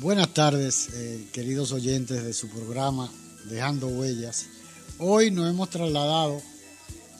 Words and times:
Buenas 0.00 0.32
tardes, 0.32 0.88
eh, 0.94 1.26
queridos 1.30 1.72
oyentes 1.72 2.24
de 2.24 2.32
su 2.32 2.48
programa 2.48 3.12
Dejando 3.50 3.86
Huellas. 3.86 4.46
Hoy 4.98 5.30
nos 5.30 5.50
hemos 5.50 5.68
trasladado 5.68 6.40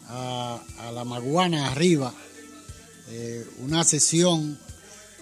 a, 0.08 0.62
la 0.94 1.04
Maguana 1.04 1.70
arriba, 1.70 2.14
eh, 3.10 3.46
una 3.58 3.84
sesión 3.84 4.58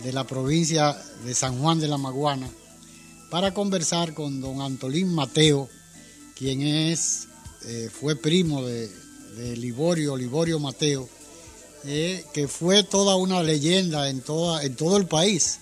de 0.04 0.12
la 0.12 0.24
provincia 0.24 0.96
de 1.24 1.34
San 1.34 1.58
Juan 1.58 1.80
de 1.80 1.88
la 1.88 1.98
Maguana, 1.98 2.48
para 3.28 3.52
conversar 3.52 4.14
con 4.14 4.40
don 4.40 4.60
Antolín 4.60 5.12
Mateo, 5.12 5.68
quien 6.36 6.62
es, 6.62 7.26
eh, 7.64 7.90
fue 7.92 8.14
primo 8.14 8.64
de, 8.64 8.88
Liborio, 9.56 10.16
Liborio 10.16 10.60
Mateo, 10.60 11.08
que 11.82 12.48
fue 12.48 12.84
toda 12.84 13.16
una 13.16 13.42
leyenda 13.42 14.10
en, 14.10 14.20
toda, 14.20 14.62
en 14.62 14.76
todo 14.76 14.96
el 14.96 15.06
país 15.06 15.58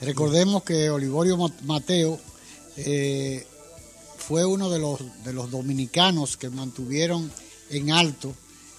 Recordemos 0.00 0.62
que 0.62 0.88
Olivorio 0.88 1.36
Mateo 1.64 2.18
eh, 2.76 3.46
fue 4.16 4.46
uno 4.46 4.70
de 4.70 4.78
los, 4.78 5.00
de 5.24 5.34
los 5.34 5.50
dominicanos 5.50 6.38
que 6.38 6.48
mantuvieron 6.48 7.30
en 7.68 7.90
alto 7.90 8.34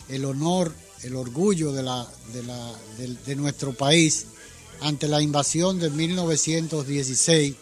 el 0.10 0.26
honor, 0.26 0.74
el 1.04 1.16
orgullo 1.16 1.72
de, 1.72 1.84
la, 1.84 2.08
de, 3.26 3.36
nuestro 3.36 3.74
país 3.74 4.26
ante 4.82 5.08
la 5.08 5.22
invasión 5.22 5.80
de 5.80 5.92
1916 5.92 7.56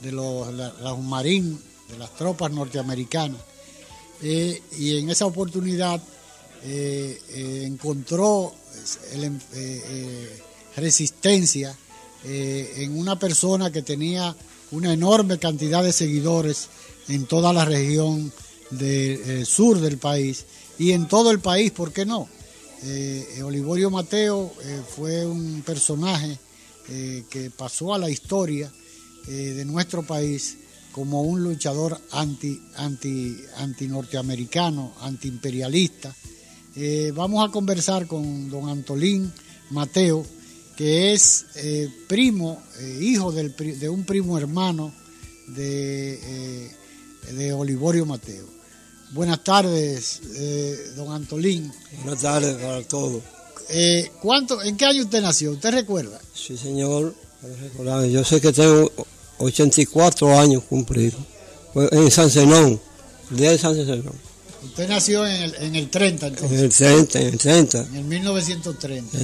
de 0.00 0.12
los, 0.12 0.98
marines, 0.98 1.60
de 1.88 1.98
las 1.98 2.14
tropas 2.16 2.50
norteamericanas. 2.50 3.40
Eh, 4.22 4.60
y 4.78 4.98
en 4.98 5.10
esa 5.10 5.26
oportunidad 5.26 6.02
eh, 6.64 7.62
encontró 7.64 8.52
resistencia 10.76 11.76
eh, 12.26 12.74
en 12.78 12.96
una 12.98 13.18
persona 13.18 13.70
que 13.70 13.82
tenía 13.82 14.34
una 14.70 14.92
enorme 14.94 15.38
cantidad 15.38 15.84
de 15.84 15.92
seguidores 15.92 16.68
en 17.08 17.26
toda 17.26 17.52
la 17.52 17.66
región 17.66 18.32
del 18.70 19.20
eh, 19.20 19.44
sur 19.44 19.78
del 19.78 19.98
país 19.98 20.46
y 20.78 20.92
en 20.92 21.06
todo 21.06 21.30
el 21.30 21.40
país, 21.40 21.70
¿por 21.72 21.92
qué 21.92 22.06
no? 22.06 22.26
Eh, 22.82 23.42
Olivorio 23.44 23.90
Mateo 23.90 24.52
fue 24.94 25.26
un 25.26 25.62
personaje 25.62 26.38
que 26.86 27.50
pasó 27.56 27.94
a 27.94 27.98
la 27.98 28.10
historia 28.10 28.70
de 29.26 29.64
nuestro 29.64 30.02
país 30.06 30.58
como 30.92 31.22
un 31.22 31.42
luchador 31.42 31.98
anti, 32.10 32.60
anti, 32.76 33.88
norteamericano, 33.88 34.92
anti 35.00 35.28
imperialista. 35.28 36.14
vamos 37.14 37.48
a 37.48 37.50
conversar 37.50 38.06
con 38.06 38.50
don 38.50 38.68
Antolín 38.68 39.32
Mateo, 39.70 40.26
que 40.76 41.12
es 41.12 41.46
eh, 41.56 41.88
primo, 42.08 42.62
eh, 42.80 42.98
hijo 43.00 43.32
de 43.32 43.88
un 43.88 44.04
primo 44.04 44.38
hermano 44.38 44.92
de, 45.48 46.14
eh, 46.14 46.70
de 47.32 47.52
Olivorio 47.52 48.06
Mateo. 48.06 48.46
Buenas 49.12 49.44
tardes, 49.44 50.20
don 50.96 51.12
Antolín. 51.12 51.72
Buenas 52.02 52.22
tardes 52.22 52.56
para 52.56 52.82
todos. 52.82 53.22
¿cuánto, 54.20 54.60
¿En 54.60 54.76
qué 54.76 54.86
año 54.86 55.02
usted 55.02 55.22
nació? 55.22 55.52
¿Usted 55.52 55.70
recuerda? 55.70 56.20
Sí, 56.34 56.56
señor. 56.56 57.14
Yo 58.10 58.24
sé 58.24 58.40
que 58.40 58.52
tengo 58.52 58.90
84 59.38 60.38
años 60.38 60.64
cumplidos. 60.64 61.20
En 61.92 62.10
San 62.10 62.28
Zenón, 62.28 62.80
día 63.30 63.52
de 63.52 63.58
San 63.58 63.76
Zenón. 63.76 64.12
Usted 64.64 64.88
nació 64.88 65.26
en 65.26 65.42
el, 65.42 65.54
en 65.56 65.74
el 65.76 65.90
30, 65.90 66.26
entonces. 66.26 66.58
En 66.58 66.64
el 66.64 66.72
30, 66.72 67.20
en 67.20 67.26
el 67.26 67.38
30. 67.38 67.80
En 67.82 67.96
el 67.96 68.04
1930. 68.04 69.18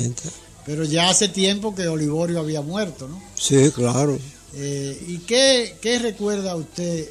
Pero 0.71 0.85
ya 0.85 1.11
hace 1.11 1.27
tiempo 1.27 1.75
que 1.75 1.89
Olivorio 1.89 2.39
había 2.39 2.63
muerto, 2.63 3.09
¿no? 3.09 3.21
Sí, 3.35 3.73
claro. 3.75 4.17
Eh, 4.55 5.05
¿Y 5.09 5.19
qué, 5.19 5.99
recuerda 6.01 6.55
usted 6.55 7.09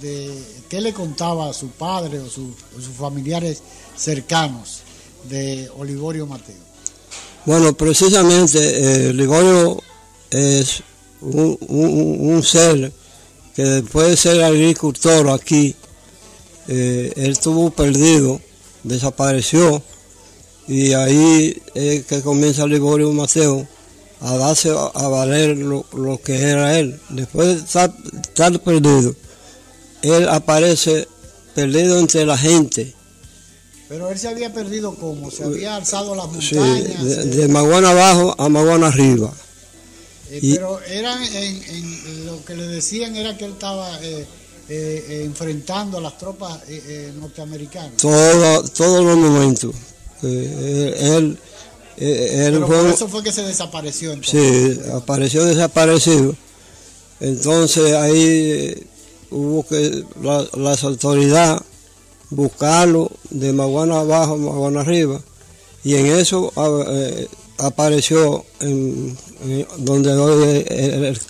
de 0.00 0.42
qué 0.70 0.80
le 0.80 0.94
contaba 0.94 1.50
a 1.50 1.52
su 1.52 1.68
padre 1.72 2.20
o, 2.20 2.30
sus 2.30 2.54
familiares 2.98 3.62
cercanos 3.94 4.78
de 5.28 5.70
Olivorio 5.76 6.26
Mateo? 6.26 6.56
Bueno, 7.44 7.74
precisamente 7.74 8.58
eh, 9.06 9.10
Olivorio 9.10 9.82
es 10.30 10.82
un, 11.20 12.42
ser 12.42 12.94
que 13.54 13.62
después 13.62 14.08
de 14.08 14.16
ser 14.16 14.42
agricultor 14.42 15.28
aquí, 15.28 15.76
eh, 16.66 17.12
él 17.14 17.32
estuvo 17.32 17.68
perdido, 17.68 18.40
desapareció 18.82 19.82
y 20.68 20.92
ahí 20.92 21.60
es 21.74 22.06
que 22.06 22.22
comienza 22.22 22.66
Liborio 22.66 23.12
Mateo 23.12 23.66
a 24.20 24.36
darse 24.36 24.70
a, 24.70 25.08
valer 25.08 25.56
lo, 25.58 26.20
que 26.24 26.40
era 26.40 26.78
él. 26.78 27.00
Después 27.08 27.48
de 27.48 27.54
estar, 27.54 28.60
perdido, 28.60 29.14
él 30.02 30.28
aparece 30.28 31.08
perdido 31.54 31.98
entre 31.98 32.24
la 32.24 32.38
gente. 32.38 32.94
Pero 33.88 34.10
él 34.10 34.18
se 34.18 34.28
había 34.28 34.52
perdido 34.52 34.94
como, 34.94 35.30
se 35.30 35.44
había 35.44 35.76
alzado 35.76 36.14
las 36.14 36.26
montañas. 36.26 36.98
Sí, 36.98 37.28
de, 37.30 37.48
Maguana 37.48 37.90
abajo 37.90 38.34
a 38.38 38.48
Maguana 38.48 38.86
arriba. 38.86 39.32
Eh, 40.30 40.40
pero 40.54 40.80
eran 40.82 41.22
en, 41.22 42.26
lo 42.26 42.42
que 42.44 42.54
le 42.54 42.66
decían 42.68 43.16
era 43.16 43.36
que 43.36 43.44
él 43.44 43.52
estaba 43.52 44.00
eh, 44.02 44.24
eh, 44.68 45.22
enfrentando 45.24 45.98
a 45.98 46.00
las 46.00 46.16
tropas 46.16 46.60
norteamericanas. 47.16 47.96
Todo, 47.96 48.62
todos 48.70 49.04
los 49.04 49.16
momentos. 49.16 49.74
Eh, 50.22 51.16
él, 51.16 51.38
eh, 51.96 52.60
por 52.66 52.86
eso 52.86 53.08
fue 53.08 53.22
que 53.22 53.32
se 53.32 53.42
desapareció. 53.42 54.14
Sí, 54.22 54.80
apareció 54.94 55.44
desaparecido. 55.44 56.34
Entonces 57.20 57.94
ahí 57.94 58.22
eh, 58.22 58.86
hubo 59.30 59.64
que 59.66 60.04
las 60.56 60.84
autoridades 60.84 61.60
buscarlo 62.30 63.10
de 63.30 63.52
Maguana 63.52 64.00
abajo 64.00 64.34
a 64.34 64.38
Maguana 64.38 64.80
arriba 64.80 65.20
y 65.84 65.96
en 65.96 66.06
eso 66.06 66.52
apareció 67.58 68.44
en, 68.60 69.16
donde 69.78 70.12
hoy 70.12 70.64
el, 70.68 71.04
el. 71.04 71.20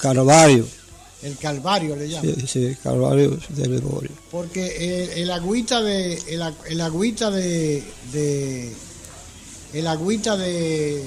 El 1.23 1.37
Calvario 1.39 1.95
le 1.95 2.09
llaman. 2.09 2.35
Sí, 2.35 2.47
sí, 2.47 2.65
el 2.67 2.79
Calvario 2.79 3.39
de 3.49 3.69
Liborio. 3.69 4.11
Porque 4.31 5.13
el, 5.23 5.31
agüita 5.31 5.81
de 5.81 6.15
el, 6.29 6.81
agüita 6.81 7.31
de 7.31 8.73
el 9.73 9.87
agüita 9.87 10.37
de 10.37 11.05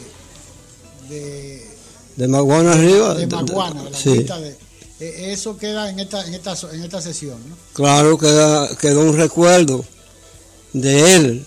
de, 1.10 2.28
Maguana 2.28 2.74
arriba. 2.74 3.14
De 3.14 3.28
Maguana, 3.28 3.84
de, 3.84 4.58
e, 5.00 5.34
eso 5.34 5.58
queda 5.58 5.90
en 5.90 6.00
esta, 6.00 6.26
en 6.26 6.34
esta, 6.34 6.56
en 6.72 6.84
esta 6.84 7.02
sesión, 7.02 7.38
¿no? 7.50 7.56
Claro, 7.74 8.18
queda, 8.18 8.76
quedó 8.78 9.02
un 9.02 9.18
recuerdo 9.18 9.84
de 10.74 11.16
él, 11.16 11.46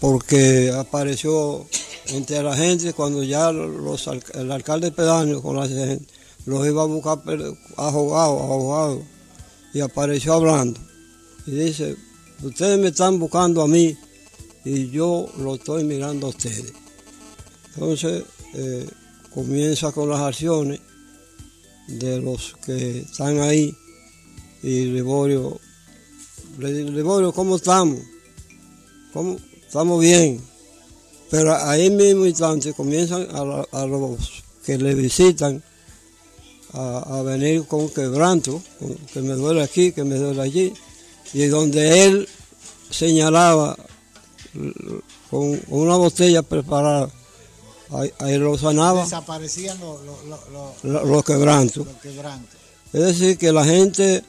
porque 0.00 0.72
apareció 0.76 1.66
entre 2.08 2.42
la 2.42 2.56
gente 2.56 2.92
cuando 2.92 3.22
ya 3.22 3.52
los, 3.52 4.08
el 4.34 4.52
alcalde 4.52 4.90
pedáneo 4.90 5.42
con 5.42 5.56
la 5.56 5.68
gente 5.68 6.04
los 6.46 6.66
iba 6.66 6.82
a 6.82 6.86
buscar 6.86 7.18
ahogados, 7.76 8.40
ahogados, 8.40 9.02
y 9.74 9.80
apareció 9.80 10.34
hablando. 10.34 10.80
Y 11.46 11.50
dice, 11.50 11.96
ustedes 12.42 12.78
me 12.78 12.88
están 12.88 13.18
buscando 13.18 13.62
a 13.62 13.68
mí 13.68 13.96
y 14.64 14.90
yo 14.90 15.28
lo 15.38 15.56
estoy 15.56 15.84
mirando 15.84 16.28
a 16.28 16.30
ustedes. 16.30 16.72
Entonces 17.74 18.24
eh, 18.54 18.88
comienza 19.34 19.92
con 19.92 20.08
las 20.08 20.20
acciones 20.20 20.80
de 21.88 22.20
los 22.20 22.56
que 22.64 23.00
están 23.00 23.40
ahí 23.40 23.76
y 24.62 24.86
Liborio, 24.86 25.60
Liborio, 26.58 27.32
¿cómo 27.32 27.56
estamos? 27.56 28.00
¿Cómo? 29.12 29.36
Estamos 29.66 30.00
bien. 30.00 30.40
Pero 31.30 31.54
ahí 31.54 31.90
mismo 31.90 32.24
instante 32.24 32.72
comienzan 32.72 33.28
a 33.30 33.86
los 33.86 34.42
que 34.64 34.78
le 34.78 34.94
visitan 34.94 35.62
a, 36.76 37.18
a 37.18 37.22
venir 37.22 37.66
con 37.66 37.88
quebranto, 37.88 38.62
con- 38.78 38.94
que 39.12 39.20
me 39.22 39.34
duele 39.34 39.62
aquí, 39.62 39.92
que 39.92 40.04
me 40.04 40.16
duele 40.16 40.42
allí, 40.42 40.72
y 41.32 41.46
donde 41.46 42.04
él 42.04 42.28
señalaba 42.90 43.76
con 45.30 45.60
una 45.68 45.96
botella 45.96 46.42
preparada, 46.42 47.10
ahí, 47.90 48.10
ahí 48.20 48.38
lo 48.38 48.56
sanaba 48.58 49.04
Desaparecían 49.04 49.78
los, 49.80 50.00
lo- 50.84 51.22
quebrantos. 51.24 51.86
Es 52.92 53.00
decir, 53.02 53.36
que 53.38 53.52
la 53.52 53.64
gente 53.64 54.22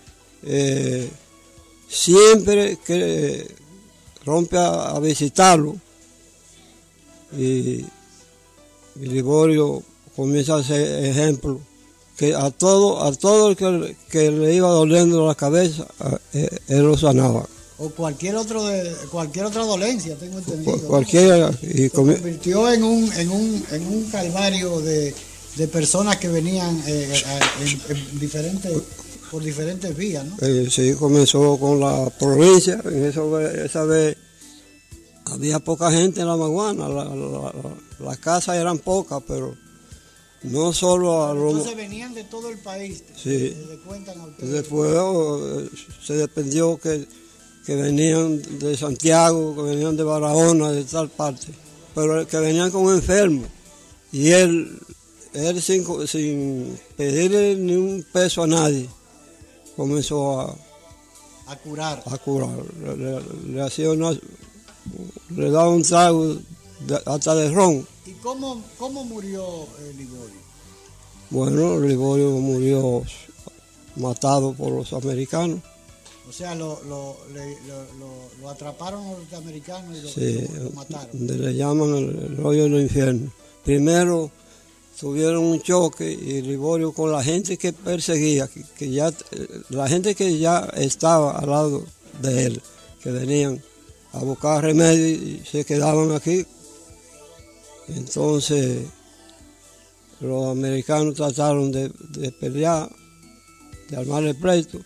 eh, 0.44 1.10
siempre 1.88 2.78
que 2.86 3.48
rompe 4.26 4.58
a, 4.58 4.92
a 4.92 5.00
visitarlo 5.00 5.76
y, 7.38 7.86
y 8.96 9.06
Liborio 9.06 9.84
comienza 10.16 10.56
a 10.56 10.60
hacer 10.60 11.06
ejemplo 11.06 11.60
que 12.18 12.34
a 12.36 12.50
todo 12.52 13.04
a 13.04 13.14
todo 13.14 13.50
el 13.52 13.56
que, 13.56 13.96
que 14.10 14.32
le 14.32 14.56
iba 14.56 14.70
doliendo 14.70 15.28
la 15.28 15.36
cabeza 15.36 15.86
eh, 16.34 16.50
él 16.68 16.82
lo 16.84 16.98
sanaba 16.98 17.46
O 17.78 17.90
cualquier 17.92 18.36
otro 18.36 18.64
de, 18.66 18.92
cualquier 19.12 19.46
otra 19.46 19.64
dolencia, 19.64 20.16
tengo 20.18 20.40
entendido. 20.40 20.80
Cualquiera 20.88 21.52
y 21.62 21.84
Se 21.84 21.90
convirtió 21.92 22.74
en 22.74 22.84
un, 22.84 23.14
en 23.14 23.30
un, 23.30 23.64
en 23.72 23.88
un 23.88 24.04
calvario 24.10 24.80
de, 24.82 25.14
de 25.58 25.68
personas 25.68 26.18
que 26.18 26.28
venían 26.28 26.82
eh, 26.88 27.24
a- 27.26 27.62
en, 27.64 27.70
en 27.98 28.20
diferentes, 28.20 28.72
por 29.30 29.44
diferentes 29.44 29.96
vías, 29.96 30.26
¿no? 30.26 30.36
Eh, 30.42 30.68
sí, 30.72 30.94
comenzó 30.96 31.58
con 31.60 31.80
la 31.80 32.10
provincia, 32.18 32.82
en 32.84 33.06
eso, 33.06 33.40
esa 33.40 33.84
vez 33.84 34.18
había 35.26 35.60
poca 35.60 35.92
gente 35.92 36.22
en 36.22 36.28
la 36.28 36.38
Maguana, 36.38 36.88
la- 36.90 37.06
la- 37.06 37.54
la- 37.54 37.54
las 38.06 38.18
casas 38.18 38.56
eran 38.56 38.80
pocas, 38.80 39.22
pero 39.28 39.54
no 40.52 40.74
solo 40.74 41.26
a 41.26 41.34
los... 41.34 41.52
Entonces 41.54 41.76
venían 41.76 42.14
de 42.14 42.24
todo 42.26 42.50
el 42.50 42.58
país. 42.60 43.04
Sí. 43.16 43.56
le 43.70 43.78
cuentan 43.86 44.20
a 44.22 44.26
ustedes. 44.26 44.52
Después 44.52 44.92
eh, 44.96 45.70
se 46.06 46.14
dependió 46.14 46.78
que, 46.78 47.08
que 47.66 47.76
venían 47.76 48.42
de 48.60 48.76
Santiago, 48.78 49.56
que 49.56 49.62
venían 49.64 49.96
de 49.98 50.04
Barahona, 50.04 50.72
de 50.72 50.84
tal 50.84 51.10
parte, 51.10 51.48
pero 51.96 52.26
que 52.28 52.38
venían 52.40 52.72
como 52.72 52.92
enfermos. 52.92 53.48
Y 54.12 54.30
él, 54.32 54.80
él 55.34 55.62
sin, 55.62 55.86
sin 56.08 56.78
pedirle 56.96 57.56
ni 57.56 57.76
un 57.76 58.06
peso 58.12 58.44
a 58.44 58.48
nadie, 58.48 58.88
comenzó 59.76 60.40
a, 60.42 60.56
a 61.48 61.56
curar. 61.58 62.04
a 62.06 62.18
curar. 62.18 62.58
Le, 62.84 62.96
le- 62.98 63.54
le 63.54 63.62
hacía 63.62 63.92
una, 63.92 64.12
le 65.36 65.52
daba 65.52 65.70
un 65.70 65.84
trago 65.84 66.38
de- 66.86 67.02
hasta 67.06 67.36
de 67.36 67.50
ron. 67.52 67.88
¿Y 68.06 68.12
cómo, 68.14 68.62
cómo 68.78 69.04
murió 69.04 69.64
eh, 69.80 69.94
Liborio? 69.98 70.48
Bueno, 71.30 71.80
Liborio 71.80 72.30
murió 72.32 73.04
matado 73.96 74.54
por 74.54 74.72
los 74.72 74.94
americanos. 74.94 75.60
O 76.30 76.32
sea, 76.32 76.56
lo, 76.56 76.82
lo, 76.84 77.18
le- 77.34 77.58
lo- 78.40 78.50
atraparon 78.50 79.06
los 79.10 79.20
norteamericanos 79.20 79.98
y 79.98 80.02
lo, 80.02 80.10
Sí, 80.10 80.48
mataron. 80.74 81.10
le 81.14 81.56
llaman 81.56 81.96
el, 81.96 82.34
el 82.38 82.46
hoyo 82.46 82.64
del 82.64 82.82
infierno. 82.82 83.32
Primero 83.64 84.30
tuvieron 85.00 85.44
un 85.44 85.62
choque 85.62 86.10
y 86.12 86.42
Liborio 86.42 86.92
con 86.92 87.12
la 87.12 87.24
gente 87.24 87.58
que 87.58 87.72
perseguía, 87.74 88.48
que, 88.48 88.64
que 88.78 88.90
ya, 88.92 89.12
la 89.70 89.88
gente 89.88 90.16
que 90.16 90.38
ya 90.38 90.60
estaba 90.76 91.32
al 91.38 91.50
lado 91.50 91.84
de 92.22 92.46
él, 92.46 92.62
que 93.02 93.12
venían 93.12 93.62
a 94.14 94.20
buscar 94.20 94.64
remedio 94.64 95.08
y 95.08 95.44
se 95.50 95.64
quedaban 95.66 96.12
aquí. 96.14 96.46
Entonces 97.90 98.84
los 100.20 100.48
americanos 100.48 101.16
trataron 101.16 101.72
de, 101.72 101.90
de 102.10 102.32
pelear, 102.32 102.90
de 103.90 103.98
armar 103.98 104.24
el 104.24 104.36
pleito, 104.36 104.80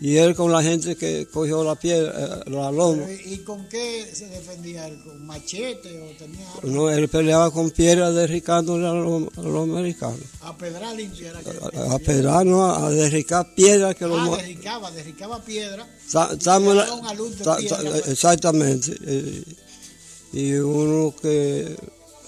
y 0.00 0.16
él 0.16 0.36
con 0.36 0.52
la 0.52 0.62
gente 0.62 0.94
que 0.94 1.26
cogió 1.26 1.64
la 1.64 1.74
piedra, 1.74 2.12
eh, 2.46 2.50
la 2.50 2.70
loma. 2.70 3.02
¿Y 3.10 3.38
con 3.38 3.68
qué 3.68 4.08
se 4.14 4.28
defendía 4.28 4.86
él? 4.86 4.96
¿Con 5.02 5.26
machete 5.26 6.00
o 6.00 6.16
tenía 6.16 6.48
armas? 6.52 6.72
No, 6.72 6.88
él 6.88 7.08
peleaba 7.08 7.50
con 7.50 7.72
piedras 7.72 8.14
derricándole 8.14 8.86
a 8.86 8.92
los, 8.92 9.24
a 9.36 9.40
los 9.42 9.62
americanos. 9.68 10.20
A 10.42 10.56
pedrar 10.56 10.94
limpia 10.94 11.30
era 11.30 11.40
que 11.42 11.50
A, 11.78 11.94
a 11.94 11.98
pedrar, 11.98 12.46
no, 12.46 12.64
a 12.72 12.88
derricar 12.90 13.52
piedras 13.56 13.96
que 13.96 14.06
los... 14.06 14.16
Ah, 14.20 14.26
ma- 14.30 14.36
derricaba, 14.36 14.90
derricaba 14.92 15.42
piedra. 15.44 15.84
Ta- 16.12 16.36
luz 17.14 17.36
de 17.36 17.44
ta- 17.44 17.56
piedra, 17.56 17.76
ta- 17.82 17.90
pues. 17.90 18.06
exactamente. 18.08 18.96
eh, 19.04 19.42
Y 20.32 20.52
uno 20.52 21.12
que 21.20 21.74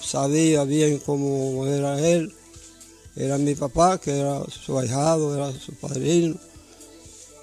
sabía 0.02 0.64
bien 0.64 0.99
cómo 1.05 1.67
era 1.67 1.99
él, 2.06 2.32
era 3.17 3.38
mi 3.38 3.55
papá, 3.55 3.99
que 4.00 4.19
era 4.19 4.43
su 4.49 4.79
ahijado, 4.79 5.35
era 5.35 5.52
su 5.58 5.73
padrino. 5.75 6.37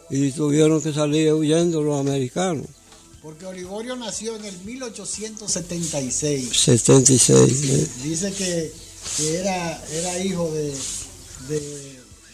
Y 0.09 0.31
tuvieron 0.31 0.81
que 0.81 0.93
salir 0.93 1.33
huyendo 1.33 1.81
los 1.81 1.99
americanos. 1.99 2.65
Porque 3.21 3.45
Olivorio 3.45 3.95
nació 3.97 4.35
en 4.37 4.45
el 4.45 4.57
1876. 4.63 6.49
76. 6.49 7.63
eh, 7.69 7.87
Dice 8.03 8.31
que, 8.31 8.71
que 9.17 9.35
era, 9.37 9.83
era 9.91 10.19
hijo 10.23 10.49
de, 10.51 10.73
de, 11.49 11.59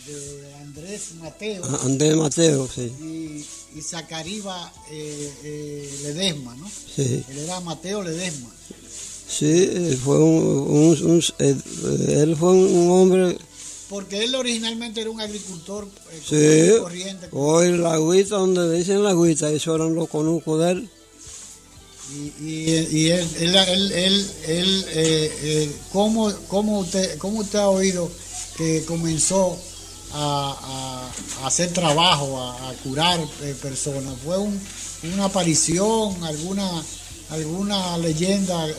de 0.06 0.54
Andrés 0.62 1.02
Mateo 1.20 1.64
Andrés 1.82 2.16
Mateo, 2.16 2.68
sí. 2.74 2.92
y, 3.02 3.46
y 3.80 3.82
Zacariba 3.82 4.72
eh, 4.92 5.34
eh, 5.44 6.00
Ledesma, 6.04 6.56
¿no? 6.56 6.70
sí. 6.96 7.24
Él 7.28 7.40
era 7.40 7.60
Mateo 7.62 8.04
Ledesma. 8.04 8.52
Sí, 9.38 9.68
eh, 9.72 9.98
fue 10.04 10.18
un, 10.20 10.44
un- 10.70 11.12
un- 11.12 11.24
eh, 11.40 11.56
él 12.22 12.36
fue 12.38 12.52
un 12.52 12.90
hombre, 12.92 13.38
Porque 13.90 14.24
él 14.24 14.36
originalmente 14.36 15.02
era 15.02 15.10
un 15.10 15.20
agricultor 15.22 15.88
eh, 16.12 16.22
sí, 16.76 16.80
corriente. 16.82 17.28
hoy 17.32 17.78
la 17.78 17.94
agüita, 17.94 18.36
donde 18.38 18.78
dicen 18.78 19.02
la 19.04 19.10
agüita, 19.12 19.50
eso 19.52 19.76
eran 19.76 19.96
los 19.96 20.08
conucos 20.10 20.60
de 20.64 20.72
él. 20.72 20.90
Y, 22.12 22.44
y, 22.46 22.88
y 22.92 23.10
él, 23.12 23.28
él, 23.40 23.56
él, 23.56 23.92
él, 23.94 24.32
él, 24.46 24.86
eh, 24.90 25.32
eh, 25.42 25.72
¿cómo, 25.92 26.32
cómo 26.48 26.80
usted, 26.80 27.18
¿cómo 27.18 27.40
usted 27.40 27.60
ha 27.60 27.70
oído 27.70 28.12
que 28.58 28.84
comenzó 28.86 29.58
a, 30.12 31.10
a- 31.40 31.44
a 31.44 31.48
hacer 31.48 31.72
trabajo, 31.74 32.40
a, 32.40 32.70
a 32.70 32.74
curar 32.84 33.20
eh, 33.42 33.56
personas? 33.62 34.14
¿Fue 34.24 34.38
un- 34.38 34.60
una 35.16 35.26
aparición, 35.26 36.24
alguna, 36.24 36.84
alguna 37.34 37.98
leyenda? 37.98 38.70
Eh, 38.70 38.76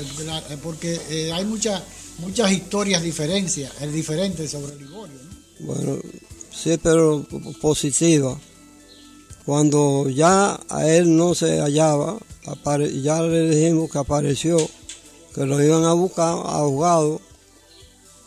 Porque 0.63 1.01
eh, 1.11 1.33
hay 1.33 1.45
muchas 1.45 1.83
muchas 2.19 2.53
historias 2.53 3.03
diferencias, 3.03 3.73
eh, 3.81 3.89
diferentes 3.89 4.51
sobre 4.51 4.77
Liborio. 4.77 5.17
¿no? 5.61 5.67
Bueno, 5.67 5.99
sí, 6.53 6.79
pero 6.83 7.27
positiva. 7.61 8.39
Cuando 9.45 10.09
ya 10.09 10.59
a 10.69 10.89
él 10.89 11.17
no 11.17 11.35
se 11.35 11.61
hallaba, 11.61 12.19
ya 13.03 13.23
le 13.23 13.51
dijimos 13.51 13.91
que 13.91 13.99
apareció, 13.99 14.57
que 15.35 15.45
lo 15.45 15.63
iban 15.63 15.85
a 15.85 15.93
buscar 15.93 16.35
ahogado, 16.47 17.21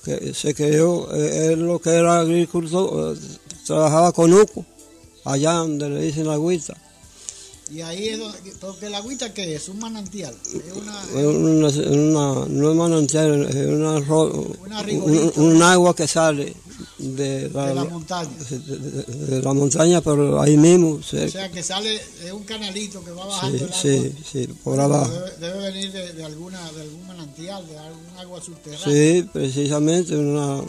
que 0.03 0.33
se 0.33 0.53
creyó, 0.53 1.11
eh, 1.15 1.53
él 1.53 1.61
lo 1.61 1.79
que 1.79 1.89
era 1.89 2.19
agricultor, 2.19 3.17
trabajaba 3.65 4.11
con 4.11 4.31
Uco, 4.31 4.63
allá 5.25 5.53
donde 5.53 5.89
le 5.89 6.01
dicen 6.03 6.27
la 6.27 6.33
agüita. 6.33 6.77
Y 7.69 7.81
ahí 7.81 8.07
es 8.09 8.19
donde, 8.19 8.37
porque 8.61 8.85
el 8.87 8.95
agüita 8.95 9.33
que 9.33 9.53
es 9.55 9.67
un 9.67 9.79
manantial, 9.79 10.33
es 10.45 10.73
una, 10.73 11.03
Es 11.03 11.25
una, 11.25 11.67
una- 11.91 12.45
no 12.47 12.71
es 12.71 12.75
manantial, 12.77 13.43
es 13.49 13.55
una, 13.67 13.97
Una 13.97 14.81
un, 15.35 15.61
agua 15.61 15.93
que 15.95 16.07
sale 16.07 16.53
de 16.97 17.49
la, 17.53 17.67
de 17.67 17.75
la 17.75 17.83
montaña. 17.83 18.29
de- 18.49 18.59
de- 18.59 19.25
de 19.35 19.41
la 19.41 19.53
montaña, 19.53 19.99
pero 20.01 20.41
ahí 20.41 20.55
mismo, 20.55 20.91
O 20.93 21.03
sea 21.03 21.51
que 21.51 21.61
sale, 21.61 21.95
es 22.23 22.31
un 22.31 22.43
canalito 22.43 23.03
que 23.03 23.11
va 23.11 23.25
bajando 23.25 23.57
Sí, 23.57 23.63
el 23.89 23.99
agua. 23.99 24.11
sí, 24.23 24.23
sí, 24.31 24.47
por 24.63 24.79
abajo. 24.79 25.11
Debe, 25.11 25.31
debe 25.39 25.71
venir 25.71 25.91
de, 25.91 26.13
de 26.13 26.23
alguna, 26.23 26.71
de 26.71 26.81
algún 26.83 27.05
manantial, 27.07 27.67
de 27.67 27.77
algún 27.77 28.17
agua 28.17 28.41
subterránea. 28.41 28.85
Sí, 29.21 29.29
precisamente 29.33 30.15
una, 30.15 30.61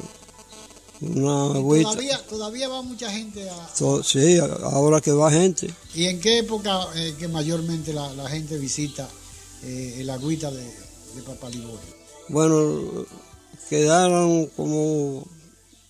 una 1.00 1.54
agüita. 1.54 1.90
todavía, 1.90 2.26
todavía 2.28 2.68
va 2.68 2.82
mucha 2.82 3.10
gente 3.10 3.48
a... 3.48 3.68
Sí, 4.02 4.38
ahora 4.38 5.00
que 5.00 5.12
va 5.12 5.30
gente. 5.30 5.72
¿Y 5.94 6.06
en 6.06 6.20
qué 6.20 6.38
época 6.38 6.88
eh, 6.96 7.14
que 7.18 7.28
mayormente 7.28 7.92
la, 7.92 8.12
la 8.14 8.28
gente 8.28 8.58
visita 8.58 9.08
eh, 9.62 9.96
el 9.98 10.10
agüita 10.10 10.50
de, 10.50 10.64
de 10.64 11.22
Papá 11.24 11.48
Liborio? 11.50 11.80
Bueno, 12.28 13.06
quedaron 13.70 14.46
como 14.48 15.26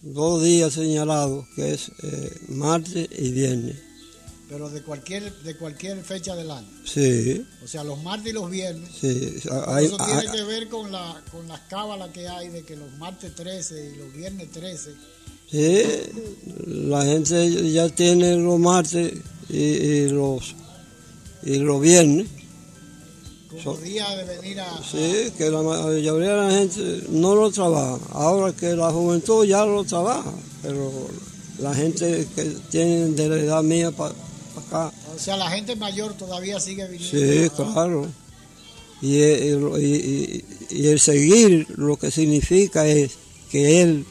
dos 0.00 0.42
días 0.42 0.72
señalados, 0.72 1.46
que 1.56 1.74
es 1.74 1.90
eh, 2.02 2.32
martes 2.48 3.08
y 3.16 3.32
viernes. 3.32 3.76
Pero 4.48 4.70
de 4.70 4.80
cualquier, 4.82 5.32
de 5.42 5.56
cualquier 5.56 6.02
fecha 6.02 6.34
del 6.34 6.50
año. 6.50 6.66
Sí, 6.84 7.44
O 7.62 7.68
sea, 7.68 7.84
los 7.84 8.02
martes 8.02 8.30
y 8.30 8.32
los 8.32 8.50
viernes. 8.50 8.88
sí. 8.98 9.34
hay- 9.66 9.84
Eso 9.86 9.96
tiene 9.98 10.20
hay- 10.20 10.28
que 10.30 10.42
ver 10.44 10.68
con, 10.68 10.90
la, 10.90 11.22
con 11.30 11.46
las 11.48 11.60
cábalas 11.68 12.10
que 12.10 12.26
hay 12.26 12.48
de 12.48 12.62
que 12.64 12.74
los 12.76 12.90
martes 12.98 13.34
13 13.34 13.92
y 13.94 13.96
los 13.98 14.12
viernes 14.14 14.50
13 14.50 14.94
Sí, 15.50 15.82
la 16.66 17.04
gente 17.04 17.70
ya 17.72 17.88
tiene 17.90 18.36
los 18.36 18.58
martes 18.58 19.12
y, 19.48 19.56
y 19.58 20.08
los 20.08 20.54
y 21.42 21.56
los 21.58 21.80
viernes 21.80 22.26
Como 23.64 23.76
día 23.78 24.08
de 24.16 24.24
venir 24.24 24.60
a... 24.60 24.78
Sí, 24.82 25.32
que 25.38 25.50
la 25.50 25.62
mayoría 25.62 26.12
de 26.12 26.36
la 26.36 26.50
gente 26.50 27.04
no 27.10 27.34
lo 27.34 27.50
trabaja. 27.50 27.98
Ahora 28.12 28.52
que 28.54 28.76
la 28.76 28.90
juventud 28.90 29.44
ya 29.46 29.64
lo 29.64 29.84
trabaja, 29.84 30.32
pero 30.62 31.08
la 31.60 31.74
gente 31.74 32.26
que 32.36 32.44
tiene 32.70 33.06
de 33.12 33.28
la 33.28 33.36
edad 33.36 33.62
mía 33.62 33.90
para 33.90 34.14
acá. 34.58 34.92
O 35.14 35.18
sea, 35.18 35.36
la 35.36 35.50
gente 35.50 35.76
mayor 35.76 36.14
todavía 36.14 36.60
sigue 36.60 36.86
viniendo. 36.86 37.18
Sí, 37.18 37.50
claro. 37.56 38.06
Y, 39.00 39.16
y, 39.16 40.44
y, 40.70 40.88
el 40.88 40.98
seguir 40.98 41.66
lo 41.76 41.96
que 41.96 42.10
significa 42.10 42.86
es 42.86 43.12
que 43.50 43.80
él, 43.82 44.04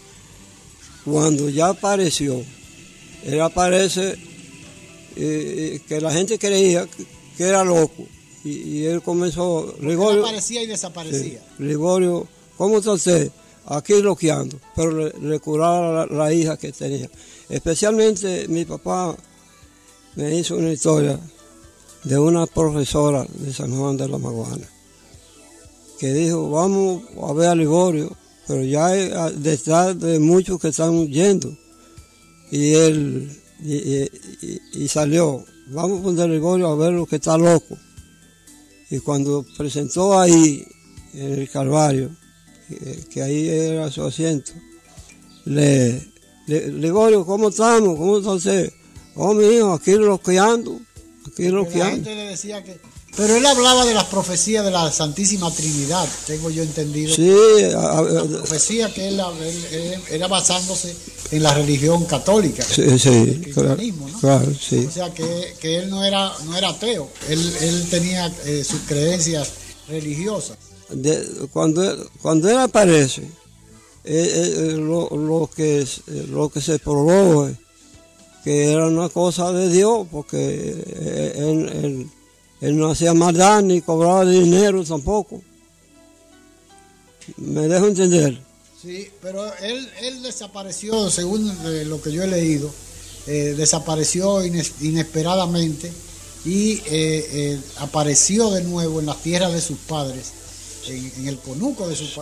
cuando 1.04 1.50
ya 1.50 1.70
apareció, 1.70 2.42
él 3.26 3.42
aparece 3.42 4.18
eh, 5.18 5.82
que 5.88 6.00
la 6.00 6.12
gente 6.12 6.38
creía 6.38 6.88
que 7.38 7.44
era 7.44 7.64
loco. 7.64 8.06
Y, 8.44 8.86
él 8.86 9.02
comenzó, 9.02 9.76
Gregorio... 9.80 10.22
aparecía 10.24 10.64
y 10.64 10.68
desaparecía. 10.68 11.42
Gregorio, 11.58 12.28
¿cómo 12.56 12.78
está 12.78 12.94
usted? 12.94 13.32
Aquí 13.66 13.94
bloqueando, 13.94 14.58
pero 14.76 15.12
le, 15.20 15.40
curaba 15.40 16.06
la, 16.06 16.34
hija 16.34 16.56
que 16.56 16.72
tenía. 16.72 17.10
Especialmente 17.50 18.48
mi 18.48 18.64
papá 18.64 19.18
me 20.18 20.36
hizo 20.36 20.56
una 20.56 20.74
historia 20.74 21.20
de 22.04 22.18
una 22.18 22.48
profesora 22.48 23.24
de 23.36 23.54
San 23.54 23.78
Juan 23.78 23.98
de 23.98 24.08
la 24.08 24.18
Maguana, 24.18 24.68
que 26.00 26.12
dijo, 26.12 26.50
vamos 26.50 27.04
a 27.22 27.34
ver 27.34 27.50
a 27.50 27.56
Ligorio, 27.56 28.18
pero 28.48 28.64
ya 28.64 28.90
detrás 29.30 30.00
de 30.00 30.18
muchos 30.18 30.60
que 30.60 30.70
están 30.70 30.90
huyendo. 30.98 31.56
Y 32.50 32.74
él 32.74 33.32
y, 33.64 34.88
salió, 34.88 35.46
vamos 35.68 36.02
poner 36.02 36.30
Ligorio 36.30 36.68
a 36.68 36.76
ver 36.76 36.94
lo 36.94 37.06
que 37.06 37.18
está 37.18 37.38
loco. 37.38 37.78
Y 38.90 39.00
cuando 39.00 39.46
presentó 39.56 40.18
ahí, 40.18 40.66
en 41.14 41.34
el 41.34 41.50
Calvario, 41.50 42.10
que, 43.12 43.22
ahí 43.22 43.50
era 43.50 43.92
su 43.92 44.04
asiento, 44.04 44.52
le, 45.46 46.02
le 46.48 46.72
Ligorio, 46.72 47.24
¿cómo 47.24 47.50
estamos? 47.50 47.98
¿Cómo 47.98 48.18
está 48.18 48.32
usted? 48.32 48.74
Oh, 49.20 49.34
mi 49.34 49.48
hijo, 49.48 49.74
aquí 49.74 49.96
bloqueando, 49.96 50.80
aquí 51.28 51.50
bloqueando. 51.50 52.10
le 52.10 52.30
decía 52.30 52.64
que... 52.64 52.80
Pero 53.16 53.36
él 53.36 53.46
hablaba 53.48 53.84
de 53.84 53.96
las 53.96 54.04
profecías 54.06 54.64
de 54.64 54.70
la 54.70 54.92
Santísima 54.92 55.52
Trinidad, 55.52 56.08
tengo 56.28 56.52
yo 56.52 56.62
entendido. 56.62 57.16
Sí, 57.16 57.32
la 57.72 58.24
profecía 58.30 58.94
que 58.94 59.08
él, 59.08 59.20
era 60.12 60.28
basándose 60.28 60.96
en 61.32 61.42
la 61.42 61.52
religión 61.56 62.06
católica. 62.06 62.64
Sí, 62.64 63.00
sí, 63.00 63.42
claro, 63.56 63.78
claro, 64.22 64.54
sí. 64.54 64.86
O 64.86 64.92
sea, 64.92 65.12
que, 65.12 65.56
que, 65.60 65.78
él 65.78 65.90
no 65.90 66.06
era, 66.06 66.32
no 66.46 66.56
era 66.56 66.70
ateo, 66.70 67.10
él, 67.28 67.54
él 67.62 67.88
tenía 67.90 68.32
eh, 68.46 68.64
sus 68.64 68.82
creencias 68.82 69.52
religiosas. 69.90 70.60
cuando, 71.52 72.12
cuando 72.22 72.52
él 72.52 72.58
aparece, 72.58 73.24
eh, 74.04 74.74
eh, 74.74 74.74
lo, 74.74 75.10
lo, 75.10 75.50
que, 75.56 75.88
lo 76.30 76.50
que 76.50 76.62
se 76.62 76.78
probó 76.78 77.50
que 78.48 78.72
era 78.72 78.88
una 78.88 79.10
cosa 79.10 79.52
de 79.52 79.68
Dios, 79.68 80.08
porque 80.10 80.70
él, 81.36 82.10
no 82.62 82.92
hacía 82.92 83.14
maldad 83.14 83.62
ni 83.62 83.82
cobraba 83.82 84.24
dinero 84.24 84.86
tampoco. 84.86 85.42
¿Me 87.36 87.68
dejo 87.68 87.88
entender? 87.88 88.40
Sí, 88.82 89.10
pero 89.22 89.54
él, 89.58 89.90
él 90.00 90.24
desapareció, 90.24 91.10
según 91.10 91.52
eh, 91.66 91.84
lo 91.86 92.02
que 92.02 92.14
yo 92.14 92.24
he 92.24 92.28
leído, 92.28 92.72
eh, 93.26 93.54
desapareció 93.58 94.42
inesperadamente 94.46 95.92
y 96.46 96.82
eh, 96.86 97.60
apareció 97.80 98.52
de 98.52 98.64
nuevo 98.64 99.02
en 99.02 99.08
las 99.08 99.22
tierras 99.22 99.52
de 99.52 99.60
sus 99.60 99.80
padres, 99.80 100.32
en, 100.88 101.28
el 101.28 101.38
conuco 101.40 101.86
de 101.86 101.98
sus, 101.98 102.18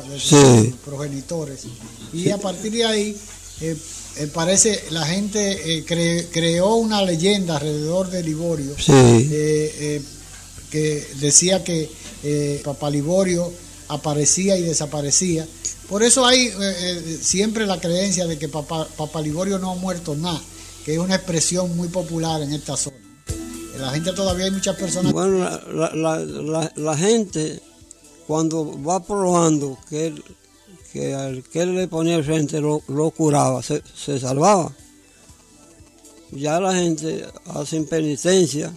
progenitores. 0.84 1.66
Y 2.14 2.32
a 2.32 2.40
partir 2.40 2.72
de 2.72 2.86
ahí 2.86 3.16
eh, 3.62 4.28
parece, 4.34 4.84
la 4.92 5.06
gente 5.06 5.78
eh, 5.78 6.28
creó 6.32 6.76
una 6.76 7.02
leyenda 7.02 7.56
alrededor 7.56 8.10
de 8.10 8.24
Liborio 8.24 8.76
eh, 8.88 10.02
que 10.70 11.08
decía 11.20 11.64
que 11.64 11.90
Papá 12.64 12.90
Liborio 12.90 13.52
aparecía 13.88 14.58
y 14.58 14.64
desaparecía. 14.64 15.48
Por 15.88 16.02
eso 16.02 16.26
hay 16.26 16.52
siempre 17.22 17.68
la 17.68 17.80
creencia 17.80 18.26
de 18.26 18.38
que 18.38 18.50
Papá, 18.50 19.22
Liborio 19.22 19.60
no 19.60 19.72
ha 19.72 19.76
muerto 19.76 20.16
nada, 20.16 20.42
que 20.84 20.94
es 20.94 21.00
una 21.00 21.16
expresión 21.16 21.76
muy 21.78 21.88
popular 21.88 22.42
en 22.42 22.54
esta 22.54 22.76
zona. 22.76 22.98
La 23.78 23.92
gente 23.92 24.14
todavía 24.14 24.46
hay 24.46 24.52
muchas 24.52 24.76
personas. 24.78 25.12
Bueno, 25.12 25.38
la, 25.38 26.72
la 26.76 26.98
gente 26.98 27.62
cuando 28.26 28.82
va 28.82 29.04
probando 29.04 29.78
que 29.90 30.08
él 30.08 30.24
que 30.96 31.14
al 31.14 31.44
que 31.44 31.62
él 31.62 31.76
le 31.76 31.90
ponía 31.90 32.24
frente 32.24 32.62
lo, 32.62 32.80
curaba, 33.12 33.62
se, 33.62 33.82
salvaba. 34.18 34.72
Ya 36.32 36.58
la 36.62 36.74
gente 36.74 37.26
hace 37.48 37.82
penitencia 37.82 38.74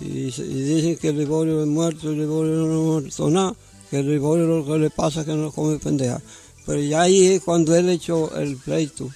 y, 0.00 0.30
dicen 0.32 0.96
que 0.96 1.10
el 1.10 1.18
Liborio 1.18 1.62
es 1.62 1.68
muerto, 1.68 2.10
el 2.10 2.18
Liborio 2.18 2.54
no 2.54 2.72
es 2.72 3.02
muerto 3.04 3.30
nada, 3.30 3.54
que 3.90 4.00
el 4.00 4.10
Liborio 4.10 4.46
lo 4.46 4.66
que 4.66 4.76
le 4.76 4.90
pasa 4.90 5.20
es 5.20 5.26
que 5.26 5.34
no 5.34 5.52
come 5.52 5.78
pendeja. 5.78 6.20
Pero 6.66 6.80
ya 6.80 7.02
ahí 7.02 7.26
es 7.26 7.42
cuando 7.42 7.76
él 7.76 7.90
echó 7.90 8.36
el 8.36 8.56
pleito. 8.56 9.08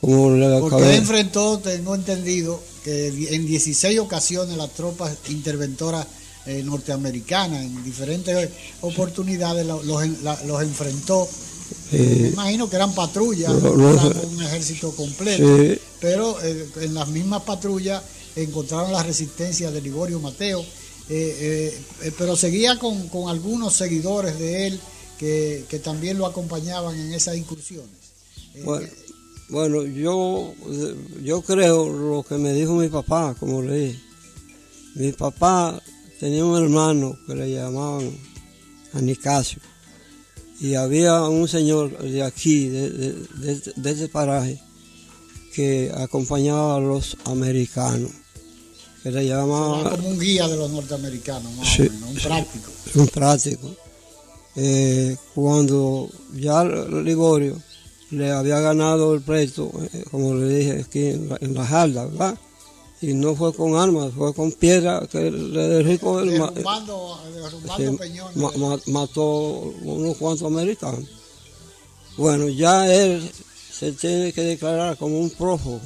Como 0.00 0.30
Porque 0.60 0.88
él 0.88 0.94
enfrentó, 0.94 1.58
tengo 1.58 1.94
entendido, 1.94 2.58
que 2.82 3.08
en 3.08 3.46
16 3.46 3.98
ocasiones 3.98 4.56
las 4.56 4.70
tropas 4.70 5.18
interventoras 5.28 6.06
eh, 6.46 6.62
norteamericana 6.62 7.62
en 7.62 7.84
diferentes 7.84 8.48
oportunidades 8.80 9.66
los, 9.66 10.62
enfrentó. 10.62 11.28
me 11.92 12.28
imagino 12.28 12.68
que 12.70 12.76
eran 12.76 12.94
patrullas, 12.94 13.52
un 13.52 14.42
ejército 14.42 14.92
completo, 14.92 15.44
pero 16.00 16.40
eh, 16.42 16.66
en 16.80 16.94
las 16.94 17.08
mismas 17.08 17.42
patrullas 17.42 18.02
encontraron 18.36 18.90
la 18.90 19.02
resistencia 19.02 19.70
de 19.70 19.82
Liborio 19.82 20.18
Mateo, 20.18 20.64
eh, 21.10 21.78
pero 22.16 22.36
seguía 22.36 22.78
con, 22.78 23.10
algunos 23.28 23.74
seguidores 23.74 24.38
de 24.38 24.68
él 24.68 24.80
que, 25.18 25.80
también 25.84 26.16
lo 26.16 26.24
acompañaban 26.24 26.98
en 26.98 27.12
esas 27.12 27.36
incursiones. 27.36 27.90
Bueno, 29.50 29.84
yo, 29.84 30.54
yo 31.22 31.42
creo 31.42 31.86
lo 31.86 32.22
que 32.22 32.36
me 32.36 32.54
dijo 32.54 32.72
mi 32.76 32.88
papá, 32.88 33.34
como 33.38 33.60
le 33.60 33.76
dije. 33.76 34.00
Mi 34.94 35.12
papá 35.12 35.80
tenía 36.20 36.44
un 36.44 36.62
hermano 36.62 37.18
que 37.26 37.34
le 37.34 37.50
llamaban 37.50 38.12
Anicasio. 38.92 39.58
Y 40.60 40.74
había 40.74 41.22
un 41.22 41.48
señor 41.48 41.98
de 41.98 42.22
aquí, 42.22 42.68
de, 42.68 43.16
este 43.82 44.08
paraje, 44.08 44.60
que 45.54 45.90
acompañaba 45.96 46.76
a 46.76 46.80
los 46.80 47.16
americanos, 47.24 48.10
que 49.02 49.10
le 49.10 49.26
llamaban... 49.26 49.96
como 49.96 50.08
un 50.10 50.20
guía 50.20 50.46
de 50.46 50.58
los 50.58 50.70
norteamericanos, 50.70 51.50
un 51.78 52.14
práctico. 52.22 52.70
Un 52.96 53.08
práctico. 53.08 53.74
Eh, 54.56 55.16
cuando 55.34 56.10
ya 56.34 56.64
Ligorio 56.64 57.58
le 58.10 58.30
había 58.30 58.60
ganado 58.60 59.14
el 59.14 59.22
pleito, 59.22 59.72
eh, 59.94 60.04
como 60.10 60.34
le 60.34 60.54
dije 60.54 60.84
aquí 60.86 61.06
en 61.06 61.30
la, 61.30 61.38
en 61.40 61.54
la 61.54 61.64
jarda, 61.64 62.04
¿verdad? 62.04 62.38
Y 63.02 63.14
no 63.14 63.34
fue 63.34 63.54
con 63.54 63.76
armas, 63.76 64.12
fue 64.14 64.34
con 64.34 64.52
piedra 64.52 65.06
que 65.10 65.30
le 65.30 65.68
derricó 65.68 66.20
el 66.20 66.38
mató 68.86 69.72
unos 69.82 70.16
cuantos 70.18 70.46
americanos. 70.46 71.08
Bueno, 72.18 72.48
ya 72.48 72.92
él 72.92 73.30
se 73.72 73.92
tiene 73.92 74.32
que 74.32 74.42
declarar 74.42 74.98
como 74.98 75.18
un 75.18 75.30
prófugo. 75.30 75.80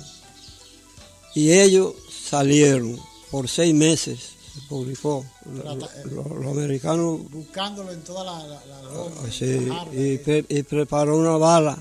Y 1.36 1.52
ellos 1.52 1.94
salieron 2.10 2.98
por 3.30 3.48
seis 3.48 3.72
meses, 3.74 4.18
se 4.52 4.60
publicó. 4.68 5.24
Los, 5.44 6.46
americanos. 6.46 7.20
Buscándolo 7.30 7.92
en 7.92 8.02
toda 8.02 8.24
la. 8.24 8.46
la, 8.46 8.58
ah, 8.58 9.30
sí, 9.30 9.68
y, 9.92 10.62
preparó 10.62 11.16
una 11.18 11.36
bala. 11.36 11.78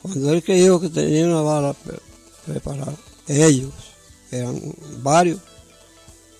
Cuando 0.00 0.32
él 0.32 0.42
creyó 0.42 0.80
que 0.80 0.88
tenía 0.88 1.26
una 1.26 1.42
bala 1.42 1.74
preparada, 2.46 2.94
ellos 3.26 3.72
eran 4.38 4.60
varios. 5.02 5.40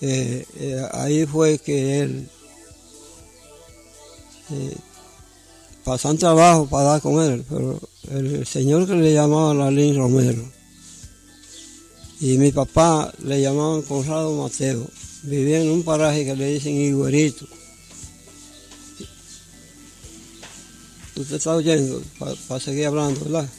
Eh, 0.01 0.45
eh, 0.57 0.87
ahí 0.91 1.25
fue 1.25 1.57
que 1.57 2.01
él 2.01 2.29
eh, 4.51 4.75
pasan 5.83 6.17
trabajo 6.17 6.67
para 6.67 6.83
dar 6.83 7.01
con 7.01 7.21
él, 7.23 7.45
pero 7.49 7.79
el, 8.11 8.45
señor 8.45 8.85
que 8.85 8.93
le 8.93 9.13
llamaba 9.13 9.53
Lalín 9.53 9.97
Romero 9.97 10.43
y 12.19 12.37
mi 12.37 12.51
papá 12.51 13.13
le 13.23 13.41
llamaban 13.41 13.81
Conrado 13.83 14.35
Mateo, 14.43 14.85
vivía 15.23 15.61
en 15.61 15.69
un 15.69 15.83
paraje 15.83 16.25
que 16.25 16.35
le 16.35 16.53
dicen 16.53 16.75
Higuerito. 16.75 17.45
Usted 21.15 21.37
está 21.37 21.55
oyendo 21.55 22.01
para 22.19 22.59
seguir 22.59 22.87
hablando, 22.87 23.21
¿verdad? 23.21 23.49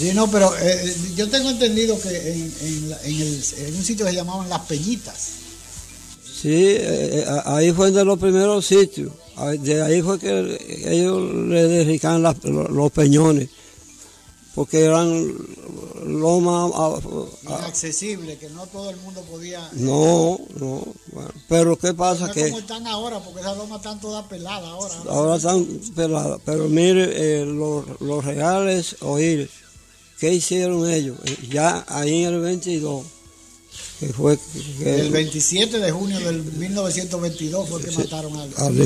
Sí, 0.00 0.12
no, 0.14 0.30
pero 0.30 0.56
eh, 0.56 0.82
eh, 0.84 0.96
yo 1.14 1.28
tengo 1.28 1.50
entendido 1.50 2.00
que 2.00 2.08
en, 3.04 3.74
un 3.76 3.84
sitio 3.84 4.06
se 4.06 4.14
llamaban 4.14 4.48
Las 4.48 4.62
Peñitas. 4.62 5.32
Sí, 6.24 6.74
eh, 6.78 7.26
ahí 7.44 7.70
fue 7.72 7.90
de 7.90 8.04
los 8.04 8.18
primeros 8.18 8.64
sitios. 8.66 9.12
De 9.60 9.82
ahí 9.82 10.02
fue 10.02 10.18
que 10.18 10.58
ellos 10.86 11.34
le 11.34 11.68
dedicaban 11.68 12.22
los 12.22 12.92
peñones 12.92 13.48
porque 14.54 14.84
eran 14.84 15.34
lomas... 16.06 17.02
Inaccesibles, 17.42 18.38
que 18.38 18.50
no 18.50 18.66
todo 18.66 18.90
el 18.90 18.96
mundo 18.98 19.22
podía... 19.22 19.68
No, 19.72 20.38
no, 20.58 20.84
bueno, 21.12 21.30
pero 21.48 21.78
¿qué 21.78 21.94
pasa? 21.94 22.26
No 22.26 22.32
que 22.32 22.48
como 22.48 22.58
están 22.58 22.86
ahora, 22.86 23.20
porque 23.20 23.40
esas 23.40 23.56
lomas 23.56 23.78
están 23.78 24.00
todas 24.00 24.26
peladas 24.26 24.68
ahora. 24.68 24.94
Ahora 25.08 25.36
están 25.36 25.64
peladas, 25.94 26.40
pero 26.44 26.68
mire, 26.68 27.42
eh, 27.42 27.46
los, 27.46 28.24
reales 28.24 28.96
oír, 29.00 29.48
¿qué 30.20 30.32
hicieron 30.34 30.88
ellos? 30.88 31.18
Ya 31.50 31.84
ahí 31.88 32.24
en 32.24 32.34
el 32.34 32.40
22, 32.40 33.04
que 33.98 34.06
fue... 34.08 34.38
el 34.84 35.10
27 35.10 35.78
de 35.78 35.90
junio 35.90 36.20
del 36.20 36.44
1922 36.44 37.68
fue 37.68 37.82
que 37.82 37.90
mataron 37.90 38.36
al... 38.36 38.50
Al 38.56 38.76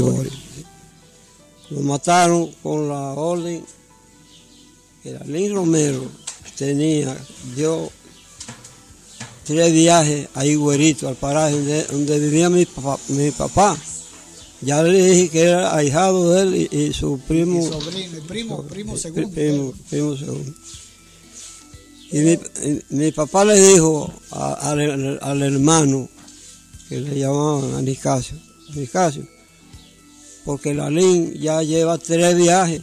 Lo 1.71 1.81
mataron 1.81 2.51
con 2.63 2.89
la 2.89 3.13
orden 3.13 3.65
el 5.05 5.19
Alín 5.19 5.55
Romero 5.55 6.11
tenía, 6.57 7.17
dio 7.55 7.91
tres 9.45 9.73
viajes 9.73 10.29
a 10.35 10.47
Higuerito, 10.47 11.09
al 11.09 11.17
paraje 11.17 11.85
donde, 11.91 12.19
vivía 12.19 12.49
mi 12.49 12.65
papá, 12.65 12.99
mi 13.09 13.31
papá. 13.31 13.77
Ya 14.63 14.83
le 14.83 15.05
dije 15.05 15.29
que 15.29 15.43
era 15.43 15.77
ahijado 15.77 16.31
de 16.31 16.43
él 16.43 16.69
y, 16.71 16.93
su 16.95 17.19
primo. 17.19 17.61
Y 17.61 17.69
sobrino, 17.69 18.23
primo, 18.27 18.63
primo 18.63 18.97
segundo. 18.97 19.31
Primo, 19.91 20.17
segundo. 20.17 20.55
Y 22.15 22.39
mi, 22.91 23.11
papá 23.11 23.45
le 23.45 23.61
dijo 23.61 24.13
al, 24.31 25.43
hermano, 25.43 26.09
que 26.89 27.01
le 27.01 27.19
llamaban 27.19 27.75
Anicasio, 27.75 28.39
Anicasio, 28.73 29.27
porque 30.45 30.71
el 30.71 30.81
Alín 30.81 31.35
ya 31.35 31.61
lleva 31.63 31.99
tres 31.99 32.37
viajes 32.37 32.83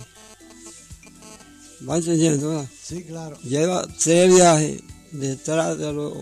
¿Va 1.88 1.98
entendiendo? 1.98 2.50
¿verdad? 2.50 2.70
Sí, 2.84 3.04
claro. 3.04 3.38
Lleva 3.42 3.88
tres 4.04 4.34
viajes 4.34 4.82
detrás 5.12 5.78
de 5.78 5.94
los 5.94 6.14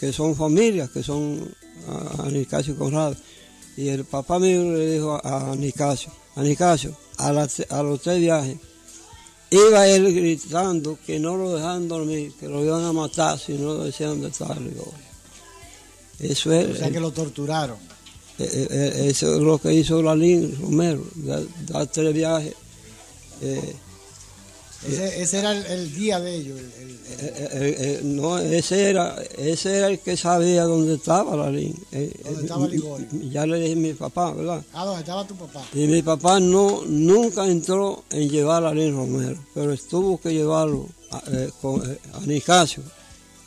que 0.00 0.12
son 0.12 0.34
familias, 0.34 0.90
que 0.90 1.02
son 1.02 1.52
a, 1.88 2.28
Nicasio 2.30 2.74
y 2.74 2.76
Conrado. 2.76 3.16
Y 3.76 3.88
el 3.88 4.04
papá 4.04 4.38
mío 4.38 4.62
le 4.72 4.92
dijo 4.92 5.20
a, 5.22 5.54
Nicasio, 5.56 6.12
a 6.36 6.42
Nicasio, 6.42 6.96
a, 7.18 7.32
los 7.32 8.00
tres 8.00 8.20
viajes, 8.20 8.58
iba 9.56 9.86
él 9.86 10.14
gritando 10.14 10.98
que 11.04 11.18
no 11.18 11.36
lo 11.36 11.54
dejaban 11.54 11.88
dormir, 11.88 12.32
que 12.38 12.48
lo 12.48 12.64
iban 12.64 12.84
a 12.84 12.92
matar 12.92 13.38
si 13.38 13.52
no 13.54 13.74
lo 13.74 13.84
decían 13.84 14.20
de 14.20 14.28
estar 14.28 14.56
Eso 16.20 16.52
es. 16.52 16.68
O 16.68 16.76
sea 16.76 16.90
que 16.90 17.00
lo 17.00 17.10
torturaron. 17.10 17.76
Eh, 18.38 18.44
eh, 18.44 18.68
eh, 18.70 19.06
eso 19.10 19.34
es 19.34 19.40
lo 19.40 19.58
que 19.58 19.72
hizo 19.72 20.02
Lalín 20.02 20.56
Romero, 20.60 21.04
dar 21.68 21.86
tres 21.86 22.12
viajes. 22.12 22.54
Ese, 24.86 25.38
era 25.38 25.52
el, 25.52 25.94
día 25.94 26.20
de 26.20 26.34
ellos. 26.34 26.60
Eh, 26.60 26.93
eh, 27.06 27.76
eh, 27.78 28.00
no, 28.02 28.38
ese 28.38 28.88
era, 28.88 29.22
ese 29.36 29.76
era 29.76 29.88
el 29.88 29.98
que 29.98 30.16
sabía 30.16 30.64
dónde 30.64 30.94
estaba 30.94 31.36
la 31.36 31.50
línea. 31.50 31.76
¿Dónde 31.90 32.42
estaba 32.42 32.66
Ligorio? 32.66 33.06
Ya 33.30 33.44
le 33.44 33.60
dije 33.60 33.72
a 33.74 33.76
mi 33.76 33.92
papá, 33.92 34.32
¿verdad? 34.32 34.62
Ah, 34.72 34.84
¿dónde 34.86 35.00
estaba 35.00 35.26
tu 35.26 35.34
papá? 35.34 35.62
Y 35.74 35.86
mi 35.86 36.02
papá 36.02 36.40
no, 36.40 36.82
nunca 36.86 37.46
entró 37.46 38.04
en 38.10 38.30
llevar 38.30 38.64
a 38.64 38.72
Lin 38.72 38.96
Romero, 38.96 39.38
pero 39.52 39.72
estuvo 39.72 40.18
que 40.18 40.32
llevarlo 40.32 40.88
a, 41.10 41.22
con, 41.60 41.82
a 41.82 42.20
Nicasio, 42.26 42.82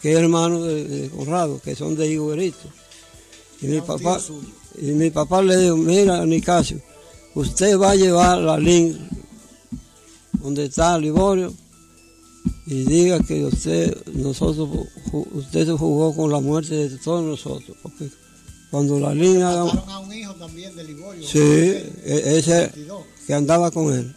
que 0.02 0.12
es 0.12 0.20
hermano 0.20 0.64
de, 0.64 1.10
Conrado, 1.10 1.60
que 1.60 1.76
son 1.76 1.96
de 1.96 2.12
Higuerito. 2.12 2.70
Y 3.62 3.66
mi, 3.68 3.82
papá, 3.82 4.20
y 4.80 4.86
mi 4.92 5.10
papá 5.10 5.42
le 5.42 5.58
dijo, 5.58 5.78
mira 5.78 6.24
Nicasio, 6.28 6.80
usted 7.34 7.80
va 7.80 7.92
a 7.92 7.96
llevar 7.96 8.38
la 8.38 8.60
línea 8.60 8.98
donde 10.34 10.66
está 10.66 10.98
Liborio 11.00 11.52
y 12.70 12.84
diga 12.84 13.20
que 13.22 13.46
usted 13.46 13.96
nosotros 14.08 14.68
usted 15.32 15.66
se 15.68 15.72
jugó 15.72 16.14
con 16.14 16.30
la 16.30 16.42
muerte 16.42 16.90
de 16.90 16.98
todos 16.98 17.24
nosotros 17.24 17.78
porque 17.82 18.10
cuando 18.70 19.00
la 19.00 19.16
línea 19.16 19.64
Mataron 19.64 19.90
a 19.90 20.00
un 20.00 20.14
hijo 20.14 20.34
también 20.36 20.76
de 20.76 20.84
Liborio 20.84 21.26
sí 21.26 21.40
e-, 21.40 22.38
ese 22.38 22.70
que 23.26 23.34
andaba 23.34 23.72
con 23.72 23.94
él. 23.94 24.14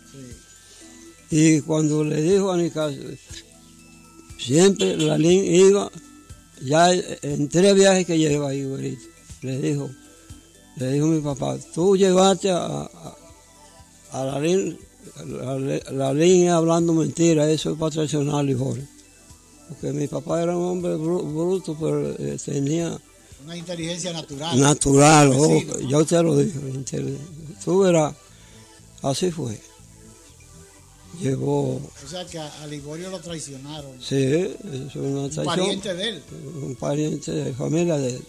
Y 1.30 1.60
cuando 1.60 2.02
le 2.02 2.20
dijo 2.22 2.50
a 2.50 2.56
Nicasio 2.56 3.04
siempre 4.36 4.96
la 4.96 5.16
línea 5.16 5.68
iba 5.68 5.90
ya 6.60 6.92
en 6.92 7.48
tres 7.48 7.72
viajes 7.76 8.04
que 8.04 8.18
lleva 8.18 8.48
ahí 8.48 8.98
le 9.42 9.58
dijo 9.60 9.88
le 10.74 10.92
dijo 10.92 11.06
mi 11.06 11.20
papá 11.20 11.56
tú 11.72 11.96
llevaste 11.96 12.50
a, 12.50 12.90
a 14.10 14.24
la 14.24 14.40
línea 14.40 14.76
la, 15.90 16.12
línea 16.12 16.56
hablando 16.56 16.92
mentira, 16.92 17.50
eso 17.50 17.72
es 17.72 17.78
para 17.78 17.90
traicionar 17.90 18.48
a 18.48 18.58
Jorge. 18.58 18.86
Porque 19.68 19.92
mi 19.92 20.08
papá 20.08 20.42
era 20.42 20.56
un 20.56 20.64
hombre 20.64 20.96
bruto, 20.96 21.76
pero 21.78 22.10
eh, 22.10 22.38
tenía... 22.44 22.98
Una 23.44 23.56
inteligencia 23.56 24.12
natural. 24.12 24.60
Natural, 24.60 25.32
oh, 25.34 25.80
yo 25.88 26.04
te 26.04 26.22
lo 26.22 26.36
digo. 26.36 26.60
Tú 27.64 27.80
verás, 27.80 28.14
así 29.02 29.30
fue. 29.30 29.58
Llevó... 31.20 31.76
O 31.76 32.08
sea 32.08 32.24
que 32.26 32.38
a, 32.38 32.66
Ligorio 32.66 33.10
lo 33.10 33.20
traicionaron. 33.20 33.92
Sí, 34.00 34.24
eso 34.24 34.88
es 34.88 34.96
una 34.96 35.28
traición. 35.28 35.46
Un 35.46 35.56
pariente 35.56 35.94
de 35.94 36.08
él. 36.08 36.22
Un 36.62 36.74
pariente 36.76 37.32
de 37.32 37.52
familia 37.54 37.96
de 37.96 38.10
él. 38.10 38.24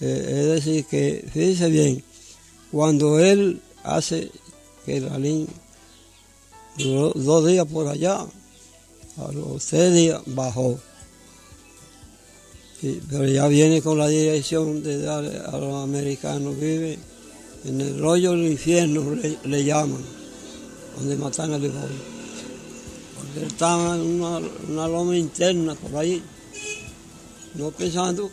Eh, 0.00 0.26
es 0.28 0.46
decir, 0.46 0.84
que 0.86 1.24
fíjese 1.32 1.70
bien, 1.70 2.04
cuando 2.70 3.18
él 3.18 3.62
hace 3.84 4.30
que 4.84 5.00
la 5.00 5.18
línea 5.18 5.46
dos 6.76 7.46
días 7.46 7.66
por 7.66 7.86
allá, 7.88 8.26
a 9.16 9.32
los 9.32 9.62
seis 9.62 9.94
días 9.94 10.20
bajó. 10.26 10.78
pero 13.08 13.26
ya 13.26 13.46
viene 13.48 13.80
con 13.80 13.98
la 13.98 14.08
dirección 14.08 14.82
de 14.82 15.00
dar 15.02 15.24
a 15.24 15.58
los 15.58 15.84
americanos, 15.84 16.58
vive 16.58 16.98
en 17.64 17.80
el 17.80 18.04
hoyo 18.04 18.32
del 18.32 18.50
infierno, 18.52 19.14
le, 19.44 19.64
llaman, 19.64 20.02
donde 20.98 21.16
matan 21.16 21.52
a 21.52 21.58
Liborio. 21.58 22.14
Porque 23.16 23.46
estaba 23.46 23.94
en 23.94 24.20
una, 24.20 24.88
loma 24.88 25.16
interna 25.16 25.74
por 25.74 25.96
ahí, 25.96 26.22
no 27.54 27.70
pensando. 27.70 28.30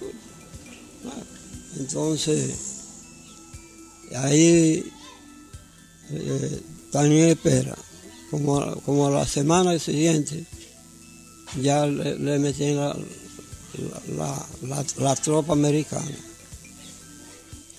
entonces, 1.77 2.57
ahí 4.15 4.83
eh, 6.11 6.61
también 6.91 7.29
espera 7.29 7.77
como, 8.31 8.81
como 8.81 9.07
a 9.07 9.11
la 9.11 9.27
semana 9.27 9.77
siguiente, 9.77 10.45
ya 11.61 11.85
le, 11.85 12.17
le 12.17 12.39
metían 12.39 12.77
la, 14.97 15.15
tropa 15.15 15.53
americana. 15.53 16.17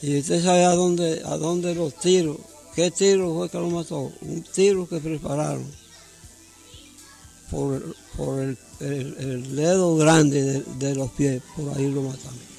Y 0.02 0.18
usted 0.18 0.42
sabe 0.42 0.64
a 0.64 0.74
dónde, 0.74 1.22
a 1.24 1.36
dónde 1.36 1.74
los 1.74 1.94
tiros, 1.94 2.36
qué 2.74 2.90
tiro 2.90 3.34
fue 3.34 3.48
que 3.48 3.58
lo 3.58 3.70
mató, 3.70 4.12
un 4.20 4.42
tiro 4.42 4.86
que 4.86 4.98
prepararon 4.98 5.64
por, 7.50 7.82
el, 8.80 9.56
dedo 9.56 9.96
grande 9.96 10.62
de, 10.78 10.94
los 10.94 11.10
pies, 11.12 11.42
por 11.56 11.76
ahí 11.76 11.90
lo 11.90 12.02
mataron. 12.02 12.52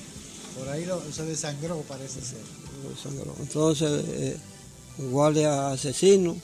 Por 0.57 0.69
ahí 0.69 0.87
se 1.11 1.25
desangró, 1.25 1.81
parece 1.81 2.21
ser. 2.21 2.41
Entonces, 3.39 4.03
eh, 4.07 4.37
guardia 4.97 5.71
asesino 5.71 6.35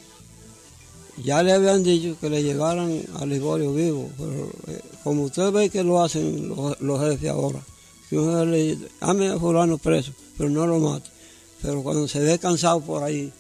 ya 1.24 1.44
le 1.44 1.54
habían 1.54 1.84
dicho 1.84 2.18
que 2.20 2.30
le 2.30 2.44
llevaran 2.44 3.04
a 3.16 3.26
Liborio 3.26 3.74
vivo, 3.74 4.10
pero 4.18 4.52
eh, 4.68 4.82
como 5.04 5.24
usted 5.24 5.52
ve 5.52 5.70
que 5.70 5.84
lo 5.84 6.02
hacen 6.02 6.50
los, 6.50 7.00
jefes 7.02 7.30
ahora, 7.30 7.60
que 8.10 8.18
uno 8.18 8.46
le 8.46 8.76
dice, 8.76 8.88
ame 9.00 9.30
a 9.30 9.40
fulano 9.40 9.78
preso, 9.78 10.14
pero 10.38 10.50
no 10.50 10.66
lo 10.66 10.80
mate. 10.80 11.10
Pero 11.62 11.84
cuando 11.84 12.08
se 12.08 12.20
ve 12.20 12.40
cansado 12.40 12.80
por 12.82 13.04
ahí, 13.04 13.32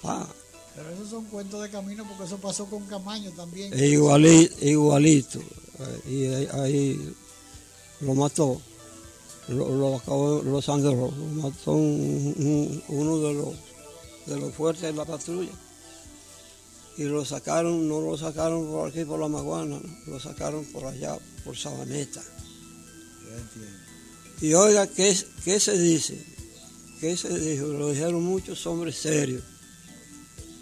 pa. 0.00 0.26
Pero 0.74 0.90
esos 0.90 1.10
son 1.10 1.24
cuentos 1.26 1.62
de 1.62 1.70
camino 1.70 2.04
porque 2.08 2.24
eso 2.24 2.38
pasó 2.38 2.66
con 2.66 2.84
Camaño 2.86 3.30
también. 3.32 3.72
igualito, 3.78 4.54
igualito. 4.64 5.40
Y 6.08 6.26
ahí, 6.26 7.14
lo 8.00 8.14
mató, 8.14 8.60
lo, 9.48 9.68
lo 9.68 9.96
acabó, 9.96 10.42
lo 10.42 10.62
sangró, 10.62 11.12
lo 11.12 11.42
mató 11.42 11.72
uno 11.72 13.18
de 13.18 13.34
los, 13.34 13.54
de 14.26 14.40
los 14.40 14.54
fuertes 14.54 14.82
de 14.82 14.92
la 14.92 15.04
patrulla 15.04 15.52
y 16.96 17.04
lo 17.04 17.24
sacaron, 17.24 17.88
no 17.88 18.00
lo 18.00 18.16
sacaron 18.16 18.66
por 18.66 18.88
aquí 18.88 19.04
por 19.04 19.18
la 19.18 19.28
Maguana, 19.28 19.80
lo 20.06 20.20
sacaron 20.20 20.64
por 20.66 20.86
allá, 20.86 21.18
por 21.44 21.56
Sabaneta. 21.56 22.22
Y 24.40 24.54
oiga, 24.54 24.86
¿qué, 24.86 25.16
¿qué, 25.44 25.58
se 25.58 25.78
dice? 25.78 26.24
¿Qué 27.00 27.16
se 27.16 27.36
dijo? 27.38 27.66
Lo 27.66 27.90
dijeron 27.90 28.22
muchos 28.22 28.66
hombres 28.66 28.96
serios. 28.96 29.42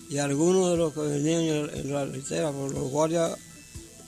Y 0.08 0.18
algunos 0.18 0.70
de 0.70 0.76
los 0.76 0.92
que 0.92 1.00
venían 1.00 1.70
en, 1.74 1.92
la 1.92 2.04
litera, 2.04 2.52
por 2.52 2.72
los 2.72 2.90
guardias 2.90 3.36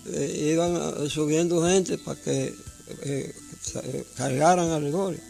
eh, 0.06 0.50
iban 0.52 1.08
subiendo 1.08 1.66
gente 1.66 1.98
para 1.98 2.20
que 2.20 2.54
eh, 3.02 3.34
cargaran 4.16 4.70
a 4.70 4.78
Gregorio. 4.78 5.20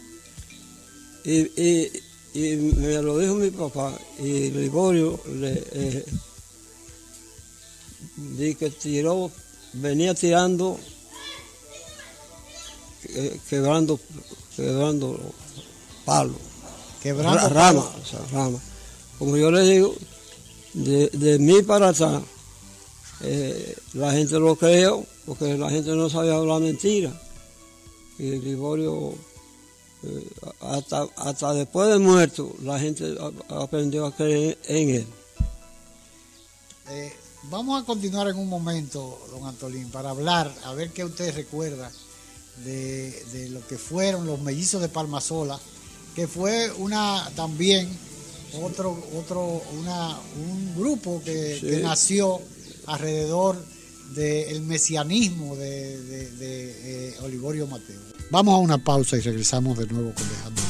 y, 1.23 1.91
y, 2.33 2.55
me 2.57 3.01
lo 3.01 3.17
dijo 3.17 3.35
mi 3.35 3.49
papá, 3.49 3.97
y 4.19 4.51
Liborio 4.51 5.19
le, 5.33 5.63
eh, 5.71 6.05
que 8.59 8.69
tiró, 8.69 9.31
venía 9.73 10.13
tirando, 10.13 10.79
quebrando, 13.49 13.99
quebrando 14.55 15.19
palos. 16.05 16.37
Quebrando 17.01 17.39
o 17.45 18.05
sea, 18.05 18.19
rama. 18.31 18.59
Como 19.19 19.37
yo 19.37 19.51
le 19.51 19.61
digo, 19.61 19.95
de, 20.73 21.09
de 21.09 21.39
mí 21.39 21.61
para 21.61 21.89
atrás, 21.89 22.23
eh, 23.21 23.75
la 23.93 24.11
gente 24.11 24.39
lo 24.39 24.55
creyó, 24.55 25.03
porque 25.25 25.57
la 25.57 25.69
gente 25.69 25.91
no 25.91 26.09
sabía 26.09 26.35
hablar 26.35 26.61
mentira. 26.61 27.13
Y 28.17 28.31
Liborio, 28.39 29.13
eh, 30.03 30.27
hasta, 30.61 31.07
hasta 31.17 31.53
después 31.53 31.89
de 31.89 31.99
muerto, 31.99 32.55
la 32.61 32.79
gente 32.79 33.15
aprendió 33.49 34.05
a 34.05 34.15
creer 34.15 34.57
en 34.65 34.89
él. 34.89 35.07
Eh, 36.89 37.13
vamos 37.49 37.81
a 37.81 37.85
continuar 37.85 38.27
en 38.27 38.37
un 38.37 38.49
momento, 38.49 39.19
don 39.31 39.47
Antolín, 39.47 39.89
para 39.89 40.09
hablar, 40.09 40.53
a 40.63 40.73
ver 40.73 40.91
qué 40.91 41.03
usted 41.03 41.35
recuerda 41.35 41.91
de, 42.63 43.11
de 43.31 43.49
lo 43.49 43.65
que 43.67 43.77
fueron 43.77 44.25
los 44.25 44.39
mellizos 44.41 44.81
de 44.81 44.89
Palmasola, 44.89 45.59
que 46.15 46.27
fue 46.27 46.71
una 46.77 47.29
también 47.35 47.89
otro, 48.61 48.97
otro, 49.15 49.61
una, 49.79 50.17
un 50.37 50.75
grupo 50.75 51.21
que, 51.23 51.79
nació 51.83 52.39
alrededor 52.87 53.63
del 54.15 54.61
mesianismo 54.61 55.55
de, 55.55 55.97
eh, 56.39 57.15
Olivorio 57.23 57.67
Mateo. 57.67 57.99
Vamos 58.29 58.55
a 58.55 58.57
una 58.57 58.77
pausa 58.77 59.17
y 59.17 59.21
regresamos 59.21 59.77
de 59.77 59.87
nuevo 59.87 60.13
con 60.13 60.29
Dejando. 60.29 60.61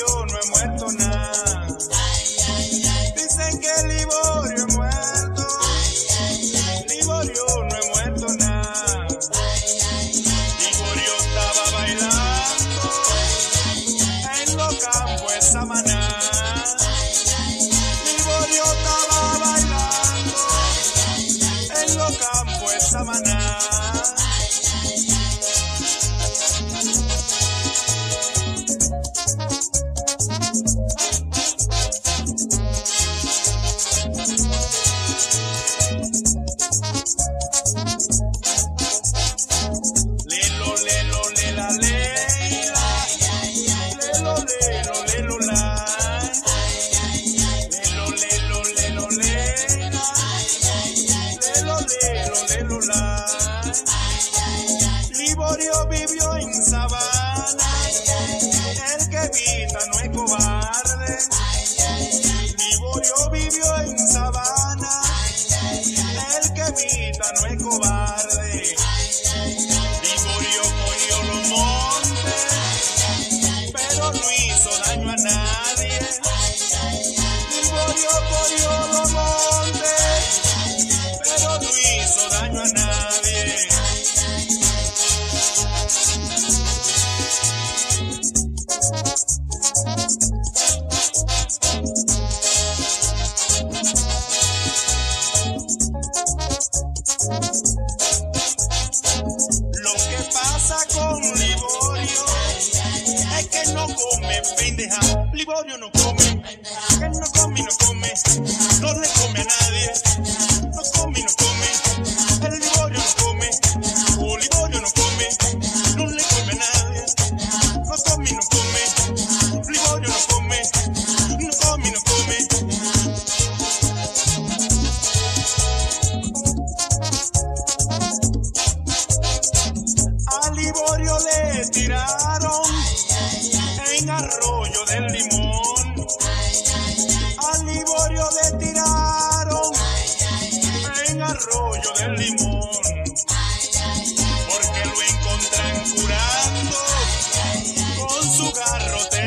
No 0.00 0.24
he 0.26 0.50
muerto 0.50 0.77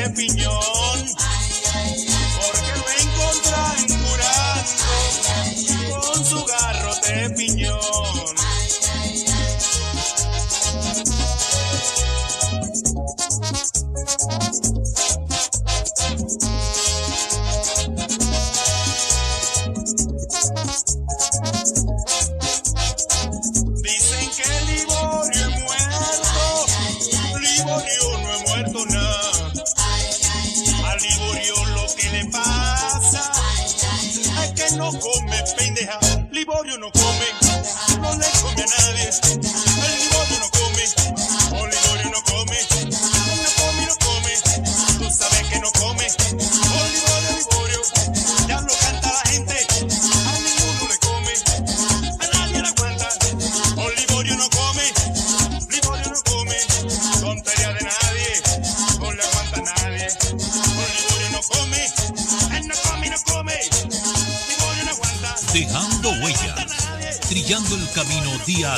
nada. 0.02 0.72
A 0.78 0.81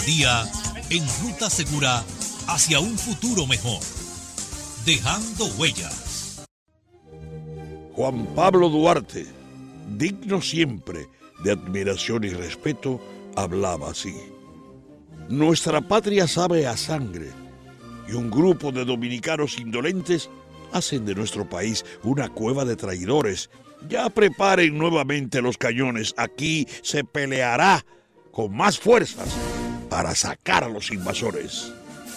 día 0.06 0.44
en 0.90 1.04
ruta 1.22 1.50
segura 1.50 2.04
hacia 2.48 2.80
un 2.80 2.98
futuro 2.98 3.48
mejor. 3.48 3.80
Dejando 4.86 5.46
huellas. 5.58 6.46
Juan 7.94 8.26
Pablo 8.36 8.70
Duarte, 8.70 9.26
digno 9.98 10.42
siempre 10.42 11.08
de 11.44 11.52
admiración 11.52 12.24
y 12.26 12.30
respeto, 12.30 13.00
hablaba 13.36 13.92
así. 13.92 14.14
Nuestra 15.30 15.80
patria 15.80 16.28
sabe 16.28 16.68
a 16.68 16.76
sangre 16.76 17.30
y 18.10 18.14
un 18.14 18.30
grupo 18.30 18.72
de 18.72 18.84
dominicanos 18.84 19.58
indolentes 19.58 20.30
hacen 20.74 21.06
de 21.06 21.16
nuestro 21.16 21.48
país 21.48 21.86
una 22.04 22.28
cueva 22.30 22.66
de 22.66 22.76
traidores. 22.76 23.50
Ya 23.88 24.10
preparen 24.10 24.78
nuevamente 24.78 25.42
los 25.42 25.58
cañones. 25.58 26.14
Aquí 26.18 26.68
se 26.82 27.04
peleará 27.04 27.86
con 28.32 28.56
más 28.56 28.80
fuerzas 28.80 29.53
para 29.94 30.16
sacar 30.16 30.64
a 30.64 30.70
los 30.70 30.92
invasores. 30.92 31.72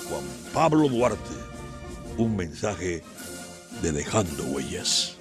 Juan 0.09 0.25
Pablo 0.55 0.89
Duarte, 0.89 1.37
un 2.17 2.35
mensaje 2.35 3.05
de 3.83 3.93
Dejando 3.93 4.45
Huellas. 4.45 5.19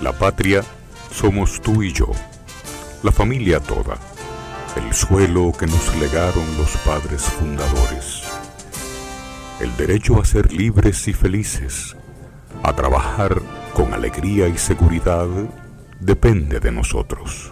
La 0.00 0.12
patria 0.12 0.64
somos 1.14 1.62
tú 1.62 1.84
y 1.84 1.92
yo, 1.92 2.10
la 3.04 3.12
familia 3.12 3.60
toda, 3.60 3.96
el 4.74 4.92
suelo 4.92 5.52
que 5.56 5.68
nos 5.68 5.96
legaron 5.98 6.44
los 6.58 6.76
padres 6.78 7.22
fundadores, 7.22 8.24
el 9.60 9.76
derecho 9.76 10.20
a 10.20 10.24
ser 10.24 10.52
libres 10.52 11.06
y 11.06 11.12
felices, 11.12 11.94
a 12.64 12.72
trabajar 12.72 13.40
con 13.72 13.94
alegría 13.94 14.48
y 14.48 14.58
seguridad, 14.58 15.28
depende 16.02 16.58
de 16.58 16.72
nosotros. 16.72 17.51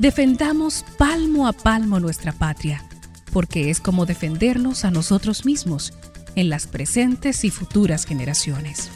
Defendamos 0.00 0.82
palmo 0.96 1.46
a 1.46 1.52
palmo 1.52 2.00
nuestra 2.00 2.32
patria, 2.32 2.82
porque 3.34 3.68
es 3.68 3.80
como 3.80 4.06
defendernos 4.06 4.86
a 4.86 4.90
nosotros 4.90 5.44
mismos 5.44 5.92
en 6.36 6.48
las 6.48 6.66
presentes 6.66 7.44
y 7.44 7.50
futuras 7.50 8.06
generaciones. 8.06 8.90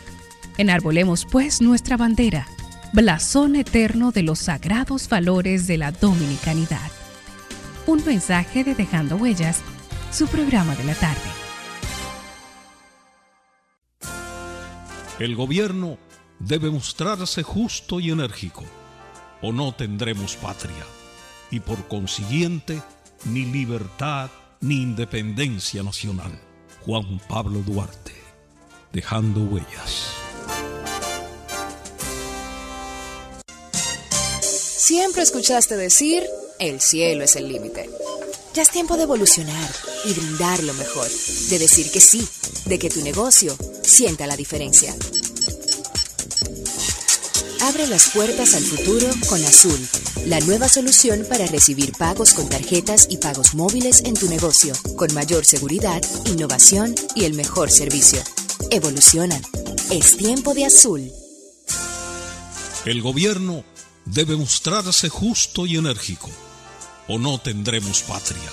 Enarbolemos 0.56 1.26
pues 1.30 1.60
nuestra 1.60 1.98
bandera, 1.98 2.48
blasón 2.94 3.54
eterno 3.54 4.12
de 4.12 4.22
los 4.22 4.38
sagrados 4.38 5.10
valores 5.10 5.66
de 5.66 5.76
la 5.76 5.92
dominicanidad. 5.92 6.90
Un 7.86 8.02
mensaje 8.06 8.64
de 8.64 8.74
Dejando 8.74 9.16
Huellas, 9.16 9.60
su 10.10 10.26
programa 10.26 10.74
de 10.74 10.84
la 10.84 10.94
tarde. 10.94 11.20
El 15.18 15.36
gobierno 15.36 15.98
debe 16.38 16.70
mostrarse 16.70 17.42
justo 17.42 18.00
y 18.00 18.10
enérgico, 18.10 18.64
o 19.44 19.52
no 19.52 19.74
tendremos 19.74 20.36
patria, 20.36 20.86
y 21.50 21.60
por 21.60 21.86
consiguiente, 21.86 22.80
ni 23.26 23.44
libertad 23.44 24.30
ni 24.62 24.76
independencia 24.76 25.82
nacional. 25.82 26.40
Juan 26.86 27.20
Pablo 27.28 27.60
Duarte, 27.60 28.14
dejando 28.90 29.42
huellas. 29.42 30.08
Siempre 34.40 35.22
escuchaste 35.22 35.76
decir, 35.76 36.24
el 36.58 36.80
cielo 36.80 37.24
es 37.24 37.36
el 37.36 37.48
límite. 37.48 37.90
Ya 38.54 38.62
es 38.62 38.70
tiempo 38.70 38.96
de 38.96 39.02
evolucionar 39.02 39.70
y 40.06 40.12
brindar 40.14 40.62
lo 40.62 40.72
mejor, 40.74 41.08
de 41.50 41.58
decir 41.58 41.90
que 41.90 42.00
sí, 42.00 42.26
de 42.64 42.78
que 42.78 42.88
tu 42.88 43.02
negocio 43.02 43.54
sienta 43.82 44.26
la 44.26 44.36
diferencia. 44.36 44.94
Abre 47.64 47.86
las 47.86 48.10
puertas 48.10 48.54
al 48.54 48.62
futuro 48.62 49.08
con 49.26 49.42
Azul, 49.42 49.80
la 50.26 50.38
nueva 50.40 50.68
solución 50.68 51.24
para 51.26 51.46
recibir 51.46 51.92
pagos 51.92 52.34
con 52.34 52.46
tarjetas 52.46 53.06
y 53.08 53.16
pagos 53.16 53.54
móviles 53.54 54.02
en 54.04 54.12
tu 54.12 54.28
negocio, 54.28 54.74
con 54.96 55.14
mayor 55.14 55.46
seguridad, 55.46 56.02
innovación 56.26 56.94
y 57.14 57.24
el 57.24 57.32
mejor 57.32 57.70
servicio. 57.70 58.22
Evoluciona. 58.70 59.40
Es 59.90 60.14
tiempo 60.18 60.52
de 60.52 60.66
Azul. 60.66 61.10
El 62.84 63.00
gobierno 63.00 63.64
debe 64.04 64.36
mostrarse 64.36 65.08
justo 65.08 65.64
y 65.64 65.78
enérgico, 65.78 66.28
o 67.08 67.18
no 67.18 67.38
tendremos 67.38 68.02
patria, 68.02 68.52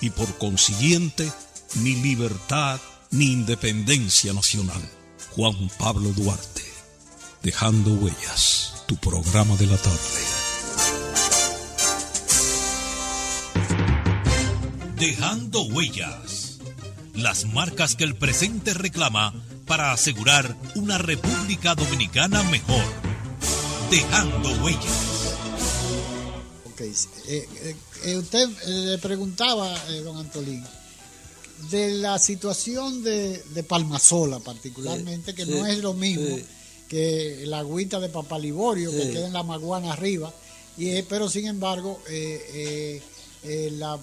y 0.00 0.08
por 0.08 0.38
consiguiente 0.38 1.30
ni 1.82 1.96
libertad 1.96 2.80
ni 3.10 3.26
independencia 3.26 4.32
nacional. 4.32 4.80
Juan 5.36 5.70
Pablo 5.78 6.12
Duarte, 6.16 6.67
dejando 7.42 7.92
huellas, 7.94 8.84
tu 8.86 8.96
programa 8.96 9.56
de 9.56 9.66
la 9.66 9.76
tarde. 9.76 9.98
Dejando 14.96 15.62
huellas, 15.62 16.58
las 17.14 17.46
marcas 17.46 17.94
que 17.94 18.04
el 18.04 18.16
presente 18.16 18.74
reclama 18.74 19.34
para 19.66 19.92
asegurar 19.92 20.56
una 20.74 20.98
República 20.98 21.74
Dominicana 21.74 22.42
mejor 22.44 22.84
dejando 23.90 24.50
huellas. 24.62 25.34
Ok, 26.72 26.80
eh, 26.80 26.94
eh, 27.28 27.76
eh, 28.04 28.16
usted 28.16 28.48
le 28.66 28.98
preguntaba, 28.98 29.72
don 30.04 30.16
Antolín, 30.18 30.64
de 31.70 31.92
la 31.92 32.18
situación 32.18 33.02
de, 33.02 33.42
de 33.54 33.62
Palmasola 33.62 34.40
particularmente, 34.40 35.34
que 35.34 35.46
no 35.46 35.66
es 35.66 35.78
lo 35.78 35.94
mismo 35.94 36.38
que 36.88 37.44
la 37.46 37.60
agüita 37.60 38.00
de 38.00 38.08
Papaliborio, 38.08 38.90
que 38.90 39.10
queda 39.10 39.26
en 39.26 39.32
la 39.32 39.42
Maguana 39.42 39.92
arriba, 39.92 40.32
y, 40.76 41.02
pero 41.02 41.28
sin 41.28 41.46
embargo, 41.46 42.00
la 43.72 43.98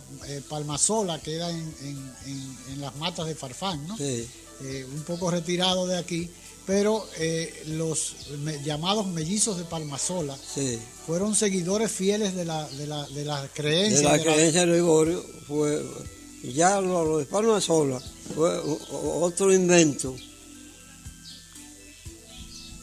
Palmasola 0.50 1.20
queda 1.20 1.50
en, 1.50 1.74
en, 2.72 2.82
las 2.82 2.96
matas 2.98 3.28
de 3.28 3.36
Farfán, 3.36 3.88
¿no? 3.88 3.96
un 3.96 5.04
poco 5.04 5.32
retirado 5.32 5.88
de 5.88 5.98
aquí 5.98 6.30
pero 6.66 7.06
eh, 7.20 7.64
los 7.68 8.16
llamados 8.64 9.06
mellizos 9.08 9.58
de 9.58 9.66
Palmasola 9.66 10.36
fueron 11.06 11.36
seguidores 11.36 11.92
fieles 11.92 12.36
de 12.36 12.46
la, 12.46 12.68
de 12.70 12.88
la, 12.88 13.08
de 13.08 13.26
la 13.26 13.48
creencia. 13.54 14.12
De 14.12 14.18
la, 14.18 14.24
creencia 14.24 14.62
de 14.62 14.68
Gregorio, 14.68 15.24
fue, 15.48 15.84
ya 16.44 16.82
lo, 16.82 17.20
de 17.20 17.26
Palmasola 17.26 18.02
fue 18.34 18.60
otro 18.92 19.54
invento, 19.54 20.16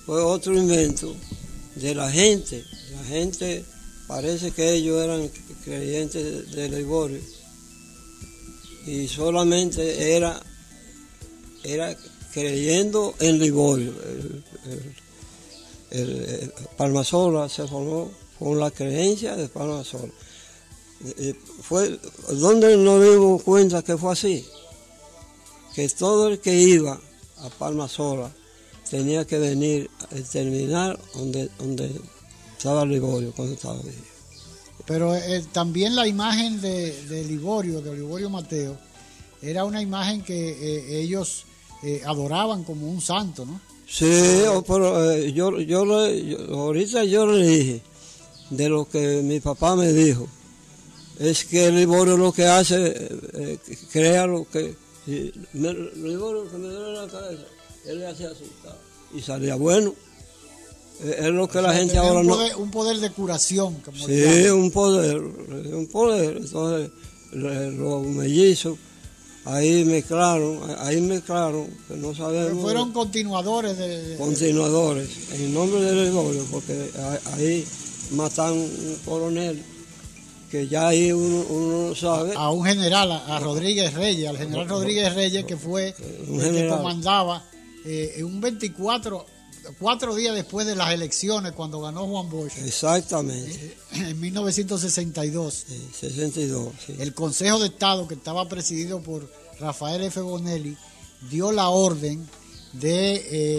fue 0.06 0.20
otro 0.22 0.56
invento 0.56 1.14
de 1.76 1.94
la 1.94 2.10
gente. 2.10 2.64
La 2.92 3.04
gente, 3.04 3.64
parece 4.06 4.50
que 4.50 4.74
ellos 4.74 5.02
eran 5.02 5.30
creyentes 5.64 6.52
de 6.52 6.68
Gregorio 6.68 7.20
y 8.86 9.06
solamente 9.06 10.16
era, 10.16 10.40
era 11.62 11.96
creyendo 12.32 13.14
en 13.20 13.38
Liborio. 13.38 13.94
El, 15.90 16.52
Palmasola 16.76 17.48
se 17.48 17.66
formó 17.68 18.10
con 18.38 18.58
la 18.58 18.70
creencia 18.70 19.36
de 19.36 19.48
Palmasola. 19.48 20.12
Fue 21.62 21.98
donde 22.30 22.76
nos 22.76 23.02
dimos 23.02 23.42
cuenta 23.42 23.82
que 23.82 23.96
fue 23.96 24.12
así, 24.12 24.44
que 25.74 25.88
todo 25.90 26.28
el 26.28 26.40
que 26.40 26.54
iba 26.54 26.98
a 27.38 27.50
Palmasola 27.50 28.32
tenía 28.92 29.24
que 29.24 29.38
venir 29.38 29.88
a 30.10 30.16
terminar 30.30 30.98
donde, 31.14 31.48
donde 31.58 31.90
estaba 32.58 32.84
Liborio 32.84 33.32
cuando 33.34 33.54
estaba 33.54 33.74
ahí. 33.80 33.98
Pero 34.86 35.14
eh, 35.16 35.42
también 35.50 35.96
la 35.96 36.06
imagen 36.06 36.60
de, 36.60 36.92
de 37.08 37.24
Liborio, 37.24 37.80
de 37.80 37.94
Liborio 37.96 38.28
Mateo, 38.28 38.76
era 39.40 39.64
una 39.64 39.80
imagen 39.80 40.22
que 40.22 40.50
eh, 40.50 41.00
ellos 41.00 41.44
eh, 41.82 42.02
adoraban 42.04 42.64
como 42.64 42.86
un 42.90 43.00
santo, 43.00 43.46
¿no? 43.46 43.58
Sí, 43.88 44.42
o- 44.54 44.62
pero 44.62 45.16
yo, 45.38 45.58
yo, 45.60 45.84
le- 45.86 46.26
yo- 46.30 46.54
ahorita 46.54 47.04
yo 47.04 47.26
le 47.26 47.46
dije 47.46 47.82
de 48.50 48.68
lo 48.68 48.86
que 48.86 49.22
mi 49.22 49.40
papá 49.40 49.74
me 49.74 49.90
dijo. 49.92 50.26
Es 51.18 51.44
que 51.46 51.70
Liborio 51.70 52.16
lo 52.18 52.30
que 52.32 52.44
hace, 52.44 53.08
crea 53.90 54.26
lo 54.26 54.46
que... 54.50 54.74
si 55.06 55.32
me- 55.54 55.72
Liborio 55.72 56.50
que 56.50 56.58
me 56.58 56.68
duele 56.68 56.92
la 57.00 57.08
cabeza, 57.08 57.44
él 57.86 57.98
le 57.98 58.06
hacía 58.06 58.28
así 58.30 58.44
ta, 58.62 58.76
y 59.14 59.20
salía 59.20 59.56
bueno. 59.56 59.94
Es 61.02 61.26
lo 61.26 61.48
que 61.48 61.60
la 61.60 61.74
gente 61.74 61.98
ahora 61.98 62.20
un 62.20 62.26
no... 62.28 62.38
un 62.58 62.70
poder 62.70 62.98
de 62.98 63.10
curación. 63.10 63.74
Como 63.84 63.96
Sí, 63.96 64.22
un 64.50 64.70
poder, 64.70 65.18
un 65.18 65.88
poder. 65.88 66.36
Entonces, 66.36 66.90
los 67.32 68.06
mellizos, 68.06 68.78
ahí 69.44 69.84
mezclaron, 69.84 70.60
ahí 70.78 71.00
mezclaron, 71.00 71.66
que 71.88 71.96
no 71.96 72.14
sabemos... 72.14 72.62
fueron 72.62 72.92
continuadores 72.92 73.78
de, 73.78 74.16
continuadores, 74.16 75.08
en 75.32 75.52
nombre 75.52 75.80
del 75.80 76.04
Liborio, 76.04 76.44
porque 76.50 76.90
ahí 77.32 77.66
matan 78.12 78.52
un 78.52 78.98
coronel, 79.04 79.62
que 80.50 80.68
ya 80.68 80.88
ahí 80.88 81.10
uno, 81.10 81.44
uno 81.48 81.88
no 81.88 81.94
sabe. 81.94 82.34
a 82.36 82.50
un 82.50 82.64
general, 82.64 83.10
a, 83.10 83.40
Rodríguez 83.40 83.94
Reyes, 83.94 84.28
al 84.28 84.36
general 84.36 84.68
Rodríguez 84.68 85.14
Reyes, 85.14 85.44
que 85.46 85.56
fue 85.56 85.94
Un 86.28 86.40
el 86.40 86.54
que 86.54 86.68
comandaba 86.68 87.42
eh, 87.84 88.14
en 88.16 88.24
un 88.26 88.40
24, 88.40 89.24
cuatro 89.78 90.14
días 90.14 90.34
después 90.34 90.66
de 90.66 90.74
las 90.76 90.92
elecciones, 90.92 91.52
cuando 91.52 91.80
ganó 91.80 92.06
Juan 92.06 92.28
Bosch, 92.30 92.56
Exactamente, 92.64 93.76
en 93.92 94.18
1962. 94.20 95.64
sí, 95.68 95.88
62. 96.00 96.72
sí. 96.86 96.94
El 96.98 97.14
Consejo 97.14 97.58
de 97.58 97.66
Estado, 97.68 98.06
que 98.08 98.14
estaba 98.14 98.48
presidido 98.48 99.00
por 99.02 99.30
Rafael 99.60 100.02
F. 100.02 100.20
Bonelli, 100.20 100.76
dio 101.30 101.52
la 101.52 101.68
orden 101.68 102.26
de 102.72 103.14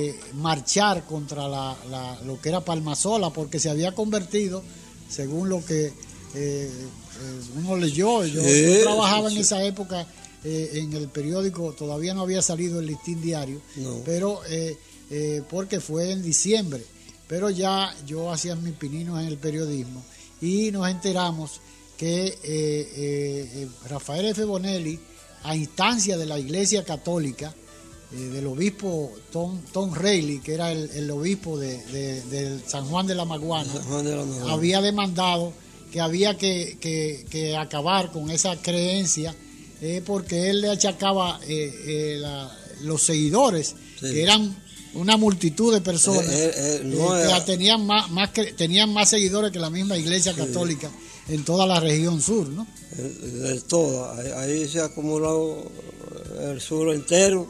eh, 0.10 0.20
marchar 0.34 1.06
contra 1.06 1.48
la, 1.48 1.78
la- 1.90 2.20
lo 2.26 2.42
que 2.42 2.50
era 2.50 2.62
Palmasola, 2.62 3.30
porque 3.30 3.60
se 3.60 3.70
había 3.70 3.94
convertido, 3.94 4.64
según 5.10 5.50
lo 5.50 5.64
que 5.64 5.86
eh, 5.86 5.94
eh, 6.34 6.72
uno 7.58 7.76
leyó, 7.78 8.26
yo, 8.26 8.42
Sí, 8.42 8.74
yo 8.80 8.82
trabajaba 8.84 9.32
en 9.32 9.38
esa 9.38 9.64
época 9.64 10.08
eh, 10.44 10.72
en 10.74 10.94
el 10.94 11.08
periódico, 11.10 11.74
todavía 11.74 12.14
no 12.14 12.22
había 12.22 12.42
salido 12.42 12.80
el 12.80 12.88
listín 12.88 13.22
diario, 13.22 13.62
No. 13.78 14.02
pero 14.06 14.42
eh, 14.50 14.78
eh, 15.10 15.42
porque 15.50 15.80
fue 15.80 16.12
en 16.12 16.22
diciembre, 16.22 16.84
pero 17.28 17.50
ya 17.50 17.96
yo 18.06 18.32
hacía 18.32 18.56
mis 18.56 18.74
pininos 18.74 19.20
en 19.22 19.28
el 19.28 19.38
periodismo 19.38 20.04
y 20.42 20.72
nos 20.72 20.90
enteramos 20.90 21.62
que 21.98 22.38
eh, 22.44 23.68
Rafael 23.90 24.26
F. 24.28 24.44
Bonelli, 24.46 25.00
a 25.44 25.56
instancia 25.56 26.18
de 26.18 26.26
la 26.26 26.40
Iglesia 26.40 26.84
Católica, 26.84 27.54
del 28.12 28.46
obispo 28.46 29.12
Tom, 29.32 29.60
Tom 29.72 29.92
Reilly, 29.94 30.40
que 30.40 30.54
era 30.54 30.72
el, 30.72 30.90
el 30.92 31.10
obispo 31.10 31.58
de, 31.58 31.78
de- 31.86 32.60
San 32.68 32.86
Juan 32.86 33.08
de 33.08 33.16
la 33.16 33.26
Maguana, 33.26 33.72
San 33.74 33.84
Juan 33.84 34.06
de 34.06 34.16
la 34.16 34.24
Maguana. 34.24 34.54
había 34.54 34.82
demandado 34.82 35.52
que 35.92 36.00
había 36.00 36.38
que, 36.38 36.78
que- 36.80 37.26
que 37.30 37.58
acabar 37.58 38.12
con 38.12 38.30
esa 38.30 38.56
creencia 38.62 39.36
eh, 39.86 40.02
porque 40.06 40.50
él 40.50 40.62
le 40.62 40.70
achacaba 40.70 41.40
eh, 41.48 41.72
eh, 41.86 42.18
la- 42.20 42.50
los 42.84 43.04
seguidores, 43.04 43.76
Sí. 44.00 44.12
que 44.14 44.24
eran 44.24 44.56
una 44.94 45.18
multitud 45.18 45.74
de 45.74 45.82
personas 45.82 46.26
Eh, 46.30 46.82
no 46.86 47.12
que 47.14 47.42
tenían 47.46 47.86
más, 47.86 48.10
más 48.12 48.30
que- 48.30 48.54
tenían 48.54 48.94
más 48.94 49.10
seguidores 49.10 49.52
que 49.52 49.60
la 49.60 49.70
misma 49.70 49.98
iglesia 49.98 50.34
católica 50.34 50.90
en 51.28 51.44
toda 51.44 51.66
la 51.66 51.80
región 51.80 52.22
sur, 52.22 52.48
¿no? 52.48 52.66
De 52.98 53.60
todo. 53.62 54.12
Ahí, 54.14 54.28
ahí 54.62 54.68
se 54.70 54.80
acumuló 54.82 55.64
el 56.50 56.62
sur 56.62 56.94
entero. 56.94 57.48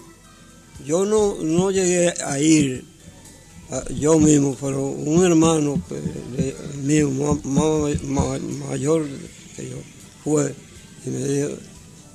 Yo 0.85 1.05
no, 1.05 1.35
no 1.41 1.69
llegué 1.71 2.13
a 2.25 2.39
ir 2.39 2.85
yo 3.99 4.19
mismo, 4.19 4.55
pero 4.59 4.85
un 4.85 5.23
hermano 5.25 5.81
de- 5.89 6.55
mío, 6.83 7.09
ma- 7.43 8.39
mayor 8.69 9.07
que 9.55 9.69
yo, 9.69 9.77
fue 10.23 10.53
y 11.05 11.09
me 11.09 11.27
dijo, 11.27 11.49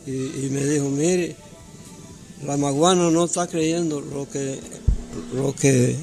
y, 0.09 0.47
y 0.47 0.51
me 0.51 0.65
dijo, 0.65 0.89
mire, 0.89 1.37
la 2.45 2.57
maguana 2.57 3.11
no 3.11 3.25
está 3.25 3.47
creyendo 3.47 4.01
lo 4.01 4.29
que, 4.29 4.59
lo 5.35 5.55
que 5.55 5.97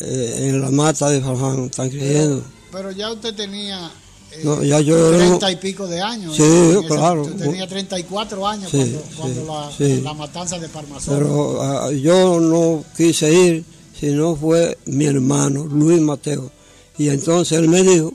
eh, 0.00 0.36
en 0.48 0.60
la 0.60 0.70
mata 0.70 1.08
de 1.10 1.20
Farfán 1.20 1.64
están 1.66 1.90
creyendo. 1.90 2.42
Pero 2.72 2.90
ya 2.90 3.12
usted 3.12 3.34
tenía 3.34 3.90
eh, 4.32 4.40
No, 4.42 4.62
ya 4.62 4.80
yo 4.80 5.12
treinta 5.16 5.50
y 5.52 5.56
pico 5.56 5.86
de 5.86 6.00
años. 6.00 6.34
Sí, 6.36 6.42
ese- 6.42 6.86
claro. 6.86 7.22
Usted 7.22 7.36
tenía 7.44 7.68
34 7.68 8.46
años 8.46 8.70
Sí, 8.70 8.96
cuando, 9.16 9.40
sí, 9.40 9.46
la, 9.46 9.70
sí. 9.96 10.00
la 10.02 10.14
matanza 10.14 10.58
de 10.58 10.68
Parmasol. 10.68 11.18
Pero 11.18 11.62
ah, 11.62 11.92
yo 11.92 12.40
no 12.40 12.84
quise 12.96 13.32
ir, 13.32 13.64
sino 13.98 14.34
fue 14.34 14.76
mi 14.86 15.04
hermano, 15.06 15.64
Luis 15.64 16.00
Mateo. 16.00 16.50
Y 16.98 17.08
entonces 17.08 17.56
él 17.58 17.68
me 17.68 17.82
dijo, 17.82 18.12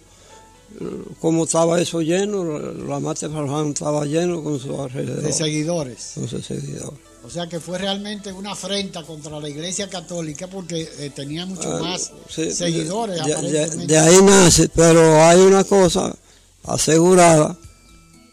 cómo 1.20 1.44
estaba 1.46 1.80
eso 1.82 2.02
lleno, 2.02 2.44
la, 2.44 3.00
de 3.00 3.30
Farfán 3.30 3.68
estaba 3.70 4.06
lleno 4.06 4.44
con 4.44 4.60
su 4.60 4.80
alrededor, 4.82 5.22
de 5.24 5.34
seguidores. 5.34 6.12
con 6.16 6.28
sus 6.28 6.46
seguidores. 6.46 7.00
O 7.24 7.30
sea 7.30 7.48
que 7.48 7.60
fue 7.60 7.78
realmente 7.78 8.32
una 8.32 8.52
afrenta 8.54 9.04
contra 9.04 9.40
la 9.40 9.50
Iglesia 9.50 9.90
Católica 9.90 10.48
porque 10.48 10.90
eh, 11.00 11.12
tenía 11.14 11.46
mucho 11.46 11.70
Ah, 11.76 11.80
más 11.82 12.12
sí, 12.30 12.52
seguidores 12.52 13.18
de- 13.18 13.26
de- 13.26 13.34
aparentemente. 13.34 13.88
de 13.94 14.00
ahí 14.00 14.18
nace, 14.24 14.70
pero 14.70 15.22
hay 15.24 15.40
una 15.42 15.64
cosa 15.66 16.16
asegurada 16.64 17.58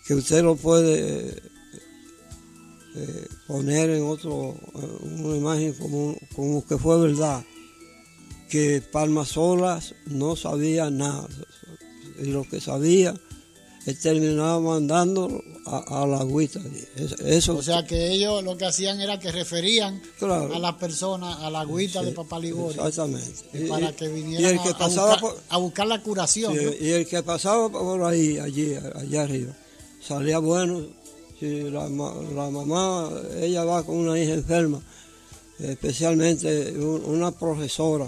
que 0.06 0.14
usted 0.14 0.42
lo 0.44 0.54
puede 0.54 1.36
eh, 2.94 3.26
poner 3.46 3.90
en 3.90 4.04
otro, 4.04 4.54
una 5.02 5.36
imagen 5.36 5.74
como, 5.74 6.16
como 6.34 6.64
que 6.66 6.78
fue 6.78 6.98
verdad, 7.00 7.44
que 8.48 8.80
Palma 8.92 9.26
Solas 9.26 9.94
no 10.06 10.36
sabía 10.36 10.88
nada, 10.90 11.26
y 12.18 12.26
lo 12.26 12.44
que 12.44 12.60
sabía, 12.60 13.14
él 13.86 13.98
terminaba 14.00 14.58
mandando 14.60 15.42
a, 15.66 16.02
a 16.02 16.06
la 16.06 16.18
agüita. 16.18 16.60
Es- 16.96 17.12
Eso, 17.20 17.56
O 17.56 17.62
sea 17.62 17.86
que 17.86 18.10
ellos 18.10 18.42
lo 18.42 18.56
que 18.56 18.66
hacían 18.66 19.00
era 19.00 19.18
que 19.20 19.30
referían 19.30 20.02
Claro. 20.18 20.52
a 20.54 20.58
las 20.58 20.74
personas 20.74 21.38
a 21.40 21.50
la 21.50 21.60
agüita 21.60 22.02
de 22.02 22.10
Papá 22.12 22.38
Liborio 22.40 22.84
exactamente. 22.84 23.42
eh, 23.52 23.66
para 23.68 23.92
que 23.94 24.06
Y 24.06 24.08
vinieran 24.08 24.58
que 24.62 24.68
a- 24.70 24.72
a, 24.72 24.86
buscar, 24.88 25.20
por- 25.20 25.38
a 25.48 25.56
buscar 25.58 25.86
la 25.86 26.02
curación. 26.02 26.52
Sí, 26.56 26.64
¿no? 26.64 26.72
y 26.80 26.90
el 26.90 27.06
que 27.06 27.22
pasaba 27.22 27.70
por 27.70 28.02
ahí, 28.02 28.38
allí, 28.38 28.74
allá 28.74 29.22
arriba, 29.22 29.52
salía 30.04 30.38
bueno. 30.40 30.84
Si 31.38 31.64
la, 31.70 31.82
la 31.88 32.50
mamá, 32.50 33.10
ella 33.40 33.62
va 33.64 33.84
con 33.84 33.96
una 33.98 34.18
hija 34.18 34.32
enferma, 34.32 34.80
especialmente 35.60 36.72
un- 36.78 37.04
una 37.04 37.30
profesora. 37.30 38.06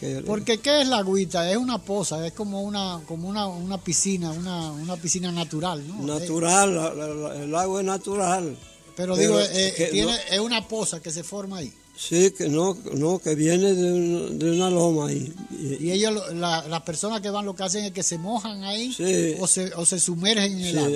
Que, 0.00 0.22
Porque 0.26 0.58
¿qué 0.58 0.80
es 0.80 0.88
la 0.88 0.98
agüita? 0.98 1.50
Es 1.50 1.58
una 1.58 1.76
poza, 1.78 2.26
es 2.26 2.32
como 2.32 2.62
una 2.62 3.00
como 3.06 3.28
una, 3.28 3.46
una 3.46 3.76
piscina, 3.78 4.30
una, 4.32 4.72
una 4.72 4.96
piscina 4.96 5.30
natural, 5.30 5.86
¿no? 5.86 6.02
natural, 6.18 6.74
la- 6.74 6.94
la- 6.94 7.08
la- 7.14 7.42
el 7.44 7.54
agua 7.54 7.80
es 7.80 7.86
natural. 7.86 8.48
Eh, 8.48 8.56
pero, 8.96 9.14
pero 9.14 9.16
digo, 9.16 9.40
eh, 9.40 9.74
que 9.76 9.86
tiene, 9.86 10.12
no- 10.12 10.18
es 10.30 10.40
una 10.40 10.66
poza 10.66 11.00
que 11.00 11.10
se 11.10 11.22
forma 11.22 11.58
ahí. 11.58 11.72
Sí, 11.96 12.30
que 12.30 12.48
no, 12.48 12.78
no 12.94 13.18
que 13.18 13.34
viene 13.34 13.74
de, 13.74 13.92
un- 13.92 14.38
de 14.38 14.50
una 14.52 14.70
loma 14.70 15.08
ahí. 15.08 15.30
Y- 15.50 15.84
Y 15.88 15.92
ellos, 15.92 16.14
lo- 16.14 16.32
la- 16.32 16.66
las 16.66 16.80
personas 16.80 17.20
que 17.20 17.28
van 17.28 17.44
lo 17.44 17.54
que 17.54 17.62
hacen 17.64 17.84
es 17.84 17.92
que 17.92 18.02
se 18.02 18.16
mojan 18.16 18.64
ahí 18.64 18.90
Sí. 18.94 19.34
o, 19.38 19.46
se, 19.46 19.74
o 19.74 19.84
se 19.84 20.00
sumergen 20.00 20.52
en 20.52 20.60
el 20.66 20.72
sí, 20.72 20.78
agua. 20.78 20.90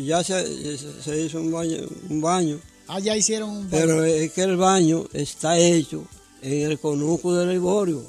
eh, 0.00 0.04
ya 0.04 0.24
se, 0.24 0.76
se- 0.76 1.02
se 1.04 1.20
hizo 1.22 1.38
un 1.40 1.52
baño, 1.52 1.76
un 2.08 2.20
baño 2.20 2.58
Ah, 2.88 2.98
ya 2.98 3.16
hicieron 3.16 3.50
un 3.50 3.68
pero 3.68 4.02
es 4.04 4.32
que 4.32 4.42
el 4.42 4.56
baño 4.56 5.04
está 5.12 5.56
hecho 5.56 6.04
en 6.42 6.68
el 6.72 6.80
conuco 6.80 7.32
del 7.36 7.50
Liborio. 7.50 8.02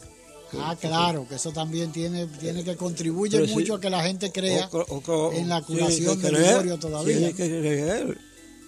Ah, 0.59 0.75
claro, 0.79 1.27
que 1.27 1.35
eso 1.35 1.51
también 1.51 1.91
tiene, 1.91 2.27
tiene 2.27 2.63
que 2.63 2.75
contribuye 2.75 3.45
sí. 3.47 3.53
mucho 3.53 3.75
a 3.75 3.79
que 3.81 3.89
la 3.89 4.03
gente 4.03 4.31
crea 4.31 4.67
O- 4.71 4.77
o- 4.79 5.03
o- 5.13 5.33
en 5.33 5.47
la 5.49 5.61
curación 5.61 6.21
del 6.21 6.33
Liborio 6.35 6.77
todavía. 6.79 7.17
Tiene 7.17 7.33
que 7.33 7.47
creer, 7.47 8.17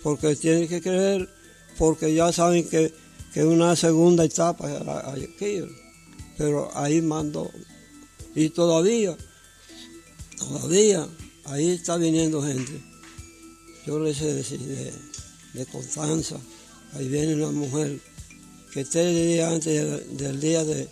porque 0.01 0.35
tiene 0.35 0.67
que 0.67 0.81
creer, 0.81 1.29
porque 1.77 2.13
ya 2.13 2.31
saben 2.31 2.67
que, 2.69 2.93
que 3.33 3.43
una 3.43 3.75
segunda 3.75 4.23
etapa 4.23 5.11
aquí, 5.11 5.61
pero 6.37 6.69
ahí 6.77 7.01
mandó. 7.01 7.49
Y 8.35 8.49
todavía, 8.49 9.15
todavía, 10.37 11.07
ahí 11.45 11.69
está 11.71 11.97
viniendo 11.97 12.41
gente. 12.41 12.81
Yo 13.85 13.99
les 13.99 14.17
sé 14.17 14.33
decir, 14.33 14.59
de, 14.59 14.93
de 15.53 15.65
Constanza, 15.65 16.37
ahí 16.93 17.07
viene 17.07 17.35
una 17.35 17.51
mujer 17.51 17.99
que 18.73 18.85
tres 18.85 19.15
días 19.15 19.51
antes 19.51 19.65
del, 20.07 20.17
del 20.17 20.39
día 20.39 20.63
de, 20.63 20.87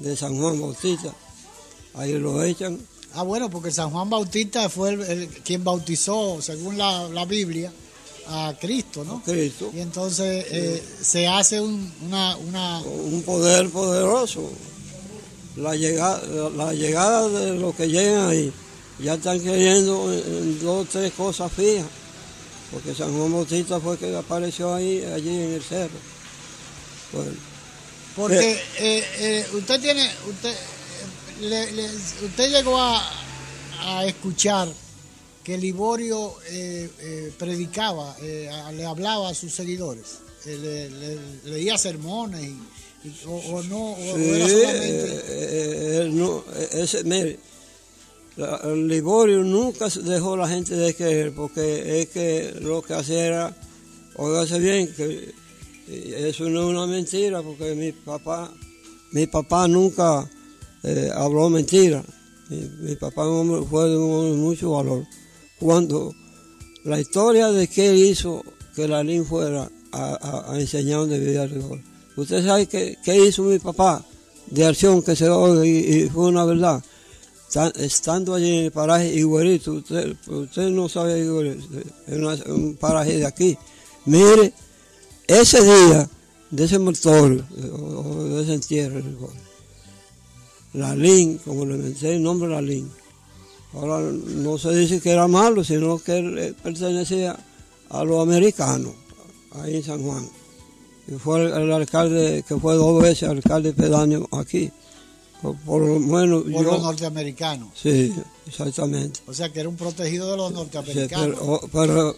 de 0.00 0.16
San 0.16 0.36
Juan 0.38 0.60
Bautista, 0.60 1.12
ahí 1.94 2.12
lo 2.18 2.42
echan 2.42 2.78
Ah, 3.16 3.22
bueno, 3.22 3.48
porque 3.48 3.70
San 3.70 3.90
Juan 3.90 4.10
Bautista 4.10 4.68
fue 4.68 4.90
el, 4.94 5.00
el- 5.02 5.28
quien 5.28 5.62
bautizó, 5.62 6.42
según 6.42 6.76
la, 6.76 7.08
la 7.10 7.24
Biblia, 7.24 7.72
a 8.26 8.52
Cristo, 8.60 9.04
¿no? 9.04 9.22
Cristo. 9.22 9.70
Y 9.72 9.78
entonces 9.78 10.46
eh, 10.50 10.82
se 11.00 11.28
hace 11.28 11.60
un- 11.60 11.92
una, 12.04 12.36
una, 12.38 12.80
un 12.80 13.22
poder 13.22 13.70
poderoso. 13.70 14.50
la 15.56 15.76
llegada, 15.76 16.20
la 16.56 16.72
llegada 16.74 17.28
de 17.28 17.54
los 17.54 17.76
que 17.76 17.86
llegan 17.88 18.30
ahí, 18.30 18.52
ya 18.98 19.14
están 19.14 19.38
queriendo 19.40 20.12
en, 20.12 20.58
dos 20.60 20.84
o 20.84 20.88
tres 20.90 21.12
cosas 21.12 21.52
fijas, 21.52 21.86
porque 22.72 22.96
San 22.96 23.16
Juan 23.16 23.32
Bautista 23.32 23.78
fue 23.78 23.96
que 23.96 24.16
apareció 24.16 24.74
ahí, 24.74 25.04
allí 25.04 25.28
en 25.28 25.52
el 25.52 25.62
cerro. 25.62 25.98
Porque 28.16 28.52
eh, 28.78 29.04
eh, 29.18 29.46
usted 29.52 29.80
tiene, 29.80 30.10
usted, 30.28 30.54
usted 32.22 32.50
llegó 32.50 32.80
a, 32.80 33.02
a 33.80 34.04
escuchar 34.06 34.68
que 35.42 35.58
Liborio 35.58 36.34
eh, 36.48 37.32
predicaba, 37.38 38.16
le 38.20 38.84
hablaba 38.84 39.28
a 39.28 39.34
sus 39.34 39.52
seguidores, 39.52 40.18
le, 40.46 41.18
leía 41.44 41.76
sermones 41.76 42.42
y 42.42 42.58
o, 43.26 43.62
no, 43.64 43.92
o, 43.92 44.16
era 44.16 44.48
solamente... 44.48 45.04
Eh, 45.04 46.04
eh, 46.06 46.10
no, 46.10 46.42
ese, 46.72 47.04
mire, 47.04 47.38
el 48.64 48.88
Liborio 48.88 49.42
nunca 49.42 49.88
dejó 49.88 50.34
a 50.34 50.38
la 50.38 50.48
gente 50.48 50.74
de 50.74 50.94
creer, 50.94 51.34
porque 51.34 52.00
es 52.00 52.08
que 52.08 52.54
lo 52.60 52.80
que 52.80 52.94
hacía 52.94 53.26
era, 53.26 53.56
óigase 54.16 54.58
bien, 54.58 54.92
que 54.94 55.34
eso 55.88 56.48
no 56.48 56.62
es 56.62 56.66
una 56.66 56.86
mentira, 56.86 57.42
porque 57.42 57.74
mi 57.74 57.92
papá, 57.92 58.52
mi 59.12 59.26
papá 59.26 59.68
nunca 59.68 60.28
eh, 60.82 61.10
habló 61.14 61.50
mentira. 61.50 62.02
Mi, 62.48 62.94
papá 62.96 63.24
fue 63.68 63.88
de 63.88 63.96
mucho 64.36 64.72
valor. 64.72 65.06
Cuando 65.58 66.14
la 66.84 67.00
historia 67.00 67.50
de 67.50 67.68
que 67.68 67.90
él 67.90 67.96
hizo 67.96 68.44
que 68.74 68.86
la 68.86 69.02
LIN 69.02 69.24
fuera 69.24 69.70
a, 69.92 70.50
a, 70.52 70.60
enseñar 70.60 71.00
donde 71.00 71.18
vivía 71.18 71.46
Liborio 71.46 71.82
Usted 72.16 72.44
sabe 72.44 72.66
qué, 72.66 72.96
hizo 73.26 73.42
mi 73.42 73.58
papá 73.58 74.04
de 74.46 74.66
acción 74.66 75.02
que 75.02 75.16
se 75.16 75.28
oye 75.28 75.68
y, 75.68 76.08
fue 76.08 76.26
una 76.26 76.44
verdad. 76.44 76.82
Estando 77.76 78.34
allí 78.34 78.58
en 78.58 78.64
el 78.66 78.72
paraje 78.72 79.14
Iguerito, 79.14 79.74
usted, 79.74 80.16
usted 80.26 80.68
no 80.70 80.88
sabe 80.88 81.20
Iguerito, 81.20 81.64
es 82.06 82.46
un 82.46 82.76
paraje 82.76 83.18
de 83.18 83.26
aquí. 83.26 83.56
Mire, 84.06 84.52
ese 85.26 85.62
día 85.62 86.08
de 86.50 86.64
ese 86.64 86.78
motor, 86.78 87.46
de 87.48 88.42
ese 88.42 88.54
entierro, 88.54 89.02
la 90.72 90.94
LIN, 90.94 91.38
como 91.38 91.66
le 91.66 91.76
mencioné 91.76 92.16
el 92.16 92.22
nombre 92.22 92.48
la 92.48 92.60
LIN, 92.60 92.90
ahora 93.74 94.00
no 94.00 94.58
se 94.58 94.74
dice 94.74 95.00
que 95.00 95.10
era 95.10 95.28
malo, 95.28 95.64
sino 95.64 95.98
que 95.98 96.18
él 96.18 96.56
pertenecía 96.62 97.38
a 97.90 98.04
los 98.04 98.22
americanos, 98.22 98.92
ahí 99.52 99.76
en 99.76 99.82
San 99.84 100.02
Juan 100.02 100.28
que 101.06 101.18
fue 101.18 101.44
el, 101.44 101.72
alcalde, 101.72 102.44
que 102.46 102.56
fue 102.56 102.74
dos 102.74 103.02
veces 103.02 103.28
alcalde 103.28 103.72
pedáneo 103.72 104.28
aquí. 104.32 104.70
Por, 105.42 105.82
lo 105.82 106.00
menos 106.00 106.44
por 106.44 106.64
los 106.64 106.82
norteamericanos. 106.82 107.68
Sí, 107.74 108.14
exactamente. 108.46 109.20
O 109.26 109.34
sea 109.34 109.52
que 109.52 109.60
era 109.60 109.68
un 109.68 109.76
protegido 109.76 110.30
de 110.30 110.38
los 110.38 110.52
norteamericanos. 110.52 111.38
pero, 111.70 112.16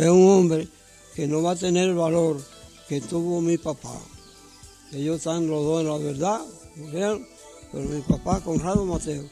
es 0.00 0.08
un 0.08 0.30
hombre 0.30 0.66
que 1.18 1.26
no 1.26 1.42
va 1.42 1.50
a 1.50 1.56
tener 1.56 1.88
el 1.88 1.96
valor 1.96 2.40
que 2.88 3.00
tuvo 3.00 3.40
mi 3.40 3.58
papá. 3.58 4.00
Ellos 4.92 5.16
están 5.16 5.48
los 5.48 5.64
dos 5.64 5.80
en 5.80 5.88
la 5.88 5.98
verdad, 5.98 6.40
pero 6.92 7.84
mi 7.88 8.00
papá, 8.02 8.40
Conrado 8.40 8.84
Mateo, 8.84 9.28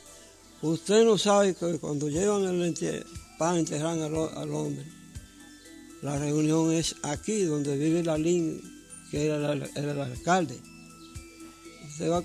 usted 0.62 1.04
no 1.04 1.16
sabe 1.16 1.54
que 1.54 1.78
cuando 1.78 2.08
llevan 2.08 2.42
el 2.42 3.04
pan 3.38 3.58
enterran 3.58 4.02
al, 4.02 4.16
al 4.16 4.52
hombre, 4.52 4.84
la 6.02 6.18
reunión 6.18 6.72
es 6.72 6.96
aquí, 7.04 7.44
donde 7.44 7.76
vive 7.76 8.02
la 8.02 8.18
LIN, 8.18 8.60
que 9.12 9.26
era, 9.26 9.52
el 9.52 10.00
alcalde. 10.00 10.60
Usted 11.88 12.10
va 12.10 12.18
a 12.18 12.24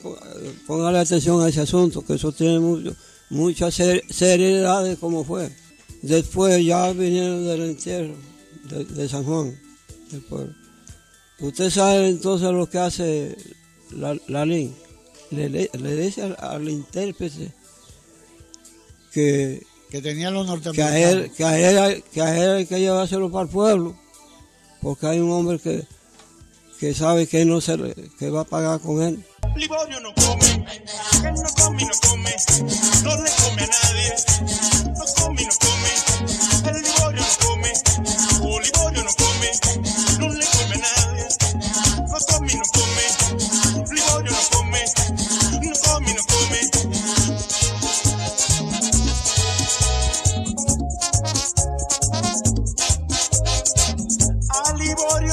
ponerle 0.65 0.97
atención 0.97 1.39
a 1.39 1.49
ese 1.49 1.61
asunto, 1.61 2.03
que 2.03 2.15
eso 2.15 2.31
tiene 2.31 2.59
mucho, 2.59 2.95
mucha 3.29 3.69
seriedad 3.69 4.83
de 4.83 4.95
fue. 4.95 5.55
Después 6.01 6.65
ya 6.65 6.91
vinieron 6.93 7.45
del 7.45 7.61
entierro 7.61 8.30
de, 8.71 9.09
San 9.09 9.23
Juan, 9.23 9.59
del 10.11 10.21
pueblo. 10.21 10.53
Usted 11.39 11.69
sabe 11.69 12.09
entonces 12.09 12.51
lo 12.51 12.69
que 12.69 12.77
hace 12.77 13.37
la, 13.91 14.17
la 14.27 14.45
LIN. 14.45 14.75
Le, 15.31 15.69
dice 15.95 16.35
al 16.39 16.69
intérprete 16.69 17.53
que 19.13 19.65
que 19.91 20.01
tenían 20.01 20.33
los 20.33 20.47
norteamericanos. 20.47 20.95
Que 20.95 21.03
a 21.03 21.09
él, 21.09 21.31
que 21.35 21.43
a 21.43 21.87
él, 21.89 22.03
que 22.13 22.21
a 22.21 22.37
él 22.37 22.51
hay 22.51 22.65
que 22.65 22.79
llevárselo 22.79 23.29
para 23.29 23.43
el 23.43 23.49
pueblo, 23.49 23.99
porque 24.81 25.05
hay 25.05 25.19
un 25.19 25.29
hombre 25.31 25.59
que, 25.59 25.85
que 26.79 26.93
sabe 26.93 27.27
que 27.27 27.43
no 27.43 27.59
se 27.59 27.77
que 28.17 28.29
va 28.29 28.41
a 28.41 28.45
pagar 28.45 28.79
con 28.79 29.01
él. 29.01 29.23
Liborio 29.57 29.99
no 29.99 30.13
come, 30.15 30.45
él 30.49 31.33
no 31.33 31.49
come 31.57 31.83
y 31.83 31.85
no 31.85 31.91
come, 32.01 32.35
no 33.03 33.21
le 33.21 33.29
come 33.31 33.63
a 33.63 33.67
nadie, 33.67 34.13
no 34.97 35.05
come, 35.17 35.20
o 38.61 38.63
Liborio 38.63 39.03
no 39.03 39.11
come, 39.17 39.49
no 40.19 40.27
le 40.29 40.45
come 40.45 40.75
a 40.75 40.77
nadie, 40.77 41.27
no 41.97 42.19
come 42.29 42.53
no 42.53 42.65
come, 42.71 43.05
Liborio 43.89 44.31
no 44.31 44.43
come, 44.51 44.83
no 45.61 45.73
come 45.81 46.13
no 46.13 46.23
come. 46.25 46.61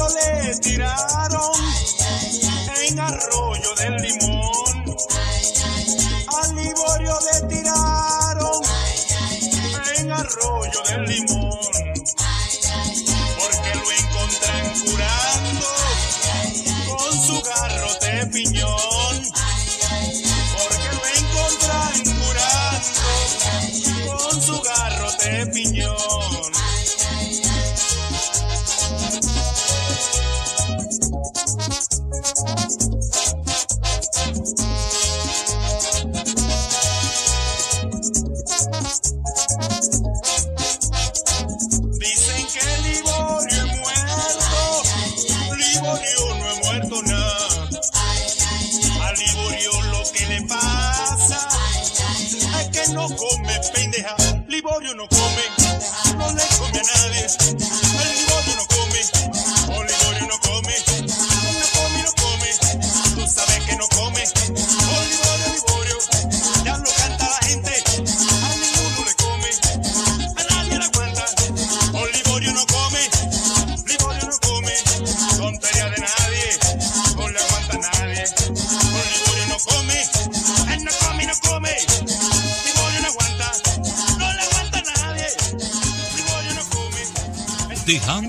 le 0.08 0.56
tiraron 0.60 1.52
en 2.88 2.98
arroyo 2.98 3.74
del 3.74 3.96
limón. 3.96 4.96
Al 6.42 6.54
Liborio 6.56 7.18
le 7.20 7.48
tiraron 7.48 8.62
en 9.98 10.12
arroyo 10.12 10.82
del 10.88 11.04
limón. 11.04 11.37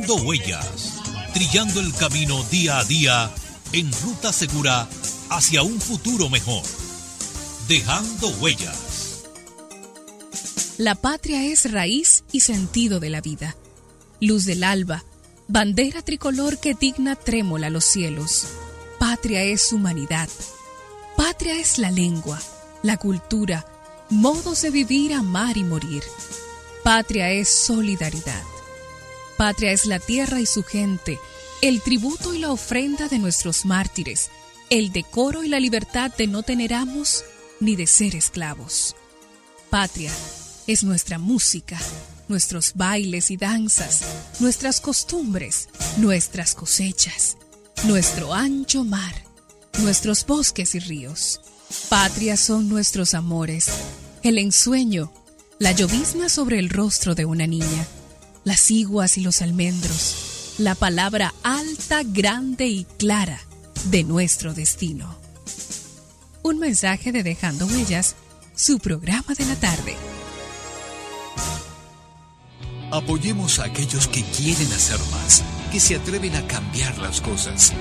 Dejando 0.09 0.27
huellas, 0.27 0.93
trillando 1.35 1.79
el 1.79 1.93
camino 1.93 2.43
día 2.45 2.79
a 2.79 2.83
día 2.83 3.31
en 3.73 3.91
ruta 4.01 4.33
segura 4.33 4.89
hacia 5.29 5.61
un 5.61 5.79
futuro 5.79 6.29
mejor. 6.29 6.63
Dejando 7.67 8.29
huellas. 8.39 9.25
La 10.79 10.95
patria 10.95 11.45
es 11.45 11.71
raíz 11.71 12.23
y 12.31 12.39
sentido 12.39 12.99
de 12.99 13.11
la 13.11 13.21
vida, 13.21 13.55
luz 14.19 14.45
del 14.45 14.63
alba, 14.63 15.03
bandera 15.47 16.01
tricolor 16.01 16.59
que 16.59 16.73
digna 16.73 17.15
trémola 17.15 17.69
los 17.69 17.85
cielos. 17.85 18.47
Patria 18.97 19.43
es 19.43 19.71
humanidad. 19.71 20.29
Patria 21.17 21.53
es 21.59 21.77
la 21.77 21.91
lengua, 21.91 22.41
la 22.81 22.97
cultura, 22.97 23.63
modos 24.09 24.63
de 24.63 24.71
vivir, 24.71 25.13
amar 25.13 25.55
y 25.55 25.63
morir. 25.63 26.01
Patria 26.83 27.29
es 27.29 27.47
solidaridad. 27.47 28.41
Patria 29.39 29.71
es 29.71 29.85
la 29.85 29.99
tierra 29.99 30.41
y 30.41 30.45
su 30.45 30.63
gente, 30.63 31.17
el 31.61 31.81
tributo 31.81 32.33
y 32.33 32.39
la 32.39 32.51
ofrenda 32.51 33.07
de 33.07 33.19
nuestros 33.19 33.63
mártires, 33.63 34.29
el 34.69 34.91
decoro 34.91 35.45
y 35.45 35.47
la 35.47 35.61
libertad 35.61 36.11
de 36.13 36.27
no 36.27 36.43
tener 36.43 36.73
amos 36.73 37.23
ni 37.61 37.77
de 37.77 37.87
ser 37.87 38.17
esclavos. 38.17 38.97
Patria 39.69 40.11
es 40.67 40.83
nuestra 40.83 41.19
música, 41.19 41.79
nuestros 42.27 42.73
bailes 42.73 43.31
y 43.31 43.37
danzas, 43.37 44.01
nuestras 44.41 44.81
costumbres, 44.81 45.69
nuestras 45.95 46.53
cosechas, 46.53 47.37
nuestro 47.85 48.33
ancho 48.33 48.83
mar, 48.83 49.23
nuestros 49.81 50.25
bosques 50.25 50.75
y 50.75 50.79
ríos. 50.79 51.39
Patria 51.87 52.35
son 52.35 52.67
nuestros 52.67 53.13
amores, 53.13 53.69
el 54.21 54.37
ensueño, 54.37 55.13
la 55.59 55.71
llovizna 55.71 56.27
sobre 56.27 56.59
el 56.59 56.67
rostro 56.67 57.15
de 57.15 57.23
una 57.23 57.47
niña, 57.47 57.87
las 58.43 58.71
iguas 58.71 59.17
y 59.17 59.21
los 59.21 59.41
almendros, 59.41 60.55
la 60.57 60.75
palabra 60.75 61.33
alta, 61.43 62.03
grande 62.03 62.67
y 62.67 62.85
clara 62.97 63.39
de 63.85 64.03
nuestro 64.03 64.53
destino. 64.53 65.17
Un 66.43 66.59
mensaje 66.59 67.11
de 67.11 67.23
Dejando 67.23 67.65
Huellas, 67.67 68.15
su 68.55 68.79
programa 68.79 69.33
de 69.37 69.45
la 69.45 69.55
tarde. 69.55 69.95
Apoyemos 72.91 73.59
a 73.59 73.65
aquellos 73.65 74.07
que 74.07 74.23
quieren 74.23 74.71
hacer 74.73 74.99
más, 75.11 75.43
que 75.71 75.79
se 75.79 75.95
atreven 75.95 76.35
a 76.35 76.47
cambiar 76.47 76.97
las 76.97 77.21
cosas. 77.21 77.73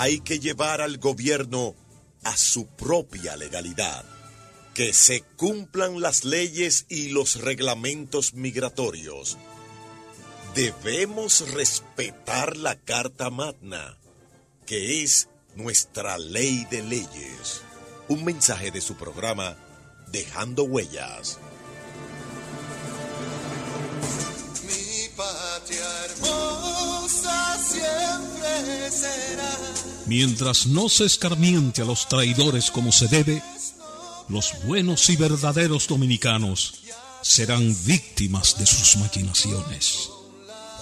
Hay 0.01 0.20
que 0.20 0.38
llevar 0.38 0.80
al 0.80 0.99
gobierno 0.99 1.74
a 2.22 2.36
su 2.36 2.68
propia 2.68 3.36
legalidad, 3.36 4.05
que 4.72 4.92
se 4.92 5.22
cumplan 5.36 6.01
las 6.01 6.24
leyes 6.24 6.86
y 6.88 7.09
los 7.09 7.40
reglamentos 7.40 8.32
migratorios. 8.32 9.38
Debemos 10.55 11.51
respetar 11.53 12.57
la 12.57 12.76
Carta 12.76 13.28
Magna, 13.30 13.99
que 14.66 15.03
es 15.03 15.28
nuestra 15.57 16.16
ley 16.16 16.64
de 16.70 16.84
leyes. 16.84 17.62
Un 18.07 18.24
mensaje 18.24 18.70
de 18.70 18.80
su 18.80 18.94
programa 18.94 19.57
Dejando 20.12 20.62
Huellas. 20.62 21.40
Siempre 27.79 28.91
será. 28.91 29.57
Mientras 30.07 30.66
no 30.66 30.89
se 30.89 31.05
escarmiente 31.05 31.83
a 31.83 31.85
los 31.85 32.09
traidores 32.09 32.70
como 32.70 32.93
se 32.93 33.09
debe, 33.09 33.43
los 34.29 34.53
buenos 34.64 35.09
y 35.11 35.16
verdaderos 35.16 35.87
dominicanos 35.87 36.74
serán 37.22 37.76
víctimas 37.85 38.57
de 38.59 38.66
sus 38.66 38.97
maquinaciones. 38.97 40.11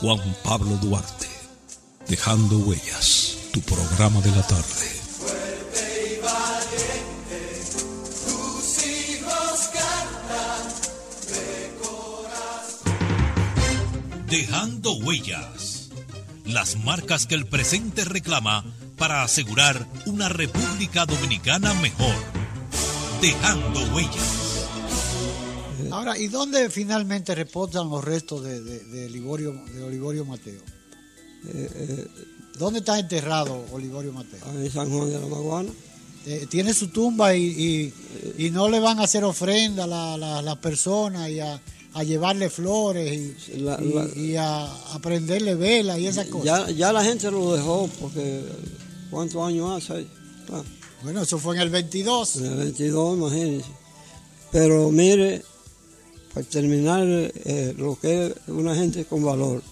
Juan 0.01 0.37
Pablo 0.45 0.77
Duarte, 0.83 1.29
Dejando 2.09 2.59
Huellas, 2.59 3.37
tu 3.53 3.61
programa 3.63 4.21
de 4.21 4.31
la 4.31 4.47
tarde. 4.47 4.87
Fuerte 5.19 6.13
y 6.13 6.21
valiente, 6.23 7.63
tus 8.27 8.87
hijos 8.87 9.71
cantan 9.73 10.69
de 11.29 11.75
corazón. 11.83 12.97
Dejando 14.29 14.93
huellas. 14.99 15.56
Las 16.47 16.77
marcas 16.85 17.27
que 17.27 17.35
el 17.35 17.47
presente 17.47 18.05
reclama 18.05 18.65
para 18.97 19.23
asegurar 19.23 19.87
una 20.07 20.29
República 20.29 21.05
Dominicana 21.07 21.75
mejor. 21.75 22.15
Dejando 23.21 23.81
huellas. 23.95 24.67
Ahora, 25.91 26.19
¿y 26.19 26.29
dónde 26.29 26.69
finalmente 26.71 27.35
reposan 27.35 27.89
los 27.91 28.05
restos 28.05 28.43
de, 28.45 28.61
de, 28.63 28.85
de 28.85 29.11
Liborio, 29.11 29.53
de 29.75 29.83
Olivorio 29.83 30.25
Mateo? 30.25 30.61
Eh, 31.49 32.07
¿Dónde 32.59 32.79
está 32.81 32.99
enterrado 32.99 33.65
Olivorio 33.73 34.13
Mateo? 34.13 34.41
en 34.55 34.71
San 34.71 34.91
Juan 34.91 35.11
de 35.11 35.21
la 35.21 35.27
Maguana. 35.27 35.71
Eh, 36.27 36.47
tiene 36.51 36.75
su 36.75 36.89
tumba 36.89 37.35
y, 37.37 37.45
y- 38.37 38.47
y 38.47 38.51
no 38.51 38.69
le 38.69 38.81
van 38.81 38.99
a 38.99 39.05
hacer 39.05 39.23
ofrenda 39.25 39.85
a 39.85 39.87
la- 39.87 40.17
la- 40.17 40.43
las 40.43 40.57
personas 40.57 41.29
y 41.31 41.39
a, 41.39 41.61
a 41.99 42.05
llevarle 42.05 42.51
flores 42.51 43.49
y, 43.49 43.57
La- 43.59 43.81
y- 43.83 43.93
la- 43.93 44.09
y 44.21 44.37
a, 44.37 44.67
a 44.95 44.99
prenderle 45.01 45.55
velas 45.55 45.99
y 45.99 46.07
esas 46.07 46.27
cosas. 46.27 46.45
Ya, 46.45 46.71
ya 46.71 46.93
la 46.93 47.03
gente 47.03 47.31
lo 47.31 47.55
dejó 47.55 47.89
porque 48.01 48.43
¿cuántos 49.11 49.43
años 49.43 49.83
hace? 49.83 50.07
Ah, 50.53 50.63
Bueno, 51.03 51.23
eso 51.23 51.39
fue 51.39 51.57
en 51.57 51.63
el 51.63 51.71
22. 51.71 52.37
en 52.37 52.45
el 52.47 52.57
22, 52.57 53.17
imagínense. 53.17 53.69
Pero 54.53 54.91
mire, 54.91 55.43
para 56.35 56.47
terminar, 56.47 57.05
eh, 57.07 57.75
lo 57.79 57.99
que 57.99 58.27
es 58.27 58.33
una 58.49 58.75
gente 58.75 59.05
con 59.07 59.25
valor. 59.25 59.63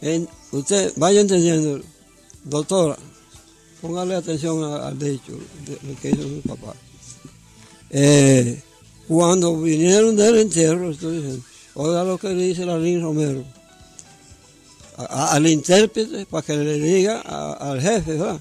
En- 0.00 0.28
usted 0.52 0.92
vaya 0.96 1.20
entendiendo, 1.20 1.80
doctora, 2.44 2.96
póngale 3.80 4.14
atención 4.14 4.62
a- 4.64 4.88
al 4.88 4.98
dicho 4.98 5.32
de 5.66 5.78
lo 5.88 6.00
que 6.00 6.10
hizo 6.10 6.28
mi 6.28 6.40
papá. 6.40 6.74
Eh, 7.90 8.62
cuando 9.08 9.60
vinieron 9.60 10.16
del 10.16 10.38
entierro, 10.38 10.90
estoy 10.90 11.16
diciendo, 11.16 11.44
oiga 11.74 12.04
lo 12.04 12.18
que 12.18 12.28
dice 12.30 12.64
la 12.64 12.78
Lin 12.78 13.02
Romero, 13.02 13.44
al 14.96 15.46
intérprete 15.46 16.26
para 16.26 16.42
que 16.44 16.56
le 16.56 16.78
diga 16.78 17.20
al 17.20 17.80
jefe, 17.80 18.12
¿verdad? 18.12 18.40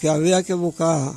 que 0.00 0.08
había 0.08 0.42
que 0.42 0.54
buscar, 0.54 1.12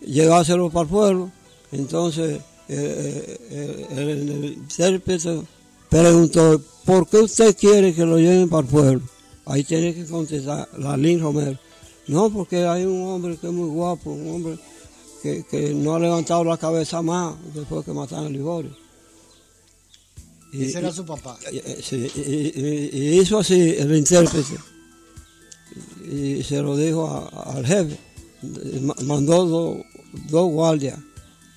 llevárselo 0.00 0.70
para 0.70 0.82
el 0.82 0.88
pueblo. 0.88 1.32
Entonces 1.72 2.40
eh, 2.68 3.38
eh, 3.50 3.86
el, 3.90 4.08
el 4.08 4.44
intérprete 4.44 5.42
preguntó, 5.88 6.62
¿por 6.84 7.08
qué 7.08 7.18
usted 7.18 7.56
quiere 7.56 7.94
que 7.94 8.04
lo 8.04 8.18
lleven 8.18 8.48
para 8.48 8.62
el 8.62 8.68
pueblo? 8.68 9.02
Ahí 9.46 9.64
tiene 9.64 9.94
que 9.94 10.06
contestar 10.06 10.68
la 10.78 10.96
Lin 10.96 11.20
Romero. 11.20 11.58
No, 12.06 12.30
porque 12.30 12.64
hay 12.66 12.84
un 12.84 13.02
hombre 13.08 13.36
que 13.36 13.46
es 13.46 13.52
muy 13.52 13.68
guapo, 13.68 14.10
un 14.10 14.28
hombre 14.34 14.58
que, 15.24 15.42
que 15.50 15.72
no 15.72 15.94
ha 15.94 15.98
levantado 15.98 16.44
la 16.44 16.58
cabeza 16.58 17.00
más 17.00 17.34
después 17.54 17.82
que 17.82 17.92
mataron 17.94 18.26
a 18.26 18.28
Liborio. 18.28 18.76
Y- 20.52 20.64
Ese 20.66 20.80
era 20.80 20.92
su 20.92 21.06
papá. 21.06 21.38
sí, 21.82 22.10
y, 22.14 22.20
y- 22.20 22.90
y 22.92 23.20
hizo 23.20 23.38
así 23.38 23.74
el 23.78 23.96
intérprete 23.96 24.58
y 26.12 26.42
se 26.42 26.60
lo 26.60 26.76
dijo 26.76 27.08
a- 27.08 27.54
al 27.56 27.66
jefe. 27.66 27.98
Ma- 28.82 28.94
Mandó 29.04 29.46
dos, 30.28 30.50
guardias 30.52 30.98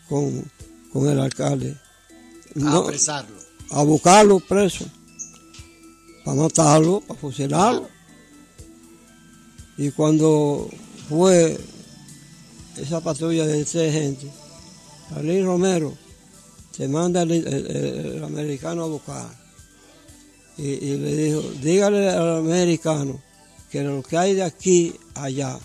con, 0.08 0.50
con 0.94 1.10
el 1.10 1.20
alcalde 1.20 1.76
A 2.66 2.78
apresarlo. 2.78 3.36
a 3.72 3.84
buscarlo 3.84 4.40
preso, 4.40 4.86
para 6.24 6.38
matarlo, 6.38 7.02
para 7.02 7.20
fusilarlo. 7.20 7.90
Y 9.78 9.92
cuando 9.92 10.70
fue 11.10 11.60
esa 12.80 13.02
patrulla 13.02 13.46
de 13.46 13.64
tres 13.66 13.94
gente, 13.94 14.28
Alín 15.16 15.46
Romero 15.46 15.94
se 16.76 16.88
manda 16.88 17.22
el, 17.24 17.32
el- 17.32 17.48
el- 17.48 18.06
el 18.18 18.24
americano 18.24 18.84
a 18.84 18.88
buscar. 18.88 19.30
Y, 20.58 20.64
y 20.64 20.98
le 20.98 21.16
dijo, 21.16 21.42
dígale 21.62 22.10
al 22.10 22.38
americano 22.38 23.22
que 23.72 23.82
lo 23.84 24.02
que 24.04 24.18
hay 24.18 24.34
de 24.36 24.44
aquí 24.44 24.94
allá, 25.16 25.60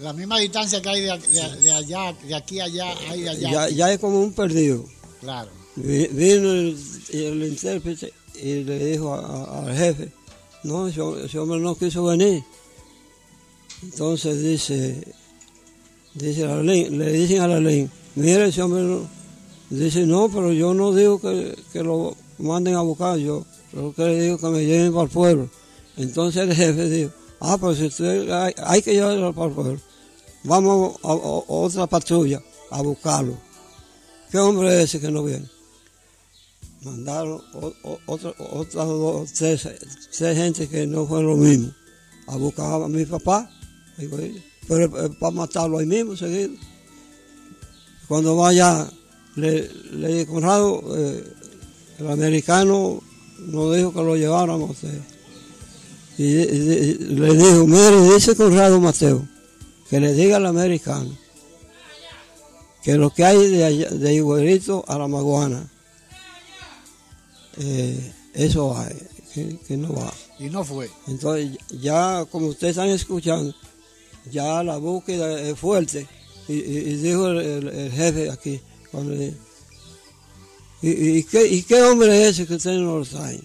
La 0.00 0.12
misma 0.12 0.38
distancia 0.38 0.80
que 0.80 0.88
hay 0.88 1.00
de, 1.02 1.18
de- 1.18 1.56
de 1.62 1.72
allá, 1.72 2.12
de 2.12 2.34
aquí 2.34 2.60
allá, 2.60 2.94
hay 3.10 3.22
de 3.22 3.28
allá. 3.30 3.50
ya, 3.50 3.68
ya 3.68 3.92
es 3.92 3.98
como 3.98 4.20
un 4.20 4.32
perdido. 4.32 4.84
Claro. 5.20 5.50
Vi- 5.76 6.06
Vino 6.08 6.50
el, 6.52 6.76
el 7.12 7.42
intérprete 7.48 8.12
y 8.40 8.62
le 8.64 8.78
dijo 8.92 9.12
a- 9.14 9.20
a- 9.26 9.66
al 9.66 9.76
jefe, 9.76 10.12
no, 10.64 10.86
ese 10.88 11.38
hombre 11.38 11.58
no 11.60 11.76
quiso 11.76 12.04
venir. 12.04 12.42
Entonces 13.82 14.42
dice, 14.42 15.14
dice 16.14 16.46
la 16.46 16.62
ley, 16.62 16.88
le 16.90 17.12
dicen 17.12 17.40
a 17.40 17.48
la 17.48 17.60
ley, 17.60 17.88
mire 18.14 18.48
ese 18.48 18.62
hombre 18.62 19.06
dice, 19.70 20.06
no, 20.06 20.28
pero 20.28 20.52
yo 20.52 20.74
no 20.74 20.94
digo 20.94 21.20
que, 21.20 21.56
que 21.72 21.82
lo 21.82 22.16
manden 22.38 22.74
a 22.74 22.80
buscar, 22.82 23.18
yo 23.18 23.44
lo 23.72 23.92
que 23.92 24.04
le 24.04 24.22
digo 24.22 24.38
que 24.38 24.46
me 24.48 24.64
lleven 24.64 24.92
para 24.92 25.04
el 25.04 25.10
pueblo. 25.10 25.50
Entonces 25.96 26.42
el 26.42 26.54
jefe 26.54 26.88
dijo, 26.88 27.10
ah, 27.40 27.58
pues 27.58 27.80
usted 27.80 28.30
hay, 28.30 28.82
que 28.82 28.94
llevarlo 28.94 29.34
para 29.34 29.48
el 29.48 29.54
pueblo. 29.54 29.80
Vamos 30.44 30.96
a, 31.02 31.12
otra 31.12 31.86
patrulla 31.86 32.40
a 32.70 32.82
buscarlo. 32.82 33.36
¿Qué 34.30 34.38
hombre 34.38 34.68
es 34.68 34.84
ese 34.84 35.00
que 35.00 35.10
no 35.10 35.24
viene? 35.24 35.46
Mandaron 36.82 37.42
otras 38.06 38.86
dos, 38.86 39.32
tres, 39.32 39.68
tres 40.16 40.36
gente 40.36 40.68
que 40.68 40.86
no 40.86 41.06
fue 41.06 41.22
lo 41.22 41.36
mismo. 41.36 41.72
a 42.28 42.36
buscar 42.36 42.82
a 42.82 42.88
mi 42.88 43.04
papá. 43.06 43.50
Digo, 43.96 44.18
"Eh, 44.18 44.34
pero 44.34 44.34
es 44.34 44.57
para 44.68 45.30
matarlo 45.32 45.78
ahí 45.78 45.86
mismo, 45.86 46.16
seguido. 46.16 46.50
Cuando 48.06 48.36
vaya, 48.36 48.88
le, 49.36 49.68
le 49.92 50.08
dije, 50.08 50.26
Conrado, 50.26 50.82
eh, 50.96 51.24
el 51.98 52.10
americano 52.10 53.00
nos 53.38 53.76
dijo 53.76 53.92
que 53.92 54.02
lo 54.02 54.16
lleváramos 54.16 54.68
a 54.70 54.72
usted. 54.72 55.00
Y, 56.16 56.24
y- 56.24 56.96
y 57.00 57.14
le 57.14 57.34
dijo, 57.34 57.66
mire, 57.66 58.14
dice 58.14 58.34
Conrado 58.34 58.80
Mateo, 58.80 59.26
que 59.90 60.00
le 60.00 60.12
diga 60.14 60.36
al 60.38 60.46
americano 60.46 61.16
que 62.82 62.94
lo 62.94 63.10
que 63.10 63.24
hay 63.24 63.50
de, 63.50 63.64
allá- 63.64 63.90
de 63.90 64.14
Iguerito 64.14 64.84
a 64.88 64.98
la 64.98 65.06
Maguana, 65.08 65.68
eh, 67.58 68.12
eso 68.34 68.76
hay, 68.76 68.96
que, 69.34 69.58
que 69.66 69.76
no 69.76 69.92
va. 69.92 70.12
Y 70.38 70.44
no 70.48 70.64
fue. 70.64 70.88
Entonces, 71.08 71.58
ya 71.80 72.24
como 72.30 72.46
ustedes 72.48 72.72
están 72.76 72.88
escuchando, 72.88 73.54
ya 74.30 74.62
la 74.62 74.76
búsqueda 74.76 75.40
es 75.40 75.58
fuerte. 75.58 76.06
Y, 76.48 76.60
dijo 76.96 77.28
el, 77.28 77.92
jefe 77.92 78.30
aquí, 78.30 78.60
¿y, 80.80 81.22
qué, 81.24 81.46
¿y 81.46 81.62
qué 81.62 81.82
hombre 81.82 82.22
es 82.22 82.28
ese 82.28 82.46
que 82.46 82.54
ustedes 82.54 82.80
no 82.80 82.98
lo 82.98 83.04
saben? 83.04 83.42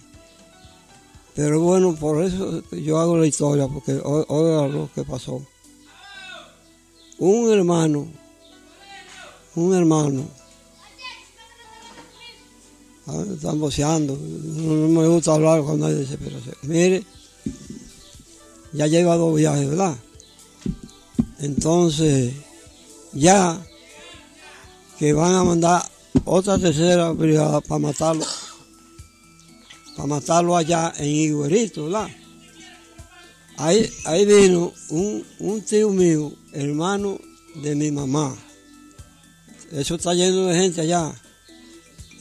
Pero 1.35 1.59
bueno, 1.61 1.95
por 1.95 2.23
eso 2.23 2.63
yo 2.71 2.99
hago 2.99 3.17
la 3.17 3.27
historia, 3.27 3.67
porque 3.67 3.99
oiga 4.03 4.67
lo 4.67 4.89
que 4.93 5.03
pasó. 5.03 5.41
Un 7.17 7.51
hermano, 7.51 8.07
un 9.55 9.73
hermano, 9.73 10.25
ah, 13.07 13.23
están 13.33 13.59
boceando, 13.59 14.15
no, 14.15 14.73
no 14.73 15.01
me 15.01 15.07
gusta 15.07 15.33
hablar 15.33 15.61
cuando 15.63 15.87
hay 15.87 15.95
desesperación. 15.95 16.55
Mire, 16.63 17.03
ya 18.73 18.87
lleva 18.87 19.15
dos 19.15 19.35
viajes, 19.35 19.69
¿verdad? 19.69 19.97
Entonces, 21.43 22.33
ya 23.11 23.61
que 24.97 25.11
van 25.11 25.35
a 25.35 25.43
mandar 25.43 25.83
otra 26.23 26.57
tercera 26.57 27.11
brigada 27.11 27.59
para 27.59 27.79
matarlo, 27.79 28.25
para 29.97 30.07
matarlo 30.07 30.55
allá 30.55 30.93
en 30.97 31.09
Iguerito, 31.09 31.83
¿verdad? 31.83 32.07
Ahí, 33.57 33.91
ahí 34.05 34.25
vino 34.25 34.71
un, 34.89 35.25
un 35.39 35.61
tío 35.63 35.89
mío, 35.89 36.31
hermano 36.53 37.19
de 37.55 37.75
mi 37.75 37.91
mamá. 37.91 38.33
Eso 39.69 39.95
está 39.95 40.13
lleno 40.13 40.45
de 40.45 40.57
gente 40.57 40.79
allá. 40.79 41.13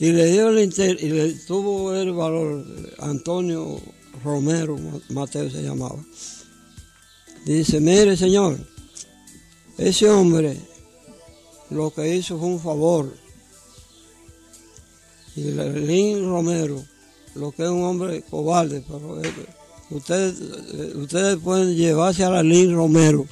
Y 0.01 0.11
le 0.11 0.33
dio 0.33 0.49
el 0.49 0.65
inter, 0.65 1.01
y 1.01 1.07
le 1.07 1.33
tuvo 1.47 1.95
el 1.95 2.11
valor, 2.11 2.65
Antonio 2.99 3.79
Romero 4.21 4.77
Mateo 5.11 5.49
se 5.49 5.63
llamaba. 5.63 6.03
Dice, 7.45 7.79
mire 7.79 8.17
señor, 8.17 8.72
ese 9.77 10.09
hombre 10.09 10.57
lo 11.69 11.91
que 11.91 12.15
hizo 12.15 12.37
fue 12.37 12.47
un 12.47 12.59
favor. 12.59 13.13
Y 15.35 15.41
Lin 15.41 16.29
Romero, 16.29 16.83
lo 17.35 17.51
que 17.51 17.63
es 17.63 17.69
un 17.69 17.83
hombre 17.83 18.21
cobarde, 18.29 18.83
pero 18.87 19.19
ustedes, 19.89 20.35
eh, 20.39 20.93
ustedes 20.95 21.37
pueden 21.37 21.75
llevarse 21.75 22.23
a 22.23 22.29
la 22.29 22.43
Lin 22.43 22.75
Romero 22.75 23.25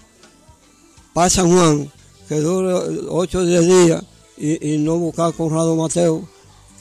para 1.14 1.30
San 1.30 1.52
Juan, 1.52 1.92
que 2.28 2.40
dure 2.40 2.74
8 3.08 3.38
o 3.38 3.46
10 3.46 3.68
días, 3.68 4.04
y, 4.38 4.74
y 4.74 4.78
no 4.80 4.98
buscar 4.98 5.34
Conrado 5.34 5.76
Mateo, 5.76 6.28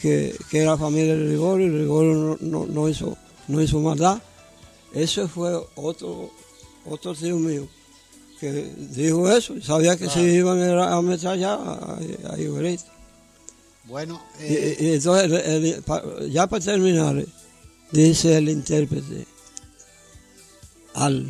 que, 0.00 0.34
que 0.50 0.62
era 0.62 0.78
familia 0.78 1.14
de 1.14 1.24
Ligorio, 1.24 1.66
y 1.66 1.80
Ligorio 1.80 2.38
no, 2.40 2.64
no, 2.64 2.88
hizo, 2.88 3.18
no 3.48 3.60
hizo 3.60 3.80
maldad. 3.80 4.22
Ese 4.94 5.28
fue 5.28 5.54
otro, 5.76 6.30
otro 6.86 7.14
tío 7.14 7.36
mío 7.36 7.68
que 8.40 8.72
dijo 8.96 9.30
eso, 9.30 9.54
y 9.56 9.62
sabía 9.62 9.96
que 9.96 10.08
se 10.08 10.22
iban 10.22 10.58
a 10.60 10.94
a 10.96 11.02
meter 11.02 11.28
allá 11.28 11.52
a, 11.54 11.94
a. 11.94 11.98
Bueno, 13.84 14.20
Y- 14.40 14.44
eh, 14.44 14.76
y, 14.80 14.92
entonces, 14.94 15.24
el- 15.24 15.64
el- 15.66 16.30
ya 16.32 16.46
para 16.46 16.64
terminar, 16.64 17.24
dice 17.92 18.38
el 18.38 18.48
intérprete 18.48 19.26
al, 20.94 21.26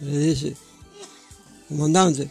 le 0.00 0.18
dice, 0.18 0.56
comandante, 1.68 2.28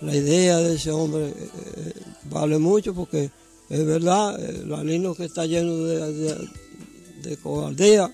la 0.00 0.14
idea 0.14 0.58
de 0.58 0.76
ese 0.76 0.90
hombre 0.90 1.28
eh, 1.28 1.34
eh, 1.76 1.92
vale 2.30 2.58
mucho 2.58 2.94
porque 2.94 3.30
es 3.68 3.84
verdad, 3.84 4.38
la 4.64 4.82
línea 4.84 5.12
que 5.16 5.24
está 5.24 5.44
lleno 5.44 5.76
de, 5.84 6.12
de, 6.12 6.48
de 7.22 7.36
cobardía. 7.36 8.10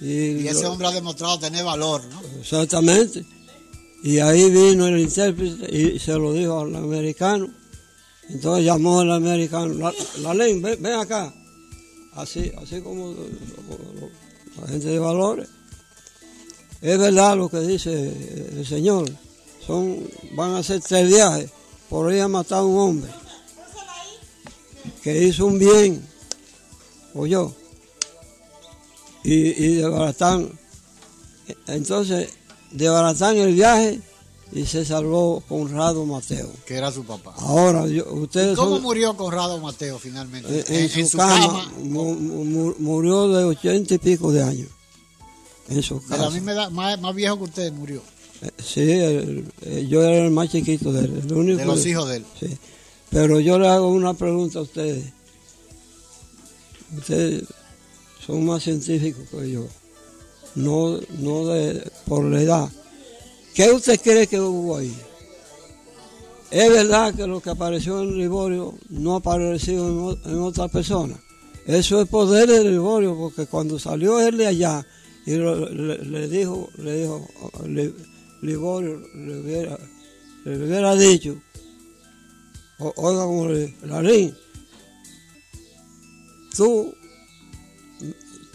Y 0.00 0.46
ese 0.46 0.62
lo- 0.62 0.72
hombre 0.72 0.86
ha 0.88 0.92
demostrado 0.92 1.38
tener 1.38 1.64
valor, 1.64 2.02
¿no? 2.04 2.20
Exactamente. 2.40 3.24
Y 4.02 4.18
ahí 4.18 4.50
vino 4.50 4.86
el 4.86 5.00
intérprete 5.00 5.74
y 5.74 5.98
se 5.98 6.12
lo 6.12 6.32
dijo 6.32 6.60
al 6.60 6.76
americano. 6.76 7.48
Entonces 8.28 8.64
llamó 8.64 9.00
al 9.00 9.12
americano, 9.12 9.72
la, 9.74 9.92
la 10.20 10.34
ley, 10.34 10.60
ven, 10.60 10.80
ven 10.82 10.94
acá. 10.94 11.32
Así, 12.14 12.50
así 12.62 12.80
como 12.80 13.14
la 14.60 14.68
gente 14.68 14.88
de 14.88 14.98
valores. 14.98 15.48
Es 16.82 16.98
verdad 16.98 17.36
lo 17.36 17.48
que 17.48 17.60
dice 17.60 17.92
el 18.58 18.66
señor. 18.66 19.10
Son, 19.66 19.98
van 20.34 20.52
a 20.52 20.58
hacer 20.58 20.80
tres 20.80 21.08
viajes 21.08 21.50
por 21.88 22.12
ir 22.12 22.20
a 22.20 22.28
matar 22.28 22.58
a 22.60 22.64
un 22.64 22.78
hombre 22.78 23.10
que 25.02 25.24
hizo 25.24 25.46
un 25.46 25.58
bien, 25.58 26.06
o 27.14 27.26
yo, 27.26 27.54
y, 29.26 29.34
y 29.64 29.74
desbaratan. 29.76 30.50
Entonces, 31.66 32.28
desbaratan 32.72 33.36
el 33.36 33.54
viaje 33.54 34.00
y 34.52 34.64
se 34.66 34.84
salvó 34.84 35.42
Conrado 35.48 36.04
Mateo. 36.06 36.48
Que 36.66 36.74
era 36.76 36.90
su 36.92 37.04
papá. 37.04 37.34
Ahora, 37.38 37.86
yo- 37.86 38.06
ustedes 38.14 38.56
¿Cómo 38.56 38.74
son- 38.76 38.82
murió 38.82 39.16
Conrado 39.16 39.58
Mateo 39.60 39.98
finalmente? 39.98 40.64
en, 40.68 40.90
en 41.00 41.06
su, 41.08 41.16
cama, 41.18 41.70
mu- 41.82 42.14
mu- 42.14 42.74
murió 42.78 43.28
de 43.28 43.44
ochenta 43.44 43.94
y 43.94 43.98
pico 43.98 44.32
de 44.32 44.42
años. 44.42 44.68
En 45.68 45.82
su 45.82 45.96
de 46.00 46.08
la 46.10 46.16
casa. 46.18 46.30
misma 46.30 46.52
edad, 46.52 46.70
más, 46.70 47.00
más 47.00 47.14
viejo 47.14 47.36
que 47.38 47.44
usted 47.44 47.72
murió. 47.72 48.00
Eh, 48.42 48.50
Sí, 48.62 48.82
el- 48.90 49.52
eh, 49.62 49.86
yo 49.88 50.02
era 50.02 50.24
el 50.26 50.30
más 50.30 50.48
chiquito 50.50 50.92
de 50.92 51.00
él. 51.06 51.22
El 51.26 51.32
único 51.32 51.58
De 51.58 51.64
los 51.66 51.84
hijos 51.86 52.08
de 52.08 52.16
él. 52.18 52.26
Sí. 52.38 52.56
Pero 53.10 53.40
yo 53.40 53.58
le 53.58 53.68
hago 53.68 53.88
una 53.88 54.14
pregunta 54.14 54.58
a 54.60 54.62
ustedes. 54.62 55.04
Ustedes 56.96 57.44
son 58.26 58.44
más 58.44 58.62
científicos 58.62 59.24
que 59.30 59.50
yo. 59.50 59.66
No, 60.54 60.98
no 61.18 61.46
de, 61.46 61.90
por 62.06 62.24
la 62.24 62.40
edad. 62.40 62.68
¿Qué 63.54 63.70
usted 63.70 64.00
cree 64.00 64.26
que 64.26 64.40
hubo 64.40 64.76
ahí? 64.76 64.94
Es 66.50 66.70
verdad 66.70 67.14
que 67.14 67.26
lo 67.26 67.40
que 67.40 67.50
apareció 67.50 68.02
en 68.02 68.16
Liborio 68.18 68.74
no 68.88 69.14
ha 69.14 69.18
aparecido 69.18 70.18
en, 70.24 70.32
en 70.32 70.38
otra 70.40 70.68
persona. 70.68 71.14
Eso 71.66 72.00
es 72.00 72.08
poder 72.08 72.48
de 72.48 72.70
Liborio, 72.70 73.16
porque 73.16 73.46
cuando 73.46 73.78
salió 73.78 74.20
él 74.20 74.36
de 74.36 74.46
allá 74.46 74.86
y 75.26 75.32
le, 75.32 75.98
le 76.04 76.28
dijo, 76.28 76.70
le 76.78 77.00
dijo, 77.02 77.26
Li- 77.66 77.94
Liborio 78.42 79.02
le 79.14 79.40
hubiera, 79.40 79.78
le 80.44 81.06
dicho, 81.08 81.36
oiga 82.78 83.24
como 83.24 83.48
le 83.48 83.74
Larín, 83.82 84.32
tú, 86.56 86.94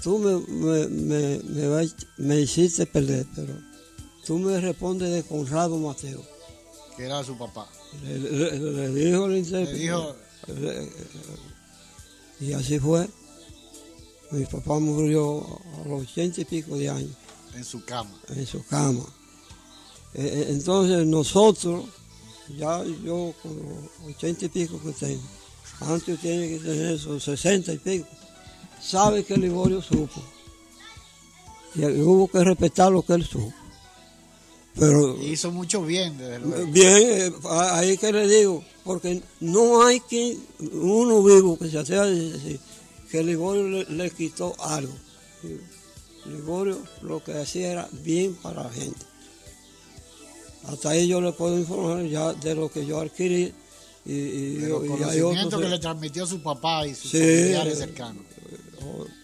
tú 0.04 0.18
me, 0.20 0.38
me, 0.48 0.88
me, 0.88 1.40
me 1.44 1.90
me 2.18 2.40
hiciste 2.42 2.86
perder, 2.86 3.26
pero 3.36 3.54
tú 4.26 4.38
me 4.40 4.60
respondes 4.60 5.12
de 5.12 5.24
Conrado 5.24 5.78
Mateo. 5.78 6.22
Que 6.98 7.06
era 7.06 7.24
su 7.24 7.38
papá. 7.38 7.68
Le, 8.04 8.20
le- 8.20 8.60
le 8.60 8.90
dijo 9.06 9.26
el 9.26 9.38
intérprete. 9.38 9.74
Le 9.78 9.82
dijo- 9.84 10.16
y 12.40 12.54
así 12.54 12.80
fue. 12.80 13.08
Mi 14.32 14.46
papá 14.46 14.80
murió 14.80 15.42
a 15.84 15.88
los 15.88 16.04
ochenta 16.04 16.42
y 16.42 16.46
pico 16.46 16.78
de 16.78 16.90
años 16.90 17.12
En 17.54 17.64
su 17.66 17.84
cama. 17.84 18.12
en 18.30 18.46
su 18.48 18.64
cama. 18.66 19.04
Eh, 20.14 20.22
eh, 20.26 20.46
Entonces 20.50 21.06
nosotros, 21.06 21.86
ya 22.58 22.84
yo 23.04 23.34
con 23.44 23.58
los 23.58 24.16
ochenta 24.16 24.46
y 24.46 24.50
pico 24.50 24.80
que 24.82 24.92
tengo, 24.94 25.22
antes 25.82 26.20
tiene 26.22 26.48
que 26.50 26.60
tener 26.60 26.94
esos 26.96 27.22
sesenta 27.24 27.74
y 27.74 27.78
pico, 27.78 28.08
sabe 28.82 29.24
que 29.24 29.38
Liborio 29.38 29.82
supo. 29.82 30.22
Y 31.76 31.86
hubo 32.02 32.28
que 32.28 32.44
respetar 32.44 32.92
lo 32.92 33.02
que 33.02 33.14
él 33.14 33.24
supo. 33.26 33.54
Pero 34.76 35.22
hizo 35.22 35.52
mucho 35.52 35.84
bien, 35.84 36.18
desde 36.18 36.40
luego. 36.40 36.66
Bien, 36.72 36.98
eh, 36.98 37.34
ahí 37.50 37.98
que 37.98 38.12
le 38.14 38.28
digo, 38.28 38.64
porque 38.84 39.22
no 39.42 39.86
hay 39.86 40.00
quien, 40.00 40.40
uno 40.74 41.22
vivo 41.24 41.58
que 41.58 41.70
se 41.70 41.78
atreva 41.78 42.04
a 42.04 42.08
decir 42.08 42.60
que 43.10 43.22
Liborio 43.24 43.68
le, 43.68 43.84
le 43.86 44.10
quitó 44.12 44.56
algo. 44.62 44.94
Liborio 46.26 46.78
lo 47.02 47.22
que 47.24 47.34
hacía 47.34 47.72
era 47.72 47.90
bien 48.04 48.36
para 48.36 48.64
la 48.64 48.70
gente. 48.70 49.06
Hasta 50.68 50.90
ahí 50.92 51.08
yo 51.08 51.20
le 51.20 51.32
puedo 51.34 51.58
informar 51.58 52.06
ya 52.06 52.34
de 52.34 52.54
lo 52.56 52.70
que 52.70 52.86
yo 52.86 53.00
adquirí 53.02 53.54
y, 54.06 54.14
y- 54.14 54.58
y 54.60 54.64
hay 54.64 54.70
conocimientos 54.70 55.46
otros 55.46 55.62
que 55.64 55.70
le 55.70 55.80
transmitió 55.80 56.26
su 56.26 56.42
papá 56.42 56.86
y 56.88 56.94
sus 56.96 57.12
Sí, 57.12 57.18
familiares 57.20 57.78
cercanos. 57.80 58.24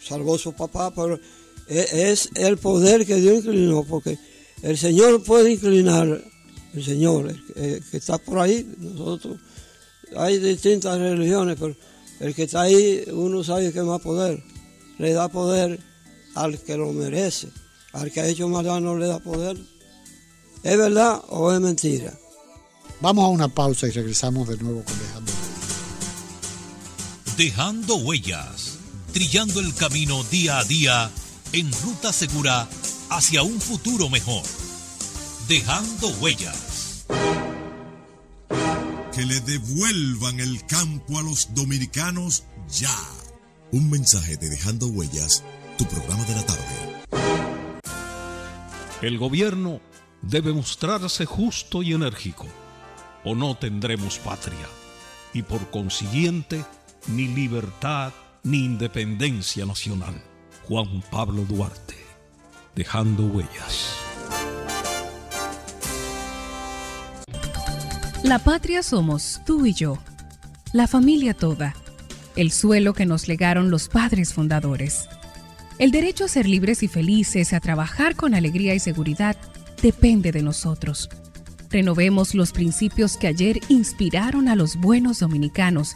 Salvó 0.05 0.37
su 0.37 0.53
papá, 0.53 0.93
pero 0.93 1.19
e- 1.67 2.11
es 2.11 2.29
el 2.35 2.57
poder 2.57 3.05
que 3.05 3.15
Dios 3.15 3.37
inclinó, 3.45 3.83
porque 3.83 4.17
el 4.61 4.77
Señor 4.77 5.23
puede 5.23 5.51
inclinar, 5.53 6.23
el 6.73 6.83
Señor, 6.83 7.29
el 7.55 7.83
que- 7.89 7.97
está 7.97 8.17
por 8.17 8.39
ahí, 8.39 8.67
nosotros, 8.77 9.37
hay 10.15 10.37
distintas 10.39 10.97
religiones, 10.99 11.57
pero 11.59 11.75
el 12.19 12.33
que 12.33 12.43
está 12.43 12.61
ahí, 12.61 13.03
uno 13.11 13.43
sabe 13.43 13.71
que 13.71 13.81
más 13.83 14.01
poder, 14.01 14.41
le 14.97 15.13
da 15.13 15.27
poder 15.29 15.79
al 16.35 16.59
que 16.59 16.77
lo 16.77 16.91
merece, 16.93 17.49
al 17.93 18.11
que 18.11 18.21
ha 18.21 18.27
hecho 18.27 18.47
maldad 18.47 18.79
no 18.79 18.97
le 18.97 19.07
da 19.07 19.19
poder. 19.19 19.57
¿Es 20.63 20.77
verdad 20.77 21.21
o 21.29 21.51
es 21.53 21.59
mentira? 21.59 22.13
Vamos 22.99 23.25
a 23.25 23.27
una 23.27 23.47
pausa 23.47 23.87
y 23.87 23.91
regresamos 23.91 24.47
de 24.49 24.57
nuevo 24.57 24.83
con 24.83 24.97
Dejando. 24.99 25.31
Dejando 27.37 27.95
huellas, 27.97 28.76
trillando 29.17 29.61
el 29.61 29.73
camino 29.73 30.23
día 30.25 30.59
a 30.59 30.63
día 30.63 31.09
en 31.51 31.71
ruta 31.81 32.13
segura 32.13 32.69
hacia 33.09 33.41
un 33.41 33.59
futuro 33.59 34.09
mejor. 34.09 34.43
Dejando 35.47 36.09
huellas. 36.19 37.03
Que 39.11 39.25
le 39.25 39.39
devuelvan 39.39 40.39
el 40.39 40.63
campo 40.67 41.17
a 41.17 41.23
los 41.23 41.55
dominicanos 41.55 42.43
ya. 42.69 42.95
Un 43.71 43.89
mensaje 43.89 44.37
de 44.37 44.49
Dejando 44.49 44.85
Huellas, 44.85 45.43
tu 45.79 45.85
programa 45.85 46.23
de 46.25 46.35
la 46.35 46.45
tarde. 46.45 47.01
El 49.01 49.17
gobierno 49.17 49.81
debe 50.21 50.53
mostrarse 50.53 51.25
justo 51.25 51.81
y 51.81 51.93
enérgico, 51.93 52.45
o 53.23 53.33
no 53.33 53.57
tendremos 53.57 54.19
patria, 54.19 54.69
y 55.33 55.41
por 55.41 55.71
consiguiente, 55.71 56.63
ni 57.07 57.27
libertad 57.27 58.13
ni 58.43 58.65
independencia 58.65 59.65
nacional. 59.65 60.15
Juan 60.67 61.01
Pablo 61.09 61.43
Duarte, 61.43 61.95
dejando 62.75 63.25
huellas. 63.27 63.95
La 68.23 68.39
patria 68.39 68.83
somos 68.83 69.39
tú 69.45 69.65
y 69.65 69.73
yo, 69.73 69.97
la 70.73 70.87
familia 70.87 71.33
toda, 71.33 71.75
el 72.35 72.51
suelo 72.51 72.93
que 72.93 73.05
nos 73.05 73.27
legaron 73.27 73.71
los 73.71 73.87
padres 73.87 74.33
fundadores. 74.33 75.07
El 75.79 75.91
derecho 75.91 76.25
a 76.25 76.27
ser 76.27 76.47
libres 76.47 76.83
y 76.83 76.87
felices, 76.87 77.53
a 77.53 77.59
trabajar 77.59 78.15
con 78.15 78.35
alegría 78.35 78.73
y 78.75 78.79
seguridad, 78.79 79.37
depende 79.81 80.31
de 80.31 80.41
nosotros. 80.41 81.09
Renovemos 81.69 82.33
los 82.33 82.51
principios 82.51 83.15
que 83.15 83.27
ayer 83.27 83.59
inspiraron 83.69 84.49
a 84.49 84.55
los 84.55 84.75
buenos 84.75 85.19
dominicanos, 85.19 85.95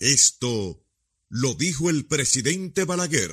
Esto 0.00 0.84
lo 1.28 1.54
dijo 1.54 1.90
el 1.90 2.06
presidente 2.06 2.84
Balaguer 2.84 3.32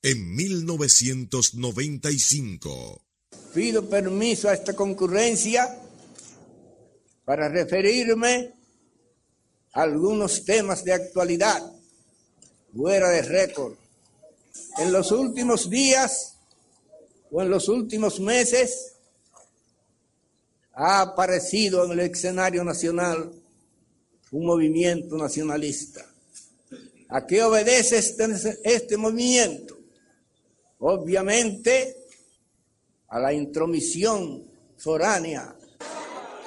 en 0.00 0.36
1995. 0.36 3.04
Pido 3.52 3.88
permiso 3.88 4.48
a 4.48 4.54
esta 4.54 4.74
concurrencia 4.74 5.76
para 7.24 7.48
referirme 7.48 8.54
a 9.72 9.82
algunos 9.82 10.44
temas 10.44 10.84
de 10.84 10.92
actualidad 10.92 11.60
fuera 12.72 13.08
de 13.08 13.22
récord. 13.22 13.74
En 14.78 14.92
los 14.92 15.10
últimos 15.10 15.68
días 15.68 16.36
o 17.32 17.42
en 17.42 17.50
los 17.50 17.68
últimos 17.68 18.20
meses 18.20 18.92
ha 20.74 21.00
aparecido 21.00 21.84
en 21.84 21.90
el 21.92 22.00
escenario 22.00 22.62
nacional 22.62 23.41
un 24.32 24.46
movimiento 24.46 25.16
nacionalista. 25.16 26.04
¿A 27.08 27.26
qué 27.26 27.42
obedece 27.42 27.98
este, 27.98 28.26
este 28.64 28.96
movimiento? 28.96 29.78
Obviamente 30.78 31.96
a 33.08 33.18
la 33.18 33.32
intromisión 33.32 34.42
foránea 34.78 35.54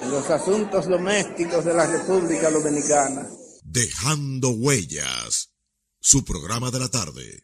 en 0.02 0.12
los 0.12 0.30
asuntos 0.30 0.88
domésticos 0.88 1.64
de 1.64 1.74
la 1.74 1.86
República 1.86 2.50
Dominicana. 2.50 3.30
Dejando 3.64 4.50
Huellas, 4.50 5.52
su 6.00 6.26
programa 6.26 6.72
de 6.72 6.80
la 6.80 6.90
tarde. 6.90 7.44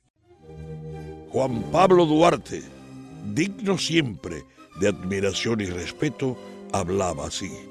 Juan 1.29 1.71
Pablo 1.71 2.05
Duarte, 2.05 2.63
digno 3.33 3.77
siempre 3.77 4.43
de 4.79 4.89
admiración 4.89 5.61
y 5.61 5.65
respeto, 5.65 6.37
hablaba 6.73 7.27
así. 7.27 7.70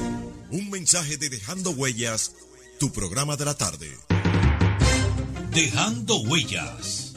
Un 0.51 0.69
mensaje 0.69 1.15
de 1.15 1.29
Dejando 1.29 1.71
Huellas, 1.71 2.33
tu 2.77 2.91
programa 2.91 3.37
de 3.37 3.45
la 3.45 3.53
tarde. 3.53 3.97
Dejando 5.51 6.17
huellas. 6.17 7.13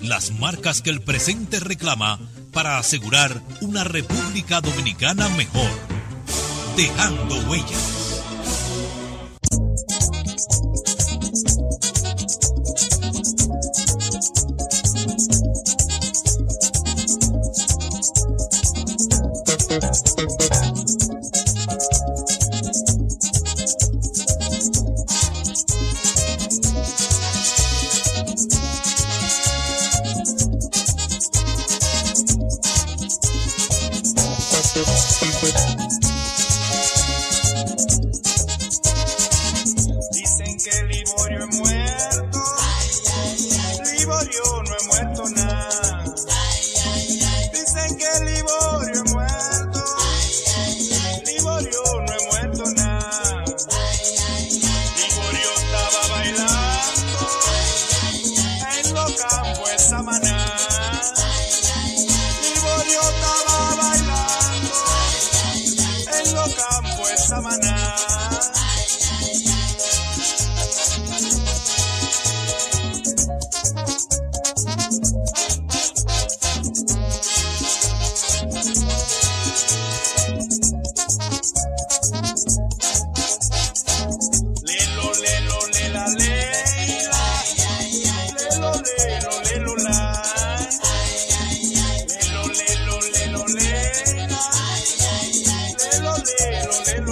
Las 0.00 0.32
marcas 0.32 0.82
que 0.82 0.90
el 0.90 1.00
presente 1.00 1.60
reclama 1.60 2.18
para 2.52 2.78
asegurar 2.78 3.40
una 3.60 3.84
República 3.84 4.60
Dominicana 4.60 5.28
mejor. 5.28 5.70
Dejando 6.76 7.36
huellas. 7.48 8.01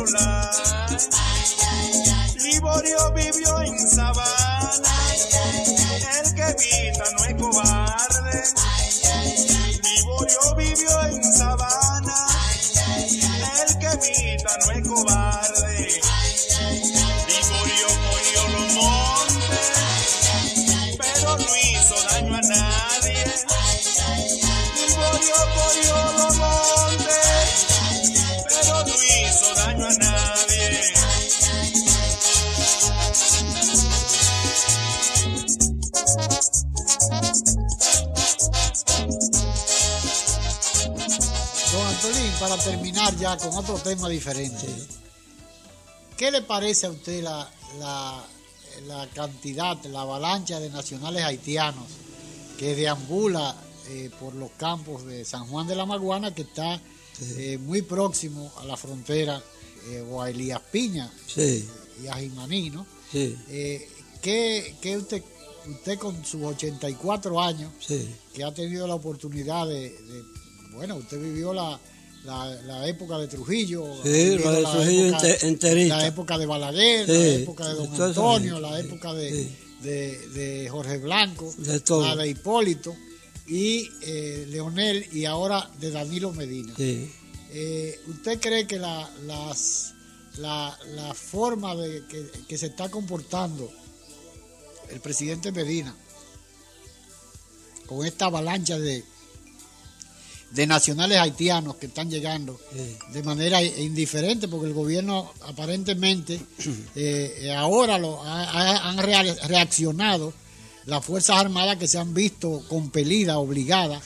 La. 0.07 0.51
Liborio 2.43 3.13
ya 43.21 43.37
con 43.37 43.55
otro 43.57 43.77
tema 43.79 44.09
diferente, 44.09 44.67
¿qué 46.17 46.31
le 46.31 46.43
parece 46.43 46.87
a 46.87 46.91
usted 46.91 47.23
la, 47.23 47.51
la, 47.79 48.25
la 48.87 49.07
cantidad, 49.09 49.83
la 49.85 50.03
avalancha 50.03 50.59
de 50.61 50.71
nacionales 50.71 51.23
haitianos 51.25 51.87
que 52.59 52.75
deambula 52.75 53.55
eh, 53.89 54.11
por 54.19 54.35
los 54.35 54.51
campos 54.53 55.05
de 55.07 55.25
San 55.25 55.47
Juan 55.47 55.67
de 55.67 55.75
la 55.77 55.85
Maguana, 55.87 56.35
que 56.35 56.43
está 56.43 56.81
eh, 57.37 57.59
muy 57.59 57.83
próximo 57.83 58.51
a 58.59 58.65
la 58.65 58.77
frontera, 58.77 59.43
eh, 59.91 60.05
o 60.11 60.21
a 60.23 60.31
Elías 60.31 60.61
Piña 60.71 61.11
Sí, 61.27 61.67
y 62.03 62.07
a 62.07 62.15
Jimaní, 62.15 62.71
¿no? 62.71 62.87
Eh, 63.13 63.89
¿qué, 64.23 64.77
qué 64.81 64.97
usted, 64.97 65.23
usted 65.69 65.99
con 65.99 66.25
sus 66.25 66.43
84 66.43 67.41
años, 67.41 67.73
sí. 67.81 68.09
que 68.35 68.45
ha 68.45 68.53
tenido 68.55 68.87
la 68.87 68.95
oportunidad 68.95 69.67
de, 69.67 69.91
de- 69.91 70.25
bueno, 70.73 70.97
usted 70.97 71.19
vivió 71.21 71.53
la, 71.53 71.81
la, 72.25 72.47
la 72.67 72.87
época 72.89 73.19
de 73.19 73.29
Trujillo, 73.29 73.85
Sí, 74.03 74.37
la 74.39 74.51
de 74.53 74.63
Trujillo 74.63 75.07
época, 75.09 75.47
enterita. 75.47 75.97
la 75.99 76.07
época 76.07 76.39
de 76.39 76.47
Balaguer, 76.47 77.07
Sí, 77.07 77.13
la 77.13 77.29
época 77.43 77.69
de 77.69 77.75
Don 77.75 78.03
Antonio, 78.03 78.61
la 78.61 78.79
época 78.81 79.15
de, 79.15 79.49
de, 79.83 80.29
de 80.29 80.69
Jorge 80.69 80.99
Blanco, 80.99 81.53
De 81.59 81.83
la 82.03 82.17
de 82.17 82.29
Hipólito 82.29 82.95
y 83.47 83.89
eh, 84.03 84.47
Leonel 84.51 85.07
y 85.13 85.25
ahora 85.25 85.69
de 85.81 85.91
Danilo 85.91 86.33
Medina. 86.33 86.73
Eh, 86.79 88.01
¿Usted 88.09 88.39
cree 88.39 88.67
que 88.67 88.79
la, 88.79 89.11
las, 89.27 89.95
la, 90.39 90.79
la 90.95 91.15
forma 91.15 91.75
de 91.75 92.07
que, 92.07 92.31
que 92.47 92.59
se 92.59 92.67
está 92.67 92.89
comportando 92.91 93.73
el 94.91 95.01
presidente 95.01 95.51
Medina 95.53 95.97
con 97.87 98.07
esta 98.07 98.27
avalancha 98.27 98.79
de, 98.79 99.03
de 100.51 100.67
nacionales 100.67 101.19
haitianos 101.19 101.77
que 101.77 101.87
están 101.87 102.11
llegando 102.11 102.59
de 103.13 103.23
manera 103.23 103.63
indiferente, 103.63 104.49
porque 104.49 104.67
el 104.67 104.75
gobierno 104.75 105.33
aparentemente 105.43 106.41
eh, 106.97 107.55
ahora 107.57 107.99
lo, 107.99 108.23
ha- 108.23 108.51
ha- 108.51 108.89
han 108.89 108.99
rea- 108.99 109.23
reaccionado 109.47 110.33
las 110.87 111.05
Fuerzas 111.05 111.37
Armadas 111.37 111.77
que 111.77 111.87
se 111.87 111.99
han 111.99 112.15
visto 112.15 112.65
compelidas, 112.69 113.37
obligadas 113.37 114.03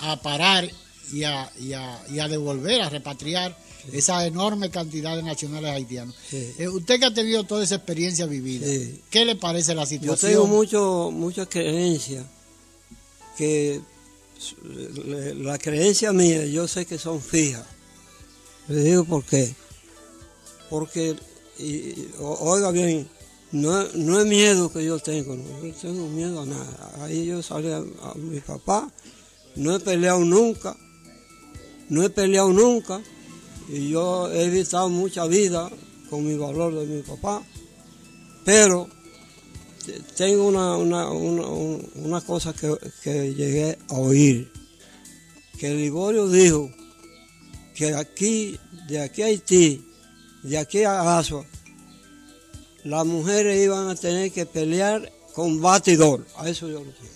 a 0.00 0.20
parar 0.20 0.68
y 1.12 1.24
a, 1.24 1.50
y 1.58 1.72
a- 1.72 2.02
y 2.10 2.18
a 2.18 2.28
devolver, 2.28 2.82
a 2.82 2.90
repatriar 2.90 3.56
esa 3.92 4.26
enorme 4.26 4.68
cantidad 4.68 5.16
de 5.16 5.22
nacionales 5.22 5.70
haitianos. 5.70 6.14
Eh, 6.32 6.68
usted 6.68 6.98
que 7.00 7.06
ha 7.06 7.14
tenido 7.14 7.44
toda 7.44 7.64
esa 7.64 7.76
experiencia 7.76 8.26
vivida. 8.26 8.66
¿qué 9.08 9.24
le 9.24 9.36
parece 9.36 9.74
la 9.74 9.84
Yo 9.84 9.88
situación? 9.88 10.32
tengo 10.32 10.46
mucho, 10.46 11.10
mucha 11.10 11.46
creencia 11.46 12.26
que 13.38 13.80
la 15.36 15.58
creencia 15.58 16.12
mía, 16.12 16.46
yo 16.46 16.68
sé 16.68 16.86
que 16.86 16.98
son 16.98 17.20
fijas. 17.20 17.66
Le 18.68 18.82
digo 18.82 19.04
por 19.04 19.24
qué. 19.24 19.54
Porque, 20.70 21.16
oiga 22.18 22.70
bien, 22.70 23.08
no, 23.52 23.84
no 23.94 24.20
es 24.20 24.26
miedo 24.26 24.70
que 24.70 24.84
yo 24.84 24.98
tengo, 24.98 25.34
no, 25.34 25.64
yo 25.64 25.72
tengo 25.74 26.06
miedo 26.08 26.42
a 26.42 26.46
nada. 26.46 26.92
Ahí 27.00 27.26
yo 27.26 27.42
salí 27.42 27.70
a, 27.70 27.78
a 27.78 28.14
mi 28.16 28.40
papá, 28.40 28.90
no 29.56 29.74
he 29.74 29.80
peleado 29.80 30.20
nunca, 30.20 30.76
no 31.88 32.02
he 32.02 32.10
peleado 32.10 32.52
nunca, 32.52 33.00
y 33.68 33.90
yo 33.90 34.30
he 34.30 34.44
evitado 34.44 34.90
mucha 34.90 35.26
vida 35.26 35.70
con 36.10 36.26
mi 36.26 36.36
valor 36.36 36.74
de 36.74 36.86
mi 36.86 37.02
papá, 37.02 37.42
pero 38.44 38.88
tengo 40.16 40.46
una, 40.46 40.76
una, 40.76 41.10
una, 41.10 41.46
un- 41.46 41.90
una 41.96 42.20
cosa 42.20 42.52
que, 42.52 42.74
que 43.02 43.34
llegué 43.34 43.78
a 43.88 43.94
oír, 43.94 44.50
que 45.58 45.70
Liborio 45.70 46.28
dijo 46.28 46.70
que 47.74 47.94
aquí, 47.94 48.58
de 48.88 49.00
aquí 49.00 49.22
a 49.22 49.26
Haití, 49.26 49.84
de 50.42 50.58
aquí 50.58 50.82
a 50.84 51.18
Asua, 51.18 51.44
las 52.84 53.04
mujeres 53.06 53.62
iban 53.62 53.88
a 53.88 53.94
tener 53.94 54.30
que 54.32 54.46
pelear 54.46 55.12
con 55.34 55.60
batidor, 55.60 56.26
a 56.36 56.48
eso 56.48 56.68
yo 56.68 56.82
lo 56.84 56.90
sé. 56.92 57.08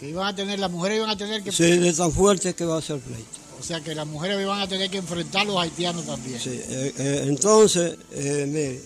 Que 0.00 0.10
iban 0.10 0.26
a 0.28 0.34
tener, 0.34 0.58
las 0.58 0.70
mujeres 0.70 0.98
iban 0.98 1.10
a 1.10 1.16
tener 1.16 1.42
que... 1.42 1.50
Sí, 1.52 1.64
de 1.78 1.92
tan 1.92 2.12
fuerte 2.12 2.54
que 2.54 2.64
va 2.64 2.78
a 2.78 2.82
ser 2.82 2.96
el 2.96 3.02
pleito. 3.02 3.26
O 3.58 3.62
sea, 3.62 3.80
que 3.80 3.94
las 3.96 4.06
mujeres 4.06 4.40
iban 4.40 4.60
a 4.60 4.68
tener 4.68 4.88
que 4.90 4.98
enfrentar 4.98 5.42
a 5.42 5.44
los 5.46 5.56
haitianos 5.58 6.06
también. 6.06 6.38
Sí, 6.38 6.50
eh, 6.52 6.94
eh, 6.96 7.24
entonces, 7.26 7.96
eh, 8.12 8.44
mire, 8.46 8.80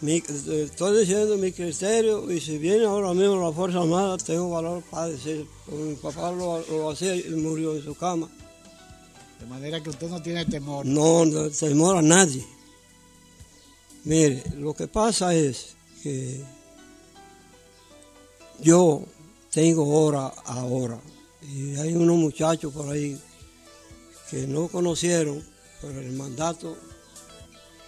mi- 0.00 0.16
eh, 0.48 0.62
estoy 0.70 1.00
diciendo 1.00 1.36
mi 1.38 1.52
criterio 1.52 2.30
y 2.30 2.40
si 2.40 2.58
viene 2.58 2.84
ahora 2.84 3.12
mismo 3.14 3.36
la 3.42 3.52
Fuerza 3.52 3.80
Armada, 3.80 4.16
tengo 4.18 4.50
valor 4.50 4.82
para 4.90 5.08
decir, 5.08 5.46
mi 5.70 5.94
papá 5.94 6.30
lo, 6.32 6.60
lo 6.68 6.90
hacía 6.90 7.14
y 7.16 7.30
murió 7.30 7.74
en 7.76 7.82
su 7.82 7.94
cama. 7.94 8.28
De 9.40 9.46
manera 9.46 9.82
que 9.82 9.90
usted 9.90 10.08
no 10.08 10.22
tiene 10.22 10.44
temor. 10.46 10.84
No, 10.86 11.24
no 11.24 11.50
temor 11.50 11.96
a 11.96 12.02
nadie. 12.02 12.44
Mire, 14.04 14.42
lo 14.56 14.72
que 14.74 14.86
pasa 14.88 15.34
es 15.34 15.74
que 16.02 16.42
yo 18.60 19.02
tengo 19.50 19.86
hora 20.04 20.26
a 20.28 20.64
hora 20.64 20.98
y 21.42 21.76
hay 21.76 21.94
unos 21.94 22.16
muchachos 22.16 22.72
por 22.72 22.88
ahí 22.88 23.18
que 24.30 24.46
no 24.46 24.68
conocieron, 24.68 25.42
pero 25.80 26.00
el 26.00 26.12
mandato 26.12 26.76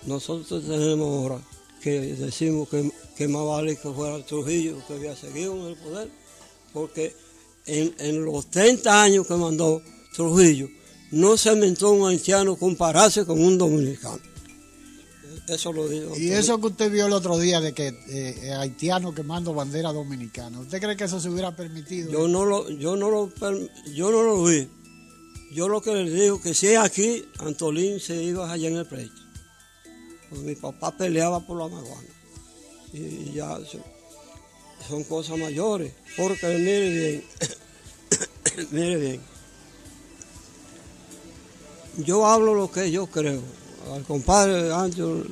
nosotros 0.06 0.62
tenemos 0.64 1.08
ahora 1.08 1.40
que 1.82 2.00
decimos 2.00 2.68
que, 2.68 2.90
que 3.16 3.28
más 3.28 3.44
vale 3.44 3.76
que 3.76 3.88
fuera 3.90 4.24
Trujillo 4.24 4.82
que 4.86 4.94
había 4.94 5.16
seguido 5.16 5.54
en 5.54 5.72
el 5.72 5.76
poder, 5.76 6.08
porque 6.72 7.14
en, 7.66 7.94
en 7.98 8.24
los 8.24 8.50
30 8.50 9.02
años 9.02 9.26
que 9.26 9.34
mandó 9.34 9.82
Trujillo 10.14 10.68
no 11.10 11.36
se 11.36 11.52
inventó 11.52 11.90
un 11.90 12.08
haitiano 12.08 12.56
compararse 12.56 13.24
con 13.24 13.42
un 13.42 13.56
dominicano. 13.56 14.20
Eso 15.48 15.72
lo 15.72 15.88
digo. 15.88 16.14
Y 16.18 16.30
eso 16.30 16.60
que 16.60 16.66
usted 16.66 16.92
vio 16.92 17.06
el 17.06 17.12
otro 17.12 17.38
día 17.38 17.60
de 17.60 17.72
que 17.72 17.94
eh, 18.08 18.52
haitiano 18.52 19.14
quemando 19.14 19.54
bandera 19.54 19.92
dominicana, 19.92 20.60
¿usted 20.60 20.78
cree 20.78 20.96
que 20.96 21.04
eso 21.04 21.20
se 21.20 21.30
hubiera 21.30 21.56
permitido? 21.56 22.12
Yo 22.12 22.28
no 22.28 22.44
lo, 22.44 22.68
yo 22.68 22.96
no 22.96 23.10
lo, 23.10 23.32
yo 23.94 24.10
no 24.10 24.22
lo 24.22 24.44
vi. 24.44 24.68
Yo 25.50 25.68
lo 25.68 25.80
que 25.80 25.94
les 25.94 26.12
digo 26.12 26.40
que 26.42 26.52
si 26.52 26.66
es 26.68 26.78
aquí, 26.78 27.24
Antolín 27.38 27.98
se 28.00 28.22
iba 28.22 28.52
allá 28.52 28.68
en 28.68 28.76
el 28.76 28.86
pleito. 28.86 29.27
Pues 30.28 30.42
mi 30.42 30.54
papá 30.54 30.96
peleaba 30.96 31.40
por 31.40 31.58
la 31.58 31.68
maguana. 31.68 32.08
Y 32.92 33.32
ya 33.32 33.58
son, 34.88 35.04
cosas 35.04 35.38
mayores. 35.38 35.92
Porque 36.16 36.46
mire 36.46 36.90
bien, 36.90 37.24
mire 38.70 38.96
bien. 38.96 39.20
Yo 41.98 42.26
hablo 42.26 42.54
lo 42.54 42.70
que 42.70 42.90
yo 42.90 43.06
creo. 43.06 43.42
Al 43.92 44.04
compadre 44.04 44.72
Ancho, 44.72 45.24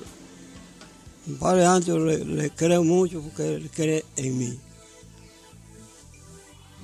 compadre 1.27 1.67
Ancho 1.67 1.99
le, 1.99 2.25
le 2.25 2.51
creo 2.51 2.83
mucho 2.83 3.21
porque 3.21 3.55
él 3.55 3.71
cree 3.73 4.05
en 4.17 4.39
mí. 4.39 4.59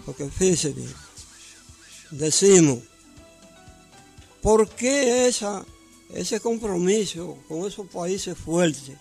Porque 0.05 0.29
fíjese 0.29 0.73
bien, 0.73 0.93
decimos, 2.11 2.81
¿por 4.41 4.69
qué 4.69 5.29
esa, 5.29 5.65
ese 6.15 6.41
compromiso 6.41 7.39
con 7.49 7.67
esos 7.67 7.87
países 7.89 8.37
fuertes, 8.37 8.93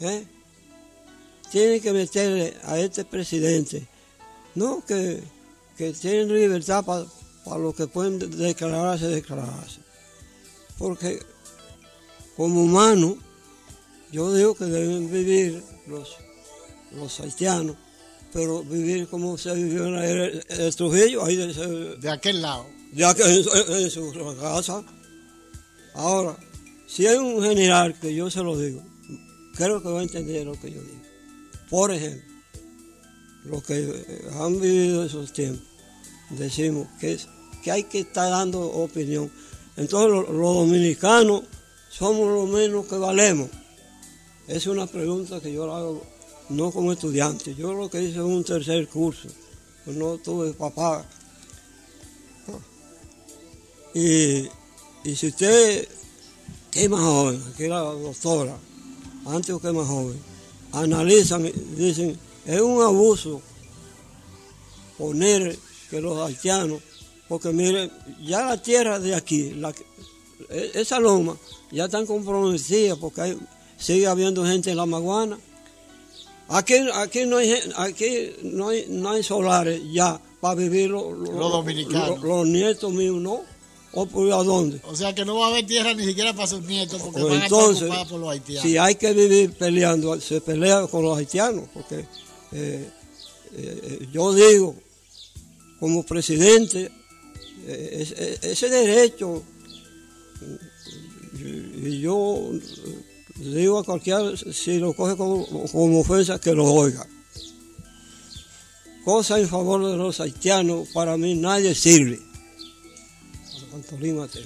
¿eh? 0.00 0.24
tienen 1.50 1.80
que 1.80 1.92
meterle 1.92 2.54
a 2.64 2.78
este 2.78 3.04
presidente, 3.04 3.86
no 4.54 4.84
que, 4.84 5.22
que 5.76 5.92
tienen 5.92 6.28
libertad 6.32 6.84
para 6.84 7.58
los 7.58 7.74
que 7.74 7.86
pueden 7.86 8.18
declararse, 8.18 9.06
declararse. 9.08 9.80
Porque 10.78 11.20
como 12.36 12.62
humanos, 12.64 13.14
yo 14.10 14.32
digo 14.34 14.54
que 14.54 14.64
deben 14.64 15.10
vivir 15.10 15.62
los, 15.86 16.16
los 16.92 17.20
haitianos, 17.20 17.76
pero 18.32 18.64
vivir 18.64 19.06
como 19.08 19.38
se 19.38 19.54
vivió 19.54 19.86
en 19.86 19.94
la 19.94 20.04
era 20.06 20.24
de 20.56 20.72
Trujillo, 20.72 21.24
ahí 21.24 21.36
de, 21.36 21.96
De 22.00 22.10
aquel 22.10 22.42
lado. 22.42 22.66
que 23.14 23.22
en, 23.22 23.44
en- 23.48 23.82
en 23.84 23.90
su 23.90 24.12
casa. 24.40 24.82
Ahora, 25.94 26.36
si 26.86 27.06
hay 27.06 27.16
un 27.16 27.42
general 27.42 27.98
que 27.98 28.14
yo 28.14 28.30
se 28.30 28.42
lo 28.42 28.58
digo, 28.58 28.82
creo 29.56 29.82
que 29.82 29.88
va 29.88 30.00
a 30.00 30.02
entender 30.02 30.44
lo 30.46 30.52
que 30.60 30.70
yo 30.72 30.80
digo. 30.82 31.02
Por 31.70 31.90
ejemplo, 31.92 32.22
los 33.44 33.62
que 33.64 33.78
eh, 33.78 34.28
han 34.40 34.60
vivido 34.60 35.04
esos 35.04 35.32
tiempos, 35.32 35.64
decimos 36.30 36.88
que, 37.00 37.12
es, 37.14 37.28
que 37.62 37.70
hay 37.70 37.84
que 37.84 38.00
estar 38.00 38.30
dando 38.30 38.60
opinión. 38.60 39.30
Entonces 39.76 40.10
lo- 40.10 40.32
los 40.32 40.54
dominicanos 40.56 41.42
somos 41.90 42.28
lo 42.28 42.46
menos 42.46 42.86
que 42.86 42.96
valemos. 42.96 43.48
Es 44.46 44.66
una 44.66 44.86
pregunta 44.86 45.40
que 45.40 45.52
yo 45.52 45.66
la 45.66 45.78
hago 45.78 46.04
no 46.50 46.70
como 46.70 46.92
estudiante. 46.92 47.54
Yo 47.54 47.72
lo 47.72 47.88
que 47.88 48.02
hice 48.02 48.18
es 48.18 48.24
un 48.24 48.44
tercer 48.44 48.86
curso. 48.88 49.28
Pues 49.84 49.96
no 49.96 50.18
tuve 50.18 50.52
papá. 50.52 51.04
Y, 53.94 54.48
y 55.04 55.14
si 55.16 55.28
usted 55.28 55.88
que 56.70 56.84
es 56.84 56.90
más 56.90 57.00
joven, 57.00 57.42
aquí 57.52 57.68
la 57.68 57.78
doctora, 57.80 58.56
antes 59.26 59.56
que 59.60 59.72
más 59.72 59.86
joven, 59.86 60.18
analizan 60.72 61.46
y 61.46 61.52
dicen, 61.76 62.18
es 62.46 62.60
un 62.60 62.82
abuso 62.82 63.40
poner 64.98 65.56
que 65.90 66.00
los 66.00 66.18
haitianos, 66.18 66.80
porque 67.28 67.50
mire, 67.52 67.90
ya 68.24 68.44
la 68.44 68.60
tierra 68.60 68.98
de 68.98 69.14
aquí, 69.14 69.50
la 69.54 69.72
que- 69.72 69.84
e- 70.50 70.72
esa 70.74 70.98
loma, 71.00 71.36
ya 71.70 71.84
están 71.86 72.06
comprometidas 72.06 72.98
porque 72.98 73.20
hay- 73.20 73.38
sigue 73.78 74.06
habiendo 74.06 74.44
gente 74.44 74.70
en 74.70 74.76
la 74.76 74.86
maguana. 74.86 75.38
Aquí, 76.48 76.74
aquí, 76.94 77.24
no, 77.26 77.38
hay, 77.38 77.54
aquí 77.76 78.32
no, 78.42 78.68
hay, 78.68 78.86
no 78.88 79.10
hay 79.10 79.22
solares 79.22 79.80
ya 79.92 80.20
para 80.40 80.54
vivir 80.56 80.90
lo- 80.90 81.12
lo- 81.12 81.32
Los 81.32 81.52
dominicanos. 81.52 82.20
lo- 82.20 82.36
los 82.38 82.46
nietos 82.46 82.92
míos, 82.92 83.16
¿no? 83.16 83.40
¿O 83.96 84.06
por 84.06 84.30
a 84.32 84.42
dónde? 84.42 84.80
O 84.84 84.96
sea 84.96 85.14
que 85.14 85.24
no 85.24 85.36
va 85.36 85.46
a 85.46 85.50
haber 85.50 85.66
tierra 85.66 85.94
ni 85.94 86.04
siquiera 86.04 86.32
para 86.34 86.48
sus 86.48 86.62
nietos 86.62 87.00
porque 87.00 87.20
Pues 87.20 87.24
van 87.32 87.42
a 87.42 87.44
estar 87.44 87.58
entonces, 87.60 87.82
ocupadas 87.84 88.08
por 88.08 88.20
los 88.20 88.30
haitianos. 88.30 88.62
si 88.62 88.76
hay 88.76 88.94
que 88.96 89.12
vivir 89.12 89.52
peleando, 89.52 90.20
se 90.20 90.40
pelea 90.40 90.86
con 90.88 91.04
los 91.04 91.16
haitianos, 91.16 91.68
porque 91.72 92.04
eh, 92.52 92.90
eh, 93.56 94.08
yo 94.12 94.32
digo, 94.34 94.74
como 95.78 96.02
presidente, 96.04 96.90
eh, 97.66 97.90
es- 98.00 98.12
es- 98.12 98.42
ese 98.44 98.68
derecho, 98.68 99.42
y 101.82 102.00
yo 102.00 102.50
eh, 102.54 102.98
digo 103.38 103.78
a 103.78 103.84
cualquiera, 103.84 104.32
si 104.36 104.78
lo 104.78 104.92
coge 104.94 105.16
como, 105.16 105.46
como 105.70 106.00
ofensa, 106.00 106.40
que 106.40 106.52
lo 106.52 106.64
oiga. 106.64 107.06
Cosa 109.04 109.38
en 109.38 109.48
favor 109.48 109.86
de 109.90 109.96
los 109.96 110.18
haitianos, 110.20 110.88
para 110.94 111.16
mí 111.16 111.34
nadie 111.34 111.74
sirve. 111.74 112.20
Antolín 113.74 114.16
Mateo. 114.18 114.44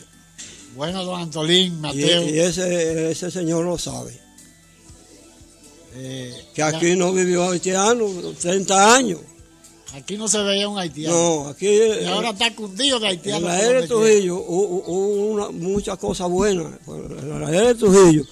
Bueno, 0.76 1.04
don 1.04 1.20
Antolín, 1.20 1.80
Mateo. 1.80 2.28
y 2.28 2.38
ese, 2.38 3.10
ese 3.10 3.30
señor 3.30 3.64
lo 3.64 3.78
sabe. 3.78 4.18
eh, 5.94 6.34
Que 6.54 6.62
aquí 6.62 6.94
no 6.96 7.12
vivió 7.12 7.50
haitiano 7.50 8.06
30 8.40 8.94
años. 8.94 9.20
Aquí 9.94 10.18
no 10.18 10.28
se 10.28 10.42
veía 10.42 10.68
un 10.68 10.78
haitiano. 10.78 11.14
No, 11.44 11.48
aquí. 11.48 11.66
Y 11.66 12.04
ahora 12.04 12.30
está 12.30 12.54
cundido 12.54 12.98
de 13.00 13.06
En 13.06 13.10
haitianos. 13.12 13.42
la 13.42 13.60
era 13.62 13.80
de. 13.80 13.86
Trujillo 13.88 14.36
hubo, 14.36 15.52
muchas 15.52 15.96
cosas 15.98 16.28
buenas. 16.28 16.66
En 16.86 17.40
la 17.40 17.48
era 17.50 17.68
de 17.68 17.74
Trujillo 17.74 18.22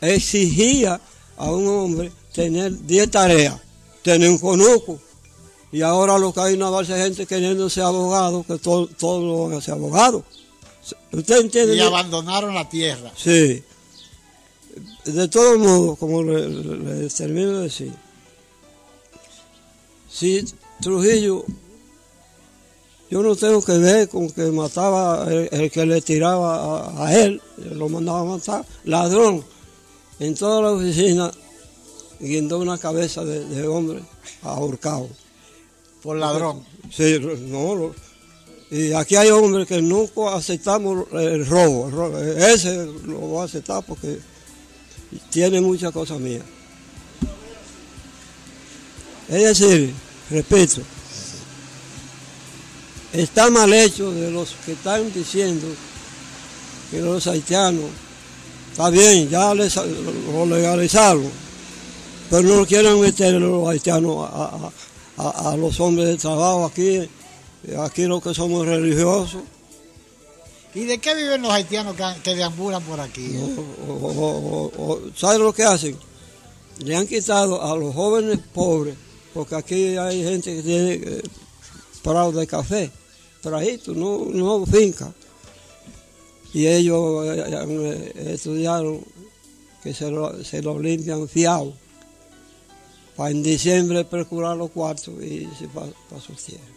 exigía 0.00 1.00
a 1.36 1.50
un 1.50 1.66
hombre 1.68 2.10
tener 2.32 2.76
10 2.84 3.10
tareas, 3.10 3.54
tener 4.02 4.28
un 4.28 4.38
conuco. 4.38 4.98
Y 5.70 5.82
ahora 5.82 6.18
lo 6.18 6.32
que 6.32 6.40
hay 6.40 6.54
una 6.54 6.68
base 6.70 6.92
de 6.94 7.02
gente 7.04 7.26
queriendo 7.26 7.70
ser 7.70 7.84
abogado, 7.84 8.44
que 8.46 8.58
todos 8.58 8.90
todo 8.96 9.20
lo 9.24 9.48
van 9.48 9.58
a 9.58 9.60
ser 9.62 9.74
abogados. 9.74 10.22
¿Usted 11.12 11.40
entiende? 11.40 11.76
Y 11.76 11.80
abandonaron 11.80 12.54
la 12.54 12.68
tierra. 12.68 13.10
Sí. 13.16 13.62
De 15.04 15.28
todos 15.28 15.58
modos, 15.58 15.98
como 15.98 16.22
le, 16.22 17.08
termino 17.10 17.58
de 17.58 17.62
decir, 17.64 17.92
si 20.10 20.44
Trujillo, 20.80 21.44
yo 23.10 23.22
no 23.22 23.36
tengo 23.36 23.62
que 23.62 23.78
ver 23.78 24.08
con 24.08 24.30
que 24.30 24.42
mataba 24.50 25.26
el, 25.32 25.48
el 25.52 25.70
que 25.70 25.86
le 25.86 26.00
tiraba 26.00 26.80
a, 26.88 27.06
a 27.06 27.14
él, 27.14 27.40
lo 27.72 27.88
mandaba 27.88 28.20
a 28.20 28.24
matar, 28.24 28.64
ladrón. 28.84 29.44
En 30.20 30.34
toda 30.34 30.62
la 30.62 30.72
oficina 30.72 31.30
guindó 32.20 32.58
una 32.58 32.78
cabeza 32.78 33.24
de, 33.24 33.44
de 33.44 33.66
hombre 33.68 34.02
ahorcado. 34.42 35.08
Por 36.02 36.16
ladrón. 36.16 36.64
Sí, 36.90 37.18
no, 37.20 37.74
lo- 37.74 37.94
y 38.70 38.92
aquí 38.92 39.14
hay 39.16 39.30
hombres 39.30 39.66
que 39.68 39.80
nunca 39.80 40.34
aceptamos 40.34 41.06
el 41.12 41.46
robo. 41.46 41.90
Ese 42.36 42.86
lo 43.04 43.18
voy 43.18 43.42
a 43.42 43.44
aceptar 43.44 43.84
porque 43.86 44.18
tiene 45.30 45.60
muchas 45.60 45.92
cosas 45.92 46.18
mías. 46.18 46.42
Es 49.28 49.58
decir, 49.58 49.92
repito, 50.30 50.82
está 53.12 53.48
mal 53.50 53.72
hecho 53.72 54.10
de 54.12 54.30
los 54.30 54.50
que 54.66 54.72
están 54.72 55.12
diciendo 55.12 55.66
que 56.90 57.00
los 57.00 57.26
haitianos, 57.26 57.84
está 58.72 58.90
bien, 58.90 59.28
ya 59.30 59.54
les, 59.54 59.76
lo 59.76 60.46
legalizaron, 60.46 61.30
pero 62.28 62.42
no 62.42 62.66
quieren 62.66 63.00
meter 63.00 63.34
los 63.34 63.68
haitianos 63.68 64.28
a- 64.30 64.70
a 65.52 65.56
los 65.56 65.78
hombres 65.80 66.08
de 66.08 66.16
trabajo 66.16 66.66
aquí, 66.66 67.08
aquí 67.78 68.04
los 68.06 68.22
que 68.22 68.34
somos 68.34 68.66
religiosos. 68.66 69.42
¿Y 70.74 70.84
de 70.84 70.98
qué 70.98 71.14
viven 71.14 71.42
los 71.42 71.52
haitianos 71.52 71.94
que, 71.96 72.04
que 72.22 72.34
deambulan 72.34 72.82
por 72.82 73.00
aquí? 73.00 73.36
O- 73.88 73.92
o- 73.92 74.70
o- 74.76 74.92
o- 74.92 75.00
¿Sabes 75.16 75.38
lo 75.38 75.52
que 75.52 75.62
hacen? 75.62 75.96
Le 76.80 76.96
han 76.96 77.06
quitado 77.06 77.62
a 77.62 77.76
los 77.76 77.94
jóvenes 77.94 78.40
pobres, 78.52 78.96
porque 79.32 79.54
aquí 79.54 79.96
hay 79.96 80.22
gente 80.24 80.56
que 80.56 80.62
tiene 80.62 80.92
eh, 80.94 81.22
prados 82.02 82.34
de 82.34 82.46
café, 82.48 82.90
prajitos, 83.40 83.96
no, 83.96 84.24
no 84.32 84.66
finca. 84.66 85.12
Y 86.52 86.66
ellos 86.66 87.24
eh, 87.26 87.44
eh, 87.48 88.30
estudiaron 88.34 89.00
que 89.82 89.94
se 89.94 90.10
lo, 90.10 90.42
se 90.42 90.60
lo 90.62 90.78
limpian 90.80 91.28
fiado, 91.28 91.72
para 93.14 93.30
en 93.30 93.44
diciembre 93.44 94.04
procurar 94.04 94.56
los 94.56 94.70
cuartos 94.72 95.14
y 95.22 95.44
irse 95.46 95.68
para 95.68 96.20
sus 96.20 96.42
tierras. 96.42 96.73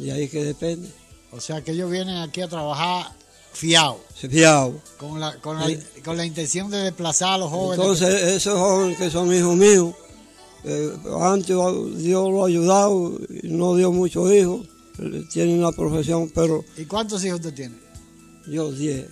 Y 0.00 0.10
ahí 0.10 0.28
que 0.28 0.42
depende. 0.44 0.88
O 1.30 1.40
sea 1.40 1.62
que 1.62 1.72
ellos 1.72 1.90
vienen 1.90 2.16
aquí 2.16 2.40
a 2.40 2.48
trabajar 2.48 3.12
fiados. 3.52 3.98
Fiado. 4.14 4.80
Con 4.98 5.20
la, 5.20 5.36
con, 5.40 5.58
la, 5.58 5.66
Sí. 5.66 5.78
con 6.04 6.16
la 6.16 6.24
intención 6.24 6.70
de 6.70 6.78
desplazar 6.78 7.34
a 7.34 7.38
los 7.38 7.50
jóvenes. 7.50 7.78
Entonces, 7.84 8.22
esos 8.34 8.58
jóvenes 8.58 8.98
que 8.98 9.10
son 9.10 9.32
hijos 9.34 9.56
míos, 9.56 9.94
eh, 10.64 10.90
antes 11.20 11.48
Dios 11.96 12.30
lo 12.30 12.44
ha 12.44 12.48
ayudado, 12.48 13.18
y 13.42 13.48
no 13.48 13.76
dio 13.76 13.92
muchos 13.92 14.30
hijos, 14.32 14.66
eh, 14.98 15.24
tienen 15.32 15.58
una 15.58 15.72
profesión, 15.72 16.30
pero 16.34 16.64
¿Y 16.76 16.84
cuántos 16.84 17.24
hijos 17.24 17.40
usted 17.40 17.54
tiene? 17.54 17.74
yo 18.48 18.70
diez. 18.72 19.06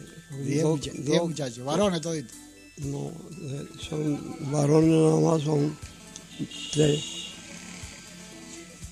Diez, 0.45 0.63
Dos- 0.63 0.73
mucha- 0.79 0.93
dos- 0.93 1.05
diez 1.05 1.23
muchachos, 1.23 1.65
varones 1.65 2.01
toditos. 2.03 2.33
No, 2.79 3.11
eh, 3.43 3.67
son 3.89 4.37
varones 4.53 4.91
nada 4.91 5.21
más, 5.21 5.43
son 5.43 5.77
tres. 6.73 7.03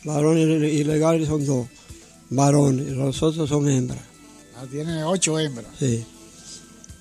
Varones 0.05 0.73
ilegales 0.73 1.27
son 1.29 1.45
dos, 1.45 1.67
varones, 2.31 2.89
los 2.93 3.23
otros 3.23 3.49
son 3.49 3.69
hembras. 3.69 4.03
Ah, 4.57 4.65
tiene 4.71 5.05
ocho 5.05 5.39
hembras. 5.39 5.67
Sí. 5.79 6.05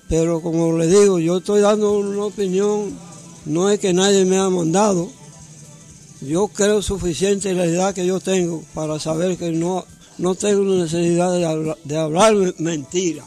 Pero 0.08 0.40
como 0.40 0.76
le 0.78 0.86
digo, 0.86 1.18
yo 1.18 1.38
estoy 1.38 1.60
dando 1.60 1.92
una 1.92 2.24
opinión, 2.26 2.96
no 3.46 3.68
es 3.70 3.80
que 3.80 3.92
nadie 3.92 4.24
me 4.24 4.38
ha 4.38 4.48
mandado. 4.50 5.10
Yo 6.20 6.48
creo 6.48 6.80
suficiente 6.80 7.50
en 7.50 7.58
la 7.58 7.64
edad 7.66 7.94
que 7.94 8.06
yo 8.06 8.20
tengo 8.20 8.62
para 8.74 8.98
saber 9.00 9.36
que 9.36 9.50
no, 9.52 9.84
no 10.18 10.34
tengo 10.34 10.62
necesidad 10.64 11.32
de, 11.32 11.44
habla- 11.44 11.78
de 11.84 11.96
hablar 11.98 12.34
me- 12.34 12.54
mentira. 12.58 13.24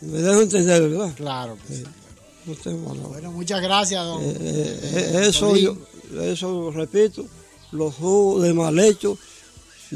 Me 0.00 0.18
dejo 0.18 0.42
entender, 0.42 0.88
¿verdad? 0.90 1.12
Claro. 1.16 1.56
que 1.66 1.76
sí. 1.76 1.82
No 2.46 2.54
tengo. 2.56 2.94
Bueno, 3.08 3.32
muchas 3.32 3.62
gracias, 3.62 4.04
don. 4.04 4.22
Eh, 4.22 4.36
eh, 4.38 4.80
eh, 5.14 5.26
eso, 5.28 5.56
yo, 5.56 5.76
eso 6.22 6.70
repito, 6.70 7.24
los 7.72 7.94
jugos 7.94 8.42
de 8.42 8.52
mal 8.52 8.78
hecho 8.78 9.16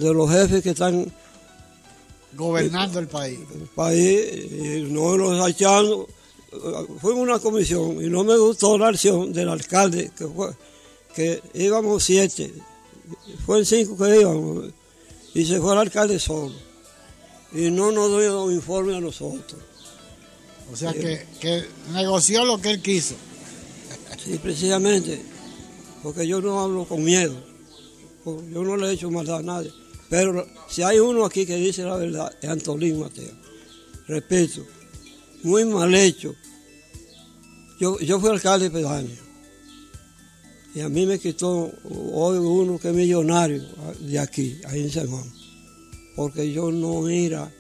de 0.01 0.15
los 0.15 0.31
jefes 0.31 0.63
que 0.63 0.71
están 0.71 1.11
gobernando 2.35 2.99
el 2.99 3.09
país. 3.09 3.39
El 3.55 3.69
país, 3.69 4.53
y 4.53 4.93
no 4.93 5.17
los 5.17 5.41
haitianos, 5.45 6.07
fuimos 7.01 7.23
una 7.23 7.39
comisión 7.39 8.03
y 8.03 8.09
no 8.09 8.25
me 8.25 8.37
gustó 8.37 8.79
la 8.79 8.89
acción 8.89 9.33
del 9.33 9.49
alcalde, 9.49 10.11
que 10.17 10.27
fue, 10.27 10.53
que 11.15 11.43
íbamos 11.55 12.05
siete, 12.05 12.53
fue 13.45 13.65
cinco 13.65 13.97
que 13.97 14.21
íbamos, 14.21 14.67
y 15.35 15.45
se 15.45 15.61
fue 15.61 15.73
el 15.73 15.79
alcalde 15.79 16.19
solo. 16.19 16.55
Y 17.53 17.71
no 17.71 17.93
nos 17.93 18.11
dio 18.21 18.51
informe 18.51 18.97
a 18.97 19.01
nosotros. 19.01 19.61
O 20.71 20.77
sea 20.77 20.93
que, 20.93 21.27
que 21.41 21.65
negoció 21.93 22.45
lo 22.45 22.61
que 22.61 22.71
él 22.71 22.83
quiso. 22.83 23.15
Sí, 24.23 24.39
precisamente, 24.39 25.23
porque 26.03 26.27
yo 26.27 26.41
no 26.43 26.61
hablo 26.61 26.85
con 26.85 27.03
miedo, 27.03 27.35
yo 28.25 28.63
no 28.63 28.77
le 28.77 28.89
he 28.89 28.93
hecho 28.93 29.11
maldad 29.11 29.39
a 29.39 29.43
nadie. 29.43 29.73
Pero 30.11 30.47
si 30.69 30.83
hay 30.83 30.99
uno 30.99 31.25
aquí 31.25 31.45
que 31.45 31.57
dice 31.57 31.83
la 31.85 31.97
verdad, 31.97 32.35
es 32.41 32.49
Antolín 32.49 32.99
Mateo. 33.01 33.35
Repito, 34.07 34.65
muy 35.43 35.65
mal 35.67 35.95
hecho. 35.95 36.35
Yo, 37.79 37.99
yo 38.01 38.19
fui 38.19 38.31
alcalde 38.31 38.71
pedáneo 38.71 39.17
y 40.75 40.81
a 40.81 40.89
mí 40.89 41.07
me 41.07 41.19
quitó 41.19 41.71
hoy 42.13 42.39
uno 42.39 42.79
que 42.79 42.89
es 42.89 42.95
millonario 42.95 43.63
de 44.01 44.19
aquí, 44.19 44.61
ahí 44.67 44.83
en 44.83 44.91
San 44.91 45.07
Juan, 45.09 45.25
porque 46.17 46.53
yo 46.53 46.71
no 46.73 47.09
era 47.09 47.53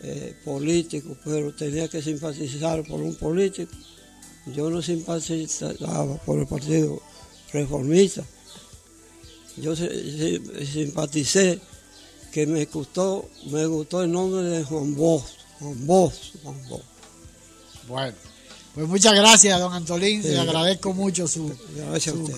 eh, 0.00 0.34
político, 0.44 1.16
pero 1.24 1.52
tenía 1.54 1.88
que 1.88 2.00
simpatizar 2.02 2.84
por 2.86 3.00
un 3.00 3.14
político. 3.16 3.72
Yo 4.54 4.70
no 4.70 4.80
simpatizaba 4.80 6.16
por 6.24 6.38
el 6.38 6.46
Partido 6.46 7.02
Reformista. 7.52 8.24
Yo 9.56 9.74
si- 9.74 9.88
si- 9.88 10.66
simpaticé 10.66 11.60
que 12.32 12.46
me 12.46 12.64
gustó, 12.66 13.28
me 13.50 13.66
gustó 13.66 14.02
el 14.02 14.12
nombre 14.12 14.42
de 14.42 14.64
Juan 14.64 14.94
Bosch, 14.94 15.24
Juan 15.60 15.86
Bosch, 15.86 16.32
Juan 16.42 16.68
Bosch. 16.68 16.82
Bueno, 17.88 18.14
pues 18.74 18.86
muchas 18.86 19.14
gracias, 19.14 19.58
don 19.58 19.72
Antolín. 19.72 20.22
Sí. 20.22 20.28
Le 20.28 20.38
agradezco 20.40 20.92
mucho 20.92 21.26
su, 21.26 21.52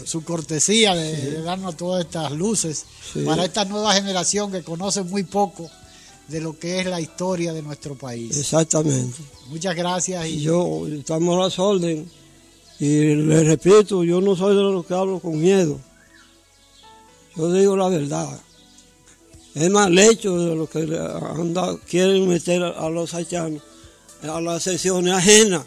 su, 0.04 0.24
cortesía 0.24 0.94
de, 0.94 1.16
Sí. 1.16 1.22
de 1.26 1.42
darnos 1.42 1.76
todas 1.76 2.04
estas 2.04 2.30
luces 2.32 2.84
Sí. 3.12 3.22
para 3.24 3.44
esta 3.44 3.64
nueva 3.64 3.92
generación 3.94 4.50
que 4.52 4.62
conoce 4.62 5.02
muy 5.02 5.24
poco 5.24 5.68
de 6.28 6.40
lo 6.40 6.56
que 6.58 6.78
es 6.80 6.86
la 6.86 7.00
historia 7.00 7.52
de 7.52 7.62
nuestro 7.62 7.96
país. 7.98 8.36
Exactamente. 8.36 9.20
Muchas 9.48 9.74
gracias 9.74 10.24
y 10.26 10.34
Y 10.34 10.40
yo 10.42 10.86
estamos 10.86 11.36
a 11.36 11.40
las 11.44 11.58
órdenes 11.58 12.06
y 12.78 13.14
le 13.16 13.42
repito, 13.44 14.04
yo 14.04 14.20
no 14.20 14.36
soy 14.36 14.54
de 14.56 14.62
los 14.62 14.86
que 14.86 14.94
hablo 14.94 15.18
con 15.18 15.38
miedo. 15.38 15.78
Yo 17.36 17.52
digo 17.52 17.76
la 17.76 17.88
verdad. 17.88 18.40
Es 19.54 19.68
mal 19.70 19.98
hecho 19.98 20.36
de 20.38 20.54
lo 20.54 20.68
que 20.68 20.86
quieren 21.88 22.28
meter 22.28 22.62
a, 22.62 22.70
a 22.70 22.88
los 22.90 23.12
haitianos 23.14 23.62
a 24.22 24.40
las 24.40 24.62
sesiones 24.62 25.14
ajenas. 25.14 25.64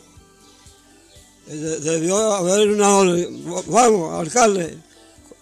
Eh, 1.48 1.56
de- 1.56 1.80
Debió 1.80 2.18
haber 2.34 2.70
una 2.70 2.98
orden. 2.98 3.44
Vamos, 3.68 4.14
alcalde, 4.20 4.78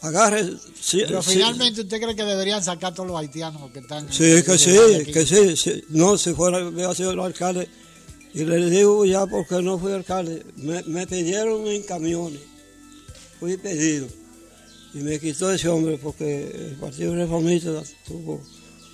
agarre. 0.01 0.49
sí, 0.79 1.03
Pero 1.05 1.21
sí. 1.21 1.33
finalmente 1.33 1.81
usted 1.81 2.01
cree 2.01 2.15
que 2.15 2.23
deberían 2.23 2.63
sacar 2.63 2.93
todos 2.93 3.07
los 3.09 3.19
haitianos 3.19 3.69
que 3.71 3.79
están 3.79 4.11
Sí, 4.11 4.41
que 4.43 4.57
sí, 4.57 5.11
que 5.11 5.25
sí, 5.25 5.55
sí. 5.57 5.83
No, 5.89 6.17
si 6.17 6.33
fuera, 6.33 6.65
hubiera 6.67 6.95
sido 6.95 7.11
el 7.11 7.19
alcalde. 7.19 7.67
Y 8.33 8.45
le 8.45 8.69
digo 8.69 9.03
ya 9.05 9.25
porque 9.25 9.61
no 9.61 9.77
fui 9.77 9.91
alcalde. 9.91 10.45
Me, 10.55 10.81
me 10.83 11.05
pidieron 11.05 11.67
en 11.67 11.83
camiones. 11.83 12.39
Fui 13.39 13.57
pedido. 13.57 14.07
Y 14.93 14.97
me 14.99 15.19
quitó 15.19 15.51
ese 15.51 15.69
hombre 15.69 15.97
porque 15.97 16.47
el 16.69 16.75
Partido 16.75 17.15
Reformista 17.15 17.81
tuvo 18.05 18.41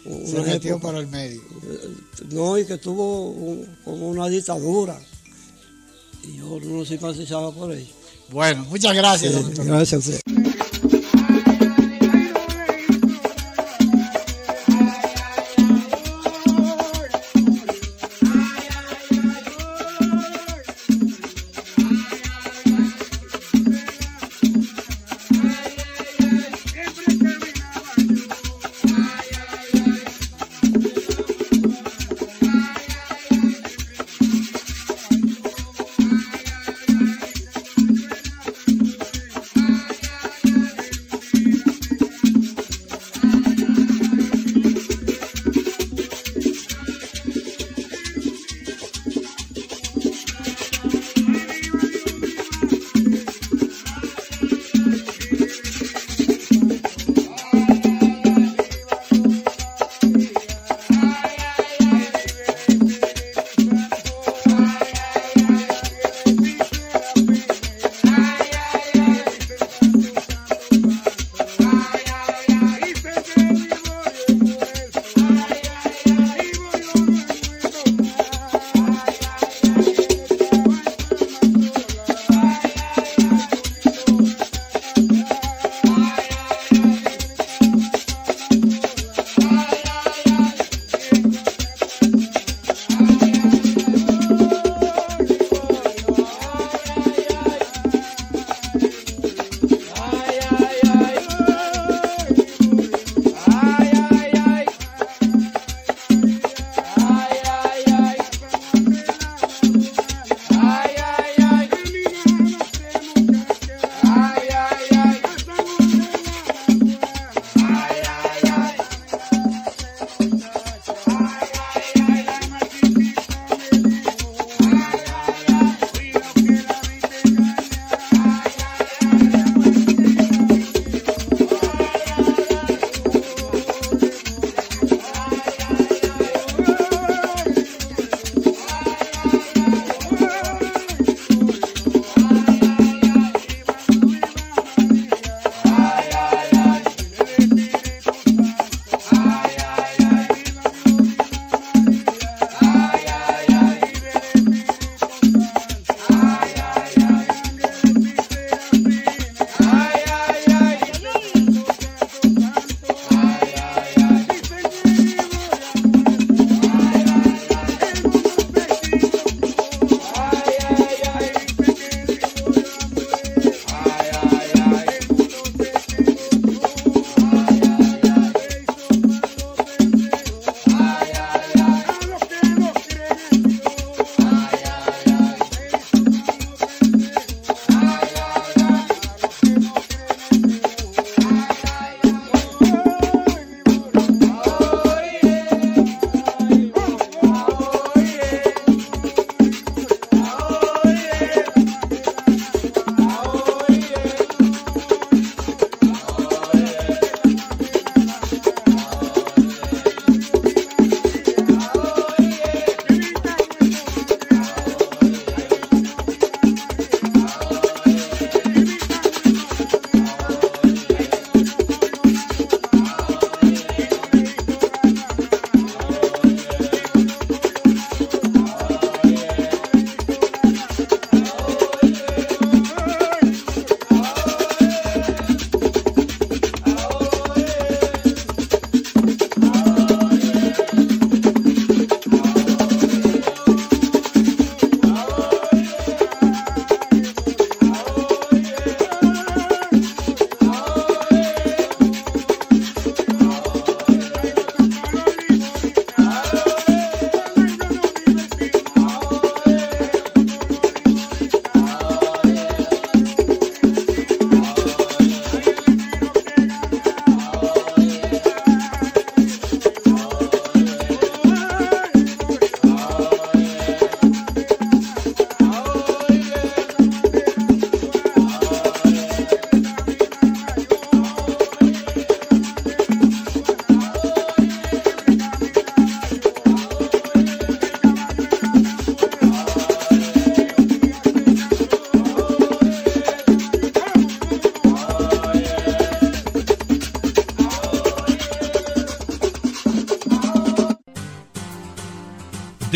Se 0.04 0.10
una 0.40 0.44
metió 0.44 0.72
época- 0.76 0.92
por 0.92 0.96
el 0.96 1.08
medio. 1.08 1.42
No, 2.32 2.58
y 2.58 2.66
que 2.66 2.78
tuvo 2.78 3.30
un- 3.32 3.66
como 3.84 4.10
una 4.10 4.28
dictadura. 4.30 5.00
Y 6.24 6.38
yo 6.38 6.60
no 6.60 6.86
simpatizaba 6.86 7.52
por 7.54 7.72
ello. 7.74 7.92
Bueno, 8.30 8.66
muchas 8.70 8.94
gracias, 8.96 9.34
Sí, 9.34 9.52
gracias 9.64 9.94
a 9.94 9.98
usted. 9.98 10.37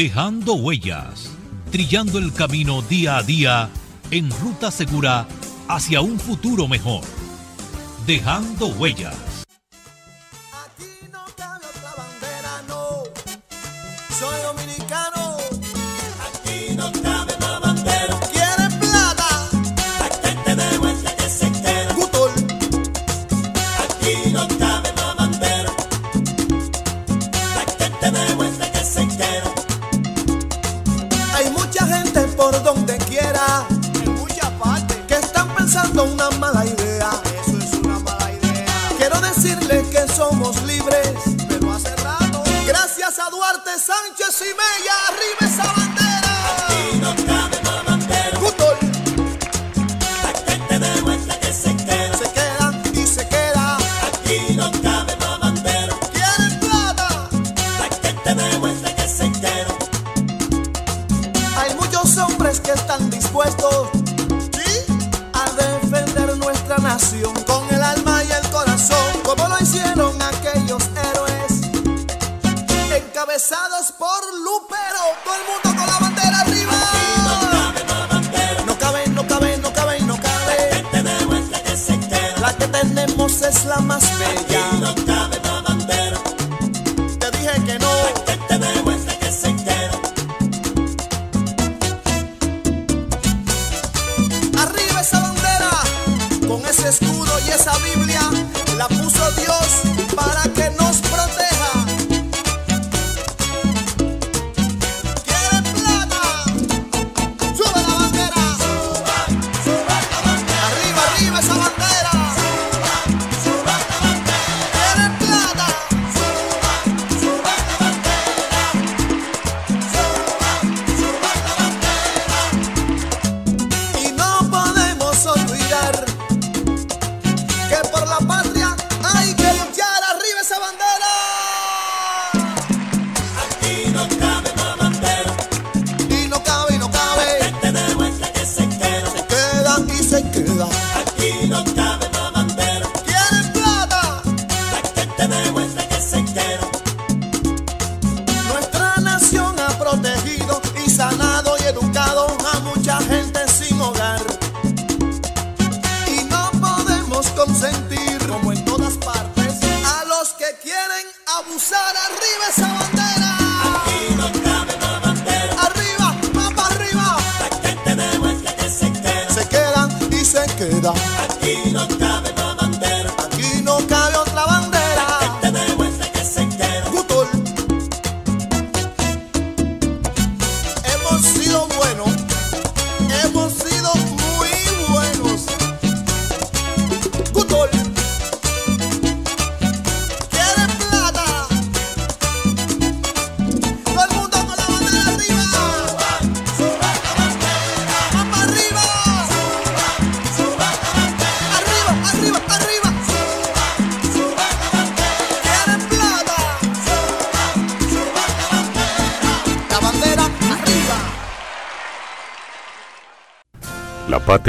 Dejando 0.03 0.56
huellas, 0.56 1.30
trillando 1.72 2.18
el 2.18 2.34
camino 2.34 2.82
día 2.82 3.18
a 3.18 3.22
día 3.22 3.69
en 4.10 4.32
ruta 4.32 4.72
segura 4.72 5.28
hacia 5.68 6.02
un 6.02 6.19
futuro 6.19 6.68
mejor. 6.68 7.03
Dejando 8.07 8.65
huellas. 8.69 9.31
Hay 31.42 31.50
mucha 31.50 31.88
gente 31.88 32.22
por 32.38 32.62
donde 32.62 33.00
quiera. 33.00 33.66
En 33.96 34.14
muchas 34.14 34.52
partes. 34.60 34.96
Que 35.08 35.16
están 35.16 35.48
pensando 35.56 36.04
una 36.04 36.30
mala 36.38 36.64
idea. 36.64 37.10
Eso 37.42 37.58
es 37.58 37.74
una 37.84 37.98
mala 37.98 38.32
idea. 38.32 38.90
Quiero 39.00 39.20
decirles 39.22 39.88
que 39.88 40.08
somos 40.14 40.62
libres. 40.64 41.18
Pero 41.50 41.72
hace 41.74 41.96
rato. 41.96 42.44
Gracias 42.68 43.18
a 43.18 43.32
Duarte 43.32 43.72
Sánchez 43.72 44.40
y 44.42 44.54
Mella, 44.54 44.96
arriba 45.10 45.41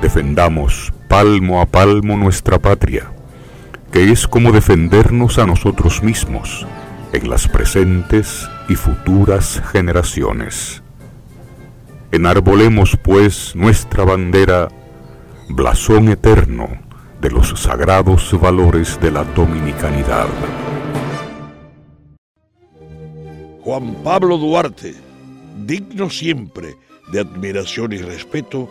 Defendamos 0.00 0.92
palmo 1.08 1.60
a 1.60 1.66
palmo 1.66 2.16
nuestra 2.16 2.58
patria, 2.60 3.10
que 3.90 4.12
es 4.12 4.28
como 4.28 4.52
defendernos 4.52 5.38
a 5.38 5.46
nosotros 5.46 6.02
mismos 6.04 6.66
en 7.12 7.28
las 7.28 7.48
presentes 7.48 8.48
y 8.68 8.76
futuras 8.76 9.60
generaciones. 9.72 10.82
Enarbolemos 12.12 12.96
pues 13.02 13.56
nuestra 13.56 14.04
bandera, 14.04 14.68
blasón 15.48 16.08
eterno 16.08 16.68
de 17.20 17.30
los 17.30 17.48
sagrados 17.60 18.38
valores 18.40 19.00
de 19.00 19.10
la 19.10 19.24
dominicanidad. 19.24 20.28
Juan 23.62 23.96
Pablo 24.04 24.38
Duarte, 24.38 24.94
digno 25.66 26.08
siempre 26.08 26.76
de 27.10 27.20
admiración 27.20 27.92
y 27.92 27.98
respeto, 27.98 28.70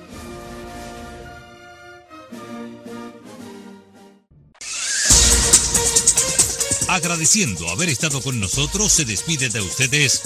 Agradeciendo 6.91 7.69
haber 7.69 7.87
estado 7.87 8.21
con 8.21 8.41
nosotros, 8.41 8.91
se 8.91 9.05
despide 9.05 9.47
de 9.47 9.61
ustedes 9.61 10.23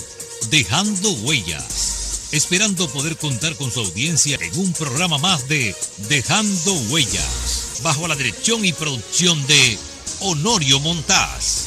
Dejando 0.50 1.12
Huellas. 1.12 2.30
Esperando 2.32 2.90
poder 2.90 3.18
contar 3.18 3.56
con 3.56 3.72
su 3.72 3.82
audiencia 3.82 4.40
en 4.42 4.58
un 4.58 4.74
programa 4.74 5.20
más 5.20 5.48
de 5.48 5.76
Dejando 6.10 6.74
Huellas, 6.90 7.82
bajo 7.84 8.08
la 8.08 8.16
dirección 8.16 8.66
y 8.66 8.74
producción 8.74 9.46
de 9.46 9.78
Honorio 10.22 10.80
Montás. 10.80 11.65